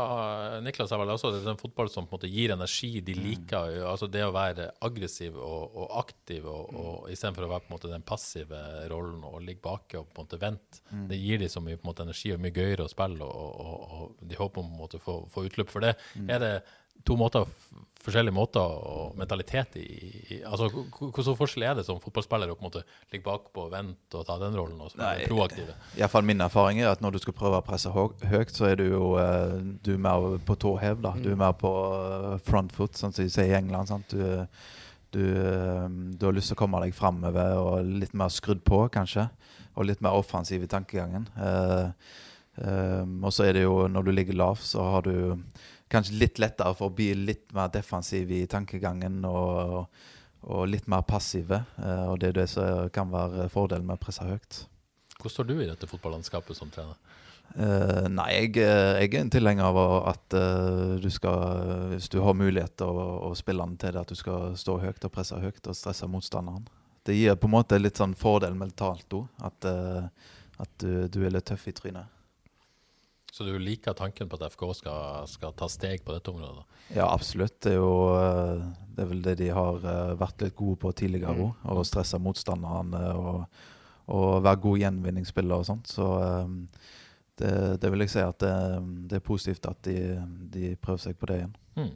Niklas 0.65 0.91
sa 0.91 0.99
vel 0.99 1.13
også 1.15 1.31
det 1.35 1.43
er 1.45 1.53
en 1.55 1.61
fotball 1.61 1.91
som 1.93 2.09
på 2.09 2.17
en 2.17 2.19
måte 2.19 2.31
gir 2.33 2.55
energi. 2.57 2.93
Mm. 2.99 3.05
De 3.07 3.15
liker 3.21 3.71
Mm. 3.75 3.87
altså 3.93 4.09
det 4.11 4.25
å 4.27 4.33
være 4.35 4.67
aggressiv 4.83 5.37
og, 5.39 5.77
og 5.79 5.91
aktiv, 6.03 6.45
og, 6.51 6.73
Mm. 6.75 6.79
og 6.81 7.11
istedenfor 7.15 7.45
å 7.47 7.51
være 7.55 7.65
på 7.65 7.71
en 7.71 7.77
måte 7.79 7.91
den 7.93 8.03
passive 8.03 8.61
rollen 8.91 9.23
og 9.25 9.41
ligge 9.47 9.63
baki 9.63 9.99
og 10.01 10.09
på 10.11 10.21
en 10.21 10.27
måte 10.27 10.41
vente. 10.43 10.81
Mm. 10.91 11.07
Det 11.09 11.19
gir 11.21 11.39
de 11.39 11.49
så 11.53 11.61
mye 11.63 11.77
på 11.79 11.85
en 11.87 11.93
måte 11.93 12.03
energi 12.09 12.33
og 12.35 12.41
mye 12.43 12.55
gøyere 12.57 12.85
å 12.87 12.91
spille, 12.91 13.23
og, 13.23 13.61
og, 13.61 13.93
og 14.01 14.29
de 14.29 14.35
håper 14.41 14.61
om 14.65 14.71
på 14.71 14.75
en 14.75 14.81
måte 14.83 14.99
å 14.99 15.05
få, 15.05 15.17
få 15.31 15.45
utløp 15.47 15.71
for 15.71 15.81
det. 15.87 15.95
Mm. 16.19 16.31
Er 16.35 16.39
det 16.43 16.53
to 17.05 17.17
måter, 17.21 17.45
forskjellige 18.05 18.35
måter 18.37 18.61
og 18.61 19.15
mentalitet 19.17 19.77
i, 19.81 19.85
i 20.35 20.39
altså 20.45 20.67
h- 20.69 20.83
h- 20.93 21.11
Hvor 21.15 21.25
stor 21.25 21.37
forskjell 21.39 21.65
er 21.71 21.75
det 21.79 21.85
som 21.87 22.01
fotballspiller 22.03 22.51
å 22.53 22.57
på 22.57 22.65
en 22.65 22.69
måte 22.69 22.83
ligge 23.13 23.25
bakpå, 23.25 23.65
vente 23.73 24.19
og 24.21 24.27
ta 24.29 24.37
den 24.43 24.57
rollen, 24.59 24.81
og 24.85 24.93
være 24.99 25.25
I 25.25 25.29
proaktive? 25.31 25.77
Iallfall 25.97 26.27
min 26.29 26.41
erfaring 26.45 26.81
er 26.83 26.91
at 26.93 27.01
når 27.05 27.17
du 27.17 27.21
skal 27.25 27.37
prøve 27.39 27.61
å 27.61 27.65
presse 27.65 27.93
høyt, 27.95 28.53
så 28.53 28.69
er 28.71 28.77
du 28.81 28.87
jo 28.91 29.15
eh, 29.21 29.57
du 29.85 29.95
er 29.95 30.03
mer 30.05 30.37
på 30.45 30.57
tå 30.61 30.75
hev. 30.83 31.01
da. 31.05 31.15
Du 31.17 31.31
er 31.33 31.41
mer 31.41 31.57
på 31.61 31.73
eh, 32.01 32.39
front 32.45 32.73
foot, 32.77 32.97
sånn 33.01 33.13
som 33.17 33.25
de 33.25 33.33
sier 33.33 33.53
i 33.53 33.57
England. 33.61 33.89
sant? 33.93 34.13
Du, 34.13 34.47
du, 35.17 35.23
eh, 35.25 35.89
du 36.21 36.27
har 36.29 36.37
lyst 36.37 36.53
til 36.53 36.59
å 36.59 36.63
komme 36.65 36.81
deg 36.85 36.93
framover 36.97 37.57
og 37.61 37.89
litt 38.05 38.13
mer 38.17 38.29
skrudd 38.33 38.61
på, 38.69 38.85
kanskje. 38.93 39.29
Og 39.77 39.89
litt 39.89 40.01
mer 40.05 40.15
offensiv 40.21 40.63
i 40.63 40.69
tankegangen. 40.71 41.25
Eh, 41.41 41.89
eh, 42.65 43.05
og 43.25 43.33
så 43.33 43.49
er 43.49 43.57
det 43.57 43.65
jo, 43.65 43.87
når 43.89 44.07
du 44.07 44.13
ligger 44.13 44.37
lav, 44.45 44.61
så 44.63 44.85
har 44.93 45.09
du 45.09 45.17
kanskje 45.93 46.19
litt 46.21 46.41
lettere 46.43 46.75
for 46.79 46.91
å 46.91 46.95
bli 46.95 47.13
litt 47.15 47.53
mer 47.55 47.73
defensiv 47.75 48.31
i 48.33 48.45
tankegangen. 48.51 49.25
og 49.25 49.89
og 50.45 50.69
litt 50.69 50.87
mer 50.91 51.05
passive. 51.09 51.65
eh, 51.79 52.07
og 52.11 52.21
det 52.21 52.29
er 52.29 52.41
det 52.41 52.49
som 52.53 52.89
kan 52.91 53.11
være 53.13 53.49
fordelen 53.49 53.87
med 53.87 53.99
å 53.99 54.05
presse 54.05 54.25
høyt. 54.25 54.65
Hvor 55.21 55.31
står 55.31 55.49
du 55.49 55.55
i 55.63 55.69
dette 55.69 55.89
fotballandskapet 55.89 56.57
som 56.57 56.71
trener? 56.71 56.99
Uh, 57.55 58.09
nei, 58.09 58.31
jeg, 58.33 58.57
eh, 58.65 59.03
jeg 59.05 59.11
er 59.13 59.21
en 59.21 59.31
tilhenger 59.31 59.65
av 59.69 59.77
at 60.09 60.35
uh, 60.35 60.97
du 60.99 61.11
skal 61.13 61.93
Hvis 61.93 62.09
du 62.09 62.17
har 62.25 62.33
mulighet 62.35 62.73
til 62.81 62.89
å, 62.89 63.05
å 63.29 63.35
spille 63.37 63.63
den 63.63 63.77
til 63.79 63.93
det, 63.93 64.01
at 64.01 64.09
du 64.09 64.17
skal 64.17 64.57
stå 64.59 64.79
høyt 64.81 65.05
og 65.05 65.13
presse 65.13 65.37
høyt 65.39 65.69
og 65.69 65.77
stresse 65.77 66.09
motstanderen. 66.09 66.65
Det 67.05 67.15
gir 67.15 67.37
på 67.37 67.47
en 67.47 67.55
måte 67.55 67.79
litt 67.79 68.01
sånn 68.01 68.17
fordel 68.17 68.57
mentalt 68.57 69.13
òg, 69.13 69.29
at, 69.45 69.69
uh, 69.69 70.09
at 70.65 70.73
du, 70.81 71.05
du 71.07 71.21
er 71.23 71.37
litt 71.37 71.47
tøff 71.53 71.69
i 71.69 71.77
trynet. 71.77 72.09
Så 73.35 73.43
du 73.43 73.57
liker 73.59 73.97
tanken 73.99 74.29
på 74.31 74.39
at 74.39 74.53
FK 74.53 74.63
skal, 74.79 75.25
skal 75.27 75.55
ta 75.59 75.67
steg 75.67 76.05
på 76.07 76.15
dette 76.15 76.31
området? 76.31 76.61
da? 76.61 76.83
Ja, 77.01 77.07
absolutt. 77.11 77.57
Det 77.67 77.73
er 77.73 77.81
jo 77.81 77.95
eh, 78.15 78.61
det 78.95 79.03
er 79.03 79.09
vel 79.11 79.25
det 79.25 79.35
de 79.41 79.49
har 79.57 79.87
eh, 79.91 80.13
vært 80.21 80.45
litt 80.45 80.55
gode 80.55 80.79
på 80.85 80.93
tidligere 80.95 81.35
òg. 81.35 81.65
Å 81.67 81.83
stresse 81.87 82.21
motstanderne 82.23 83.01
og, 83.19 83.65
og 84.15 84.29
være 84.45 84.63
god 84.69 84.85
gjenvinningsspiller 84.85 85.65
og 85.65 85.67
sånt. 85.67 85.91
Så 85.91 86.07
eh, 86.23 86.55
det, 87.43 87.51
det 87.83 87.91
vil 87.91 88.07
jeg 88.07 88.15
si 88.15 88.23
at 88.23 88.39
det, 88.45 88.55
det 89.11 89.19
er 89.19 89.27
positivt 89.27 89.67
at 89.67 89.83
de, 89.89 89.99
de 90.55 90.77
prøver 90.79 91.03
seg 91.09 91.19
på 91.19 91.33
det 91.33 91.41
igjen. 91.43 91.59
Mm. 91.75 91.93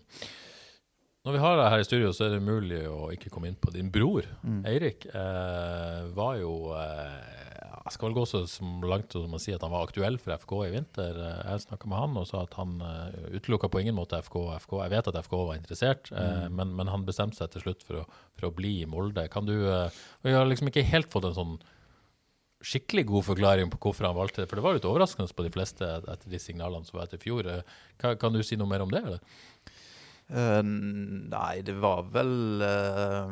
Når 1.29 1.35
vi 1.37 1.45
har 1.45 1.59
deg 1.61 1.71
her 1.71 1.85
i 1.85 1.87
studio, 1.87 2.11
så 2.17 2.27
er 2.27 2.35
det 2.35 2.43
umulig 2.43 2.83
å 2.91 3.13
ikke 3.15 3.31
komme 3.31 3.51
inn 3.51 3.59
på 3.63 3.71
din 3.75 3.95
bror. 3.95 4.27
Eirik 4.67 5.07
eh, 5.13 6.03
var 6.19 6.39
jo 6.43 6.73
eh, 6.75 7.58
Jeg 7.89 7.97
skal 7.97 8.11
vel 8.11 8.19
gå 8.19 8.25
så 8.29 8.43
langt 8.85 9.15
som 9.17 9.33
å 9.33 9.41
si 9.41 9.55
at 9.57 9.63
han 9.65 9.73
var 9.73 9.87
aktuell 9.87 10.19
for 10.21 10.35
FK 10.37 10.53
i 10.67 10.73
vinter. 10.75 11.17
Eh, 11.25 11.39
Jeg 11.49 11.65
snakka 11.65 11.89
med 11.89 12.03
han 12.03 12.19
og 12.21 12.27
sa 12.29 12.43
at 12.45 12.59
han 12.61 12.77
uh, 12.85 13.09
utelukka 13.33 13.71
på 13.73 13.81
ingen 13.81 13.97
måte 13.97 14.21
FK. 14.21 14.37
og 14.43 14.53
FK. 14.61 14.77
Jeg 14.83 14.93
vet 14.93 15.09
at 15.09 15.21
FK 15.25 15.39
var 15.39 15.57
interessert, 15.57 16.13
mm. 16.13 16.53
men, 16.53 16.77
men 16.77 16.93
han 16.93 17.09
bestemte 17.09 17.41
seg 17.41 17.51
til 17.55 17.65
slutt 17.65 17.87
for 17.89 18.03
å, 18.03 18.05
for 18.37 18.51
å 18.51 18.55
bli 18.55 18.83
i 18.83 18.91
Molde. 18.91 19.25
Kan 19.33 19.49
du 19.49 19.57
Vi 19.57 20.37
har 20.37 20.45
liksom 20.47 20.69
ikke 20.69 20.85
helt 20.85 21.09
fått 21.13 21.31
en 21.31 21.39
sånn 21.41 21.59
skikkelig 22.65 23.05
god 23.07 23.27
forklaring 23.29 23.71
på 23.71 23.79
hvorfor 23.83 24.09
han 24.09 24.17
valgte 24.17 24.43
det. 24.43 24.49
For 24.51 24.59
det 24.59 24.65
var 24.65 24.77
litt 24.77 24.89
overraskende 24.89 25.35
på 25.35 25.47
de 25.47 25.53
fleste 25.55 25.87
etter 25.99 26.33
de 26.33 26.41
signalene 26.43 26.87
som 26.87 26.99
var 26.99 27.07
etter 27.07 27.21
fjor. 27.23 27.47
Eh, 27.47 27.77
Kan, 27.99 28.19
kan 28.19 28.35
du 28.35 28.43
si 28.43 28.57
noe 28.59 28.71
mer 28.71 28.83
om 28.83 28.91
det? 28.91 29.03
eller? 29.05 29.21
Eh, 30.29 30.63
nei, 30.63 31.63
det 31.65 31.73
var 31.81 32.03
vel 32.13 32.61
uh, 32.61 33.31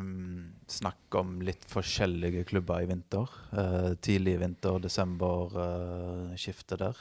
snakk 0.65 1.17
om 1.19 1.35
litt 1.45 1.65
forskjellige 1.69 2.47
klubber 2.49 2.81
i 2.81 2.89
vinter. 2.89 3.29
Uh, 3.53 3.93
tidlig 4.01 4.33
i 4.33 4.41
vinter, 4.41 4.79
desember, 4.81 5.53
uh, 5.53 6.33
skiftet 6.39 6.81
der. 6.81 6.97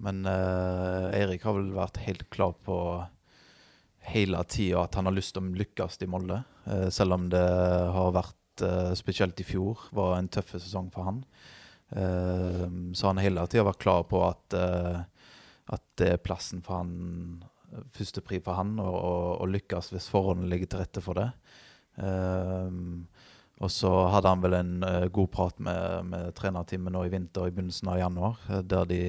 Men 0.00 0.24
Eirik 0.24 1.42
har 1.44 1.58
vel 1.58 1.74
vært 1.76 1.98
helt 2.06 2.22
klar 2.32 2.54
på 2.64 2.74
hele 4.08 4.38
tida 4.48 4.86
at 4.86 4.96
han 4.96 5.10
har 5.10 5.12
lyst 5.12 5.34
til 5.36 5.44
å 5.44 5.58
lykkes 5.60 5.98
i 6.00 6.08
Molde. 6.08 6.38
Selv 6.88 7.18
om 7.18 7.26
det 7.28 7.42
har 7.92 8.14
vært, 8.16 8.64
spesielt 8.96 9.42
i 9.42 9.44
fjor, 9.44 9.82
var 9.92 10.14
en 10.16 10.30
tøff 10.32 10.54
sesong 10.54 10.88
for 10.94 11.04
han. 11.04 11.20
Så 11.92 13.10
han 13.10 13.20
har 13.20 13.26
hele 13.26 13.44
tida 13.52 13.66
vært 13.68 13.82
klar 13.84 14.08
på 14.08 14.22
at, 14.24 14.56
at 14.56 15.84
det 16.00 16.14
er 16.14 16.24
plassen 16.24 16.64
for 16.64 16.80
han 16.80 17.44
førstepri 17.96 18.40
for 18.44 18.58
han 18.58 18.76
å, 18.82 18.86
å, 18.88 19.12
å 19.42 19.48
lykkes 19.50 19.92
hvis 19.94 20.08
forholdene 20.12 20.50
ligger 20.50 20.70
til 20.70 20.82
rette 20.82 21.02
for 21.04 21.20
det. 21.20 21.28
Um, 22.00 23.06
og 23.60 23.72
så 23.72 23.90
hadde 24.08 24.32
han 24.32 24.44
vel 24.44 24.56
en 24.56 24.72
uh, 24.86 25.06
god 25.12 25.30
prat 25.34 25.58
med, 25.60 26.10
med 26.12 26.32
trenerteamet 26.38 26.94
nå 26.94 27.04
i 27.04 27.12
vinter, 27.12 27.48
i 27.48 27.54
begynnelsen 27.54 27.92
av 27.92 28.00
januar, 28.00 28.40
eh, 28.48 28.62
der 28.64 28.88
de 28.88 29.02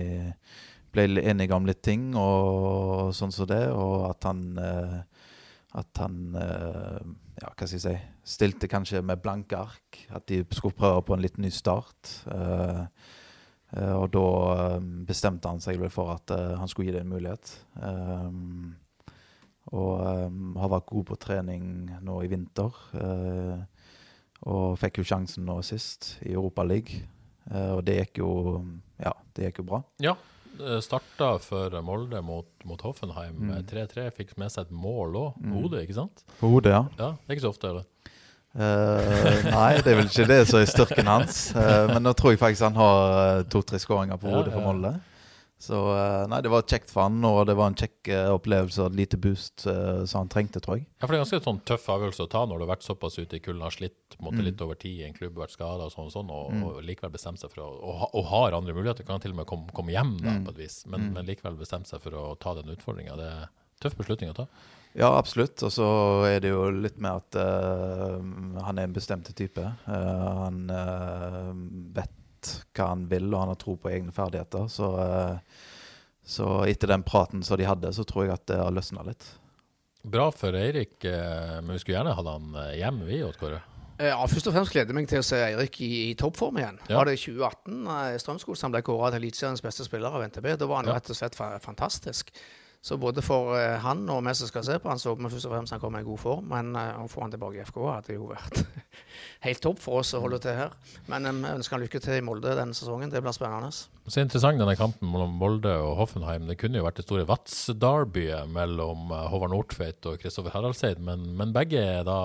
ble 0.91 1.23
enige 1.23 1.55
om 1.55 1.67
litt 1.69 1.79
ting 1.87 2.09
og 2.19 3.13
sånn 3.15 3.31
som 3.31 3.47
det, 3.47 3.63
og 3.71 4.09
at 4.09 4.27
han 4.27 4.43
uh, 4.59 4.97
at 5.79 6.01
han 6.03 6.35
uh, 6.35 6.99
ja, 7.41 7.49
hva 7.49 7.65
skal 7.65 7.77
jeg 7.77 7.83
si, 7.83 7.93
stilte 8.35 8.69
kanskje 8.71 9.01
med 9.05 9.21
blanke 9.23 9.57
ark. 9.57 10.01
At 10.13 10.27
de 10.29 10.43
skulle 10.51 10.77
prøve 10.77 11.01
på 11.07 11.15
en 11.15 11.23
litt 11.23 11.39
ny 11.41 11.49
start. 11.53 12.11
Eh, 12.31 12.81
og 13.71 14.07
da 14.11 14.27
eh, 14.75 14.79
bestemte 15.07 15.47
han 15.51 15.61
seg 15.63 15.79
for 15.93 16.15
at 16.17 16.33
eh, 16.35 16.55
han 16.59 16.67
skulle 16.67 16.89
gi 16.89 16.95
det 16.97 17.05
en 17.05 17.13
mulighet. 17.13 17.53
Og 19.71 20.01
har 20.59 20.71
vært 20.73 20.89
god 20.89 21.05
på 21.11 21.19
trening 21.21 21.65
nå 22.03 22.17
i 22.25 22.31
vinter. 22.31 22.75
eh, 22.97 23.61
og 24.49 24.73
fikk 24.81 24.97
jo 24.97 25.05
sjansen 25.05 25.45
nå 25.45 25.59
sist 25.61 26.15
i 26.25 26.33
Europa 26.33 26.65
League. 26.65 27.03
Eh, 27.51 27.71
og 27.75 27.83
det 27.85 27.99
gikk 27.99 28.23
jo 28.23 28.31
ja, 29.01 29.13
det 29.35 29.49
gikk 29.51 29.61
jo 29.61 29.67
bra. 29.69 29.81
Ja, 30.01 30.15
eh, 30.57 30.79
starta 30.81 31.35
for 31.43 31.77
Molde 31.85 32.23
mot, 32.25 32.49
mot 32.65 32.81
Hoffenheim 32.81 33.37
3-3. 33.69 34.07
Mm. 34.09 34.15
Fikk 34.17 34.35
med 34.41 34.53
seg 34.53 34.65
et 34.67 34.73
mål 34.73 35.19
òg. 35.21 35.39
Hodet, 35.53 35.85
ikke 35.85 35.99
sant? 36.01 36.25
På 36.41 36.49
hodet, 36.55 36.73
ja. 36.73 36.83
Ja, 36.97 37.11
det 37.13 37.29
er 37.29 37.37
ikke 37.37 37.47
så 37.47 37.53
ofte, 37.53 37.69
eller? 37.69 37.90
Eh, 38.51 39.45
nei, 39.47 39.69
det 39.79 39.93
er 39.93 40.01
vel 40.01 40.09
ikke 40.09 40.27
det 40.27 40.41
som 40.49 40.59
er 40.59 40.67
styrken 40.69 41.07
hans. 41.07 41.37
Uh, 41.55 41.87
men 41.93 42.03
nå 42.03 42.11
tror 42.19 42.33
jeg 42.33 42.41
faktisk 42.41 42.65
han 42.67 42.75
har 42.79 42.99
eh, 43.39 43.45
to-tre 43.51 43.79
skåringer 43.79 44.19
på 44.19 44.27
hodet 44.33 44.51
for. 44.53 44.65
Molde. 44.65 44.91
Så 45.61 45.77
uh, 45.77 46.25
nei, 46.27 46.39
det 46.41 46.49
var 46.49 46.63
kjekt 46.65 46.89
for 46.89 47.05
han, 47.05 47.19
og 47.27 47.43
det 47.45 47.53
var 47.55 47.69
en 47.69 47.77
kjekk 47.77 48.09
opplevelse 48.33 48.81
og 48.81 48.89
et 48.91 48.97
lite 48.97 49.19
boost 49.21 49.61
som 49.63 50.23
han 50.23 50.31
trengte, 50.33 50.57
tror 50.65 50.79
jeg. 50.79 50.87
Ja, 50.97 51.05
for 51.05 51.13
Det 51.13 51.19
er 51.19 51.23
ganske 51.23 51.39
sånn 51.45 51.59
tøff 51.69 51.85
avgjørelse 51.93 52.25
å 52.25 52.31
ta 52.33 52.41
når 52.49 52.57
du 52.57 52.65
har 52.65 52.71
vært 52.73 52.87
såpass 52.87 53.19
ute 53.21 53.37
i 53.37 53.43
kulden, 53.45 53.61
har 53.61 53.75
slitt 53.75 54.17
måtte 54.17 54.41
Mm. 54.41 54.47
litt 54.49 54.63
over 54.65 54.75
tid 54.81 55.03
i 55.03 55.05
en 55.05 55.13
klubb, 55.13 55.37
vært 55.37 55.53
skada 55.53 55.85
og 55.85 55.93
sånn, 55.93 56.09
og, 56.09 56.15
sånn, 56.17 56.33
og, 56.33 56.49
og 56.65 56.81
likevel 56.89 57.13
bestemt 57.13 57.39
seg 57.43 57.53
for 57.53 57.61
å 57.61 57.69
Og, 57.77 57.93
ha- 58.01 58.09
og 58.17 58.25
har 58.33 58.57
andre 58.57 58.73
muligheter, 58.73 59.05
kan 59.05 59.21
til 59.21 59.31
og 59.35 59.37
med 59.43 59.47
komme, 59.53 59.69
komme 59.77 59.93
hjem 59.93 60.15
da, 60.19 60.33
Mm. 60.33 60.43
på 60.49 60.55
et 60.55 60.61
vis, 60.65 60.81
men, 60.89 61.11
men 61.13 61.29
likevel 61.29 61.55
bestemt 61.61 61.85
seg 61.87 62.01
for 62.01 62.17
å 62.17 62.25
ta 62.41 62.55
den 62.57 62.73
utfordringa. 62.73 63.15
Det 63.21 63.29
er 63.29 63.45
en 63.45 63.49
tøff 63.85 63.95
beslutning 64.01 64.33
å 64.33 64.37
ta. 64.41 64.47
Ja, 64.93 65.11
absolutt. 65.17 65.61
Og 65.63 65.71
så 65.71 65.87
er 66.27 66.41
det 66.43 66.51
jo 66.51 66.65
litt 66.75 66.99
med 67.01 67.21
at 67.21 67.37
uh, 67.39 68.17
han 68.65 68.79
er 68.79 68.89
en 68.89 68.95
bestemt 68.95 69.29
type. 69.37 69.63
Uh, 69.87 70.41
han 70.43 70.65
uh, 70.71 71.51
vet 71.95 72.51
hva 72.75 72.89
han 72.93 73.05
vil, 73.11 73.29
og 73.31 73.39
han 73.43 73.53
har 73.53 73.59
tro 73.61 73.77
på 73.77 73.91
egne 73.93 74.13
ferdigheter. 74.15 74.65
Så, 74.71 74.87
så 76.25 76.47
etter 76.65 76.89
den 76.89 77.05
praten 77.05 77.43
som 77.45 77.59
de 77.61 77.67
hadde, 77.69 77.91
så 77.93 78.05
tror 78.07 78.25
jeg 78.25 78.33
at 78.33 78.47
det 78.49 78.57
har 78.57 78.73
løsna 78.73 79.05
litt. 79.05 79.27
Bra 80.01 80.31
for 80.33 80.57
Eirik, 80.57 80.97
men 81.05 81.69
vi 81.69 81.77
skulle 81.83 81.99
gjerne 81.99 82.15
hatt 82.17 82.31
han 82.31 82.55
hjem, 82.73 83.03
vi, 83.05 83.19
Odd 83.21 83.37
Kåre. 83.37 83.59
Ja, 84.01 84.17
først 84.25 84.47
og 84.49 84.55
fremst 84.55 84.73
gleder 84.73 84.89
jeg 84.89 84.97
meg 84.97 85.09
til 85.09 85.21
å 85.21 85.25
se 85.25 85.37
Eirik 85.45 85.77
i, 85.83 85.89
i 86.09 86.13
toppform 86.17 86.57
igjen. 86.57 86.79
Ja. 86.87 86.97
Var 86.97 87.09
det 87.09 87.17
i 87.17 87.21
2018 87.21 87.91
eh, 87.93 88.15
Strømskog 88.23 88.57
som 88.57 88.73
ble 88.73 88.81
kåra 88.85 89.11
til 89.11 89.21
Eliteseriens 89.21 89.61
beste 89.61 89.85
spiller 89.85 90.15
av 90.17 90.25
NTB? 90.25 90.47
Da 90.57 90.69
var 90.69 90.81
han 90.81 90.89
Ja. 90.89 90.95
rett 90.97 91.11
og 91.13 91.17
slett 91.19 91.37
fantastisk. 91.37 92.31
Så 92.81 92.97
både 92.97 93.21
for 93.21 93.53
eh, 93.59 93.75
han 93.83 94.07
og 94.09 94.23
vi 94.25 94.31
som 94.33 94.49
skal 94.49 94.63
se 94.65 94.75
på 94.81 94.89
han, 94.89 94.97
så 94.97 95.11
håper 95.11 95.27
vi 95.27 95.29
først 95.35 95.45
og 95.45 95.51
fremst 95.53 95.73
han 95.75 95.81
kommer 95.83 96.01
i 96.01 96.05
god 96.07 96.17
form. 96.17 96.47
Men 96.49 96.73
eh, 96.73 96.95
å 96.97 97.05
få 97.11 97.21
han 97.21 97.33
tilbake 97.33 97.59
i 97.59 97.65
FK 97.67 97.77
hadde 97.85 98.15
jo 98.15 98.31
vært 98.31 98.63
helt 99.45 99.61
topp 99.61 99.83
for 99.83 99.99
oss 100.01 100.15
å 100.17 100.21
holde 100.23 100.39
til 100.41 100.57
her. 100.57 100.73
Men 101.11 101.29
eh, 101.29 101.35
vi 101.43 101.51
ønsker 101.59 101.77
han 101.77 101.83
lykke 101.85 102.01
til 102.01 102.17
i 102.17 102.23
Molde 102.25 102.55
denne 102.57 102.73
sesongen. 102.73 103.11
Det 103.13 103.21
blir 103.21 103.35
spennende. 103.37 103.69
Så 104.09 104.23
interessant 104.23 104.57
denne 104.57 104.73
kampen 104.79 105.11
mellom 105.13 105.35
Molde 105.37 105.75
og 105.77 105.93
Hoffenheim. 105.99 106.47
Det 106.49 106.55
kunne 106.57 106.81
jo 106.81 106.87
vært 106.87 106.97
det 106.97 107.05
store 107.05 107.27
Vats-derbyet 107.29 108.49
mellom 108.49 109.13
Håvard 109.29 109.53
Nordtveit 109.53 110.09
og 110.09 110.17
Kristoffer 110.23 110.55
Haraldseid, 110.55 110.97
men, 111.05 111.27
men 111.37 111.53
begge 111.53 111.77
er 111.85 112.01
da 112.07 112.17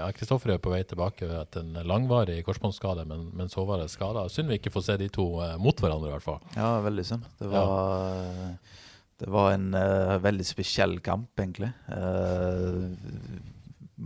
Ja, 0.00 0.10
Kristoffer 0.16 0.56
er 0.56 0.60
på 0.62 0.74
vei 0.74 0.82
tilbake 0.90 1.30
etter 1.38 1.62
en 1.62 1.86
langvarig 1.86 2.40
korsbåndsskade, 2.48 3.06
men, 3.06 3.28
mens 3.38 3.54
Håvard 3.54 3.86
er 3.86 3.94
skada. 3.94 4.26
Synd 4.26 4.50
vi 4.50 4.58
ikke 4.58 4.74
får 4.74 4.88
se 4.88 4.98
de 5.04 5.08
to 5.14 5.30
mot 5.62 5.86
hverandre, 5.86 6.10
i 6.10 6.16
hvert 6.16 6.26
fall. 6.26 6.42
Ja, 6.58 6.74
veldig 6.82 7.06
synd. 7.06 7.30
Det 7.38 7.54
var, 7.54 8.58
det 9.18 9.30
var 9.34 9.52
en 9.52 9.72
uh, 9.74 10.16
veldig 10.22 10.46
spesiell 10.46 10.98
kamp, 11.02 11.32
egentlig. 11.42 11.72
Uh, 11.90 12.86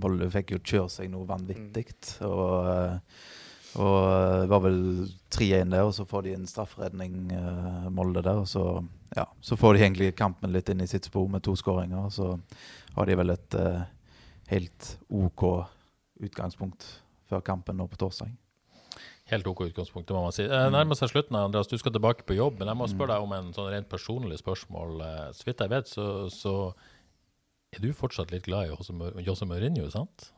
Molde 0.03 0.29
fikk 0.33 0.55
jo 0.55 0.63
kjøre 0.65 0.91
seg 0.93 1.11
noe 1.13 1.29
vanvittig. 1.29 1.85
Og, 2.25 2.69
eh, 2.73 2.95
og 3.83 3.97
det 4.41 4.49
var 4.49 4.63
vel 4.65 4.79
3-1 5.33 5.75
der, 5.75 5.85
og 5.85 5.93
så 5.97 6.07
får 6.09 6.25
de 6.27 6.33
en 6.39 6.49
strafferedning, 6.49 7.19
uh, 7.37 7.91
Molde 7.93 8.23
der. 8.25 8.41
Og 8.41 8.49
så, 8.49 8.65
ja, 9.17 9.27
så 9.45 9.59
får 9.61 9.77
de 9.77 9.85
egentlig 9.85 10.15
kampen 10.17 10.55
litt 10.55 10.73
inn 10.73 10.81
i 10.81 10.89
sitt 10.89 11.11
spor 11.11 11.29
med 11.29 11.45
to 11.45 11.53
skåringer. 11.61 12.09
Og 12.09 12.15
så 12.17 12.31
har 12.97 13.09
de 13.09 13.19
vel 13.21 13.35
et 13.37 13.59
uh, 13.61 13.85
helt 14.49 14.95
OK 15.13 15.45
utgangspunkt 16.23 16.89
før 17.29 17.45
kampen 17.45 17.77
nå 17.77 17.89
på 17.91 18.01
torsdag. 18.01 18.33
Helt 19.33 19.47
OK 19.49 19.63
utgangspunkt, 19.71 20.07
det 20.11 20.15
må 20.17 20.23
man 20.27 20.35
si. 20.37 20.45
Eh, 20.45 20.67
nærmer 20.75 20.99
seg 20.99 21.09
slutten, 21.15 21.39
Andreas. 21.41 21.71
Du 21.71 21.79
skal 21.81 21.95
tilbake 21.95 22.27
på 22.29 22.37
jobb, 22.37 22.59
men 22.61 22.69
jeg 22.69 22.77
må 22.77 22.89
spørre 22.91 23.15
deg 23.17 23.25
om 23.25 23.33
en 23.39 23.51
sånn 23.57 23.71
rent 23.73 23.89
personlig 23.89 24.37
spørsmål. 24.43 24.99
Eh, 25.07 25.31
Så 25.39 25.47
vidt 25.49 25.65
jeg 25.65 25.73
vet, 25.73 25.89
så, 25.89 26.07
så 26.33 26.55
er 27.73 27.81
du 27.81 27.91
fortsatt 27.97 28.31
litt 28.35 28.45
glad 28.45 28.69
i 28.69 29.25
Jose 29.25 29.49
Mourinho, 29.49 29.89
sant? 29.95 30.29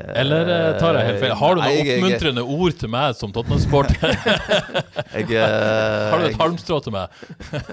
Eller 0.00 0.48
eh, 0.48 0.78
tar 0.80 0.96
jeg 0.96 1.10
helt 1.10 1.20
feil? 1.20 1.34
Har 1.36 1.54
du 1.54 1.60
Nei, 1.60 1.66
noen 1.68 1.76
jeg- 1.76 1.86
jeg- 1.90 2.00
oppmuntrende 2.00 2.44
ord 2.56 2.72
til 2.80 2.88
meg 2.88 3.14
som 3.18 3.32
Tottenham-sporter? 3.36 4.14
Jeg, 5.12 5.28
eh, 5.28 6.08
Har 6.08 6.22
du 6.22 6.28
et 6.30 6.38
halmstrå 6.40 6.78
til 6.86 6.94
meg? 6.96 7.12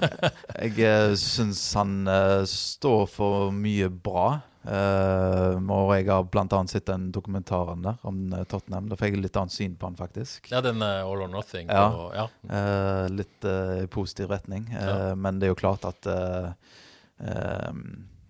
Jeg 0.76 1.16
syns 1.16 1.62
han 1.80 1.94
eh, 2.12 2.42
står 2.52 3.06
for 3.08 3.48
mye 3.56 3.88
bra. 3.88 4.42
Eh, 4.62 5.56
og 5.74 5.88
jeg 5.96 6.06
har 6.06 6.26
bl.a. 6.30 6.58
sett 6.70 6.86
den 6.86 7.08
dokumentaren 7.14 7.82
der 7.82 8.04
om 8.06 8.20
eh, 8.30 8.44
Tottenham. 8.46 8.88
Da 8.90 8.98
fikk 8.98 9.16
jeg 9.16 9.24
litt 9.24 9.38
annet 9.40 9.54
syn 9.54 9.74
på 9.78 9.88
han, 9.88 9.98
faktisk. 9.98 10.46
Ja, 10.52 10.62
den 10.62 10.82
uh, 10.84 11.02
All 11.02 11.24
or 11.24 11.30
Nothing. 11.32 11.70
Ja. 11.72 11.88
Og, 11.90 12.14
ja. 12.14 12.28
Uh, 12.46 13.06
litt 13.10 13.48
i 13.82 13.88
positiv 13.90 14.30
retning. 14.30 14.68
Ja. 14.70 15.14
Men 15.18 15.40
det 15.40 15.48
er 15.48 15.54
jo 15.54 15.58
klart 15.58 15.84
at 15.88 16.06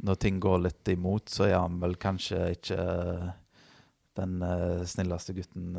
når 0.02 0.16
ting 0.20 0.40
går 0.42 0.64
litt 0.64 0.88
imot, 0.88 1.28
så 1.30 1.46
er 1.46 1.58
han 1.58 1.76
vel 1.82 1.94
kanskje 2.00 2.40
ikke 2.56 2.78
den 4.18 4.40
snilleste 4.88 5.34
gutten 5.36 5.76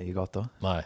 i 0.00 0.12
gata. 0.16 0.46
Nei. 0.64 0.78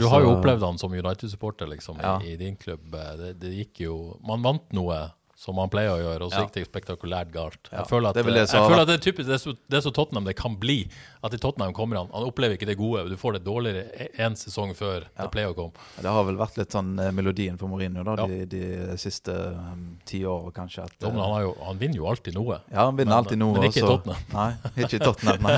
Du 0.00 0.06
har 0.08 0.24
jo 0.24 0.34
opplevd 0.36 0.64
han 0.64 0.78
som 0.80 0.94
United-supporter 0.96 1.68
liksom, 1.72 1.98
Ja. 2.00 2.14
i, 2.22 2.32
i 2.32 2.38
din 2.40 2.56
klubb. 2.60 2.92
Det, 3.20 3.34
det 3.42 3.50
gikk 3.58 3.82
jo 3.84 3.96
Man 4.24 4.44
vant 4.44 4.70
noe 4.76 5.00
som 5.40 5.56
man 5.56 5.70
pleier 5.72 5.94
å 5.94 6.00
gjøre, 6.02 6.26
og 6.26 6.34
så 6.34 6.42
gikk 6.44 6.52
det 6.58 6.62
spektakulært 6.68 7.30
galt. 7.32 7.70
Jeg 7.72 7.86
føler 7.88 8.10
at 8.10 8.18
det 8.18 8.26
det, 8.26 8.34
det 8.36 8.42
jeg 8.44 8.60
føler 8.68 8.82
at 8.82 8.90
det 8.90 8.96
er 8.98 9.04
typisk 9.06 9.28
det 9.30 9.36
er, 9.38 9.40
så, 9.40 9.54
det 9.72 9.78
er 9.78 9.84
så 9.86 9.92
Tottenham 9.96 10.26
det 10.28 10.34
kan 10.36 10.58
bli. 10.60 10.82
At 11.24 11.32
i 11.36 11.38
Tottenham 11.40 11.72
kommer 11.76 11.96
han 12.00 12.08
Han 12.12 12.24
opplever 12.28 12.56
ikke 12.56 12.68
det 12.68 12.76
gode. 12.80 13.06
Du 13.08 13.16
får 13.20 13.38
det 13.38 13.40
dårligere 13.46 14.08
én 14.20 14.36
sesong 14.36 14.74
før 14.76 15.06
det 15.08 15.28
pleier 15.32 15.54
å 15.54 15.56
komme. 15.56 15.86
Det 15.96 16.12
har 16.12 16.26
vel 16.28 16.36
vært 16.40 16.58
litt 16.60 16.76
sånn 16.76 16.90
eh, 17.00 17.08
melodien 17.16 17.56
for 17.60 17.72
Mourinho 17.72 18.04
da, 18.04 18.26
de, 18.28 18.42
de 18.52 18.98
siste 19.00 19.32
um, 19.32 19.86
ti 20.08 20.20
årene, 20.28 20.52
kanskje. 20.56 20.84
At, 20.84 20.94
Jo, 21.00 21.08
eh, 21.08 21.16
han, 21.16 21.32
har 21.38 21.46
jo, 21.46 21.54
han 21.70 21.80
vinner 21.80 22.00
jo 22.02 22.10
alltid 22.12 22.36
noe. 22.36 22.60
Ja, 22.68 22.84
han 22.90 23.00
vinner 23.00 23.14
Men- 23.14 23.18
alltid 23.22 23.40
noe. 23.40 23.56
men 23.56 23.68
ikke 23.70 23.80
i. 23.80 23.88
Tottenham. 23.88 24.28
Nei, 24.36 24.50
ikke 24.84 25.00
i 25.00 25.02
Tottenham, 25.06 25.48
nei. 25.48 25.56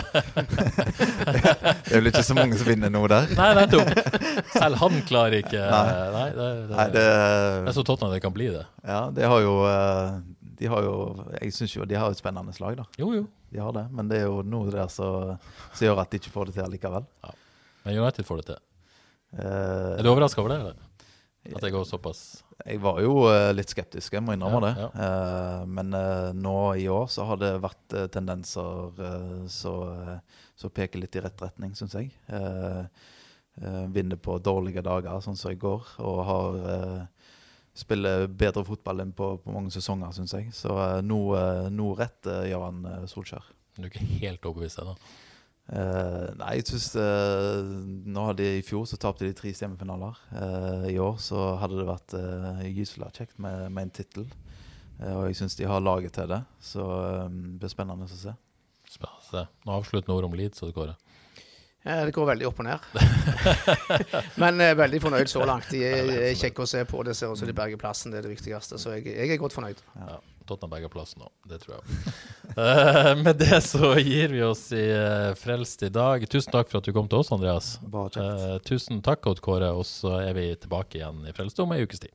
det 1.83 1.91
er 1.91 1.99
vel 1.99 2.11
ikke 2.12 2.24
så 2.26 2.39
mange 2.39 2.59
som 2.61 2.68
vinner 2.70 2.91
noe 2.95 3.11
der. 3.11 3.30
Nei, 3.39 3.51
nettopp! 3.59 3.93
Selv 4.55 4.78
han 4.83 4.99
klarer 5.09 5.41
ikke 5.43 5.59
Nei. 5.62 5.85
Nei, 6.14 6.26
det, 6.37 6.49
det, 6.70 6.87
det, 6.95 7.03
det 7.03 7.70
er 7.72 7.76
så 7.76 7.85
Tottenham 7.87 8.14
det 8.14 8.22
kan 8.24 8.35
bli, 8.35 8.49
det. 8.55 8.64
ja, 8.87 9.03
det 9.14 9.26
har 9.30 9.43
jo 9.45 9.55
eh, 9.66 9.72
De 10.62 10.68
har 10.70 10.85
jo 10.87 10.95
Jeg 11.41 11.55
syns 11.57 11.75
jo 11.77 11.87
de 11.89 11.97
har 11.99 12.11
et 12.12 12.18
spennende 12.20 12.53
slag, 12.57 12.77
da. 12.79 12.85
Jo, 13.01 13.11
jo. 13.16 13.27
De 13.53 13.59
har 13.61 13.73
det. 13.77 13.87
Men 13.93 14.09
det 14.09 14.20
er 14.23 14.29
jo 14.31 14.43
noe 14.47 14.70
der 14.73 14.89
som 14.93 15.37
gjør 15.81 16.01
at 16.05 16.11
de 16.12 16.20
ikke 16.23 16.33
får 16.35 16.51
det 16.51 16.55
til 16.61 16.70
likevel. 16.73 17.05
Men 17.85 17.99
United 17.99 18.25
får 18.29 18.41
det 18.43 18.47
til. 18.53 18.61
Uh, 19.33 19.97
Er 19.99 20.03
du 20.05 20.11
overraska 20.12 20.41
over 20.43 20.53
det? 20.55 20.61
eller? 20.62 20.89
At 21.57 21.64
det 21.64 21.73
går 21.75 21.83
såpass 21.89 22.18
Jeg 22.68 22.79
var 22.79 23.01
jo 23.03 23.25
eh, 23.27 23.49
litt 23.57 23.73
skeptisk, 23.73 24.12
jeg 24.14 24.23
må 24.23 24.37
innrømme 24.37 24.68
Ja, 24.68 24.85
det. 24.93 25.01
Eh, 25.03 25.62
men 25.66 25.89
eh, 25.99 26.29
nå 26.39 26.53
i 26.79 26.85
år 26.93 27.09
så 27.11 27.25
har 27.27 27.41
det 27.41 27.49
vært 27.64 27.97
eh, 27.99 28.05
tendenser 28.14 28.93
som 29.51 30.70
peker 30.70 31.03
litt 31.03 31.18
i 31.18 31.23
rett 31.25 31.43
retning, 31.43 31.73
syns 31.75 31.97
jeg. 31.99 32.12
Eh, 32.31 32.85
eh, 33.64 33.83
vinner 33.91 34.20
på 34.23 34.37
dårlige 34.39 34.85
dager, 34.87 35.18
sånn 35.25 35.37
som 35.41 35.51
i 35.51 35.59
går, 35.59 35.83
og 36.07 36.23
har 36.29 36.61
eh, 36.77 37.22
spiller 37.75 38.27
bedre 38.29 38.64
fotball 38.68 39.01
enn 39.05 39.14
på, 39.16 39.35
på 39.43 39.55
mange 39.55 39.73
sesonger, 39.75 40.12
syns 40.16 40.35
jeg. 40.37 40.51
Så 40.57 40.75
uh, 40.77 41.01
nå, 41.05 41.18
eh, 41.39 41.68
nå 41.73 41.93
rett 41.99 42.29
gjør 42.49 42.66
han 42.68 42.83
uh, 42.87 43.03
Solskjær. 43.11 43.47
Du 43.79 43.87
er 43.87 43.91
ikke 43.91 44.09
helt 44.23 44.49
overbevist 44.49 44.83
ennå? 44.83 44.97
Uh, 45.73 46.29
nei, 46.37 46.57
jeg 46.59 46.66
synes 46.68 46.91
uh, 46.99 47.62
nå 48.12 48.27
hadde 48.29 48.49
I 48.59 48.64
fjor 48.66 48.85
så 48.91 48.99
tapte 49.01 49.25
de 49.25 49.37
tre 49.37 49.55
semifinaler. 49.57 50.18
Uh, 50.35 50.89
I 50.91 50.99
år 51.01 51.16
så 51.23 51.53
hadde 51.62 51.81
det 51.81 51.89
vært 51.89 52.16
uh, 52.18 52.64
gyselig 52.66 53.12
kjekt 53.16 53.41
med, 53.41 53.70
med 53.73 53.89
en 53.89 53.95
tittel. 54.03 54.29
Eh, 55.03 55.14
og 55.16 55.29
jeg 55.29 55.39
syns 55.41 55.57
de 55.59 55.68
har 55.68 55.83
laget 55.83 56.14
til 56.16 56.31
det. 56.31 56.43
Så 56.62 56.85
eh, 56.85 57.29
det 57.31 57.59
blir 57.62 57.73
spennende 57.73 58.07
å 58.07 58.12
se. 58.12 58.35
Spennende. 58.93 59.47
Nå 59.66 59.79
avsluttende 59.79 60.16
ord 60.16 60.29
om 60.29 60.37
Leeds, 60.39 60.61
så 60.61 60.68
det 60.68 60.77
går. 60.77 60.93
Eh, 60.93 61.12
Det 61.83 62.12
går 62.14 62.28
veldig 62.28 62.47
opp 62.47 62.61
og 62.62 62.66
ned. 62.68 62.85
Men 64.43 64.61
eh, 64.62 64.74
veldig 64.78 65.01
fornøyd 65.03 65.30
så 65.30 65.43
langt. 65.49 65.66
De 65.72 65.80
er, 65.83 66.12
er 66.28 66.37
kjekke 66.39 66.62
å 66.62 66.68
se 66.68 66.85
på. 66.87 67.03
Det 67.07 67.16
ser 67.18 67.33
ut 67.33 67.41
som 67.41 67.49
de 67.49 67.57
berger 67.57 67.80
plassen, 67.80 68.14
det 68.14 68.20
er 68.20 68.28
det 68.28 68.37
viktigste. 68.37 68.78
Så 68.78 68.95
jeg, 68.95 69.09
jeg 69.11 69.35
er 69.35 69.41
godt 69.43 69.57
fornøyd. 69.57 69.83
Ja, 69.99 70.20
Tottenham 70.47 70.76
berger 70.76 70.93
plassen 70.93 71.24
nå, 71.24 71.30
det 71.51 71.59
tror 71.64 71.78
jeg. 71.78 71.83
uh, 72.55 73.12
med 73.18 73.43
det 73.43 73.59
så 73.66 73.93
gir 73.99 74.35
vi 74.35 74.43
oss 74.47 74.68
i 74.76 74.85
uh, 74.95 75.35
Frelst 75.39 75.83
i 75.83 75.91
dag. 75.93 76.26
Tusen 76.30 76.55
takk 76.55 76.70
for 76.70 76.78
at 76.78 76.87
du 76.87 76.95
kom 76.95 77.11
til 77.11 77.22
oss, 77.22 77.33
Andreas. 77.35 77.74
Bare 77.83 78.14
kjekt. 78.14 78.47
Eh, 78.47 78.59
tusen 78.70 79.03
takk, 79.03 79.26
Odd 79.33 79.43
Kåre, 79.45 79.74
og 79.74 79.87
så 79.89 80.20
er 80.22 80.37
vi 80.39 80.51
tilbake 80.55 81.01
igjen 81.01 81.26
i 81.26 81.35
Frelst 81.37 81.62
om 81.62 81.74
ei 81.74 81.83
ukes 81.83 82.03
tid. 82.03 82.14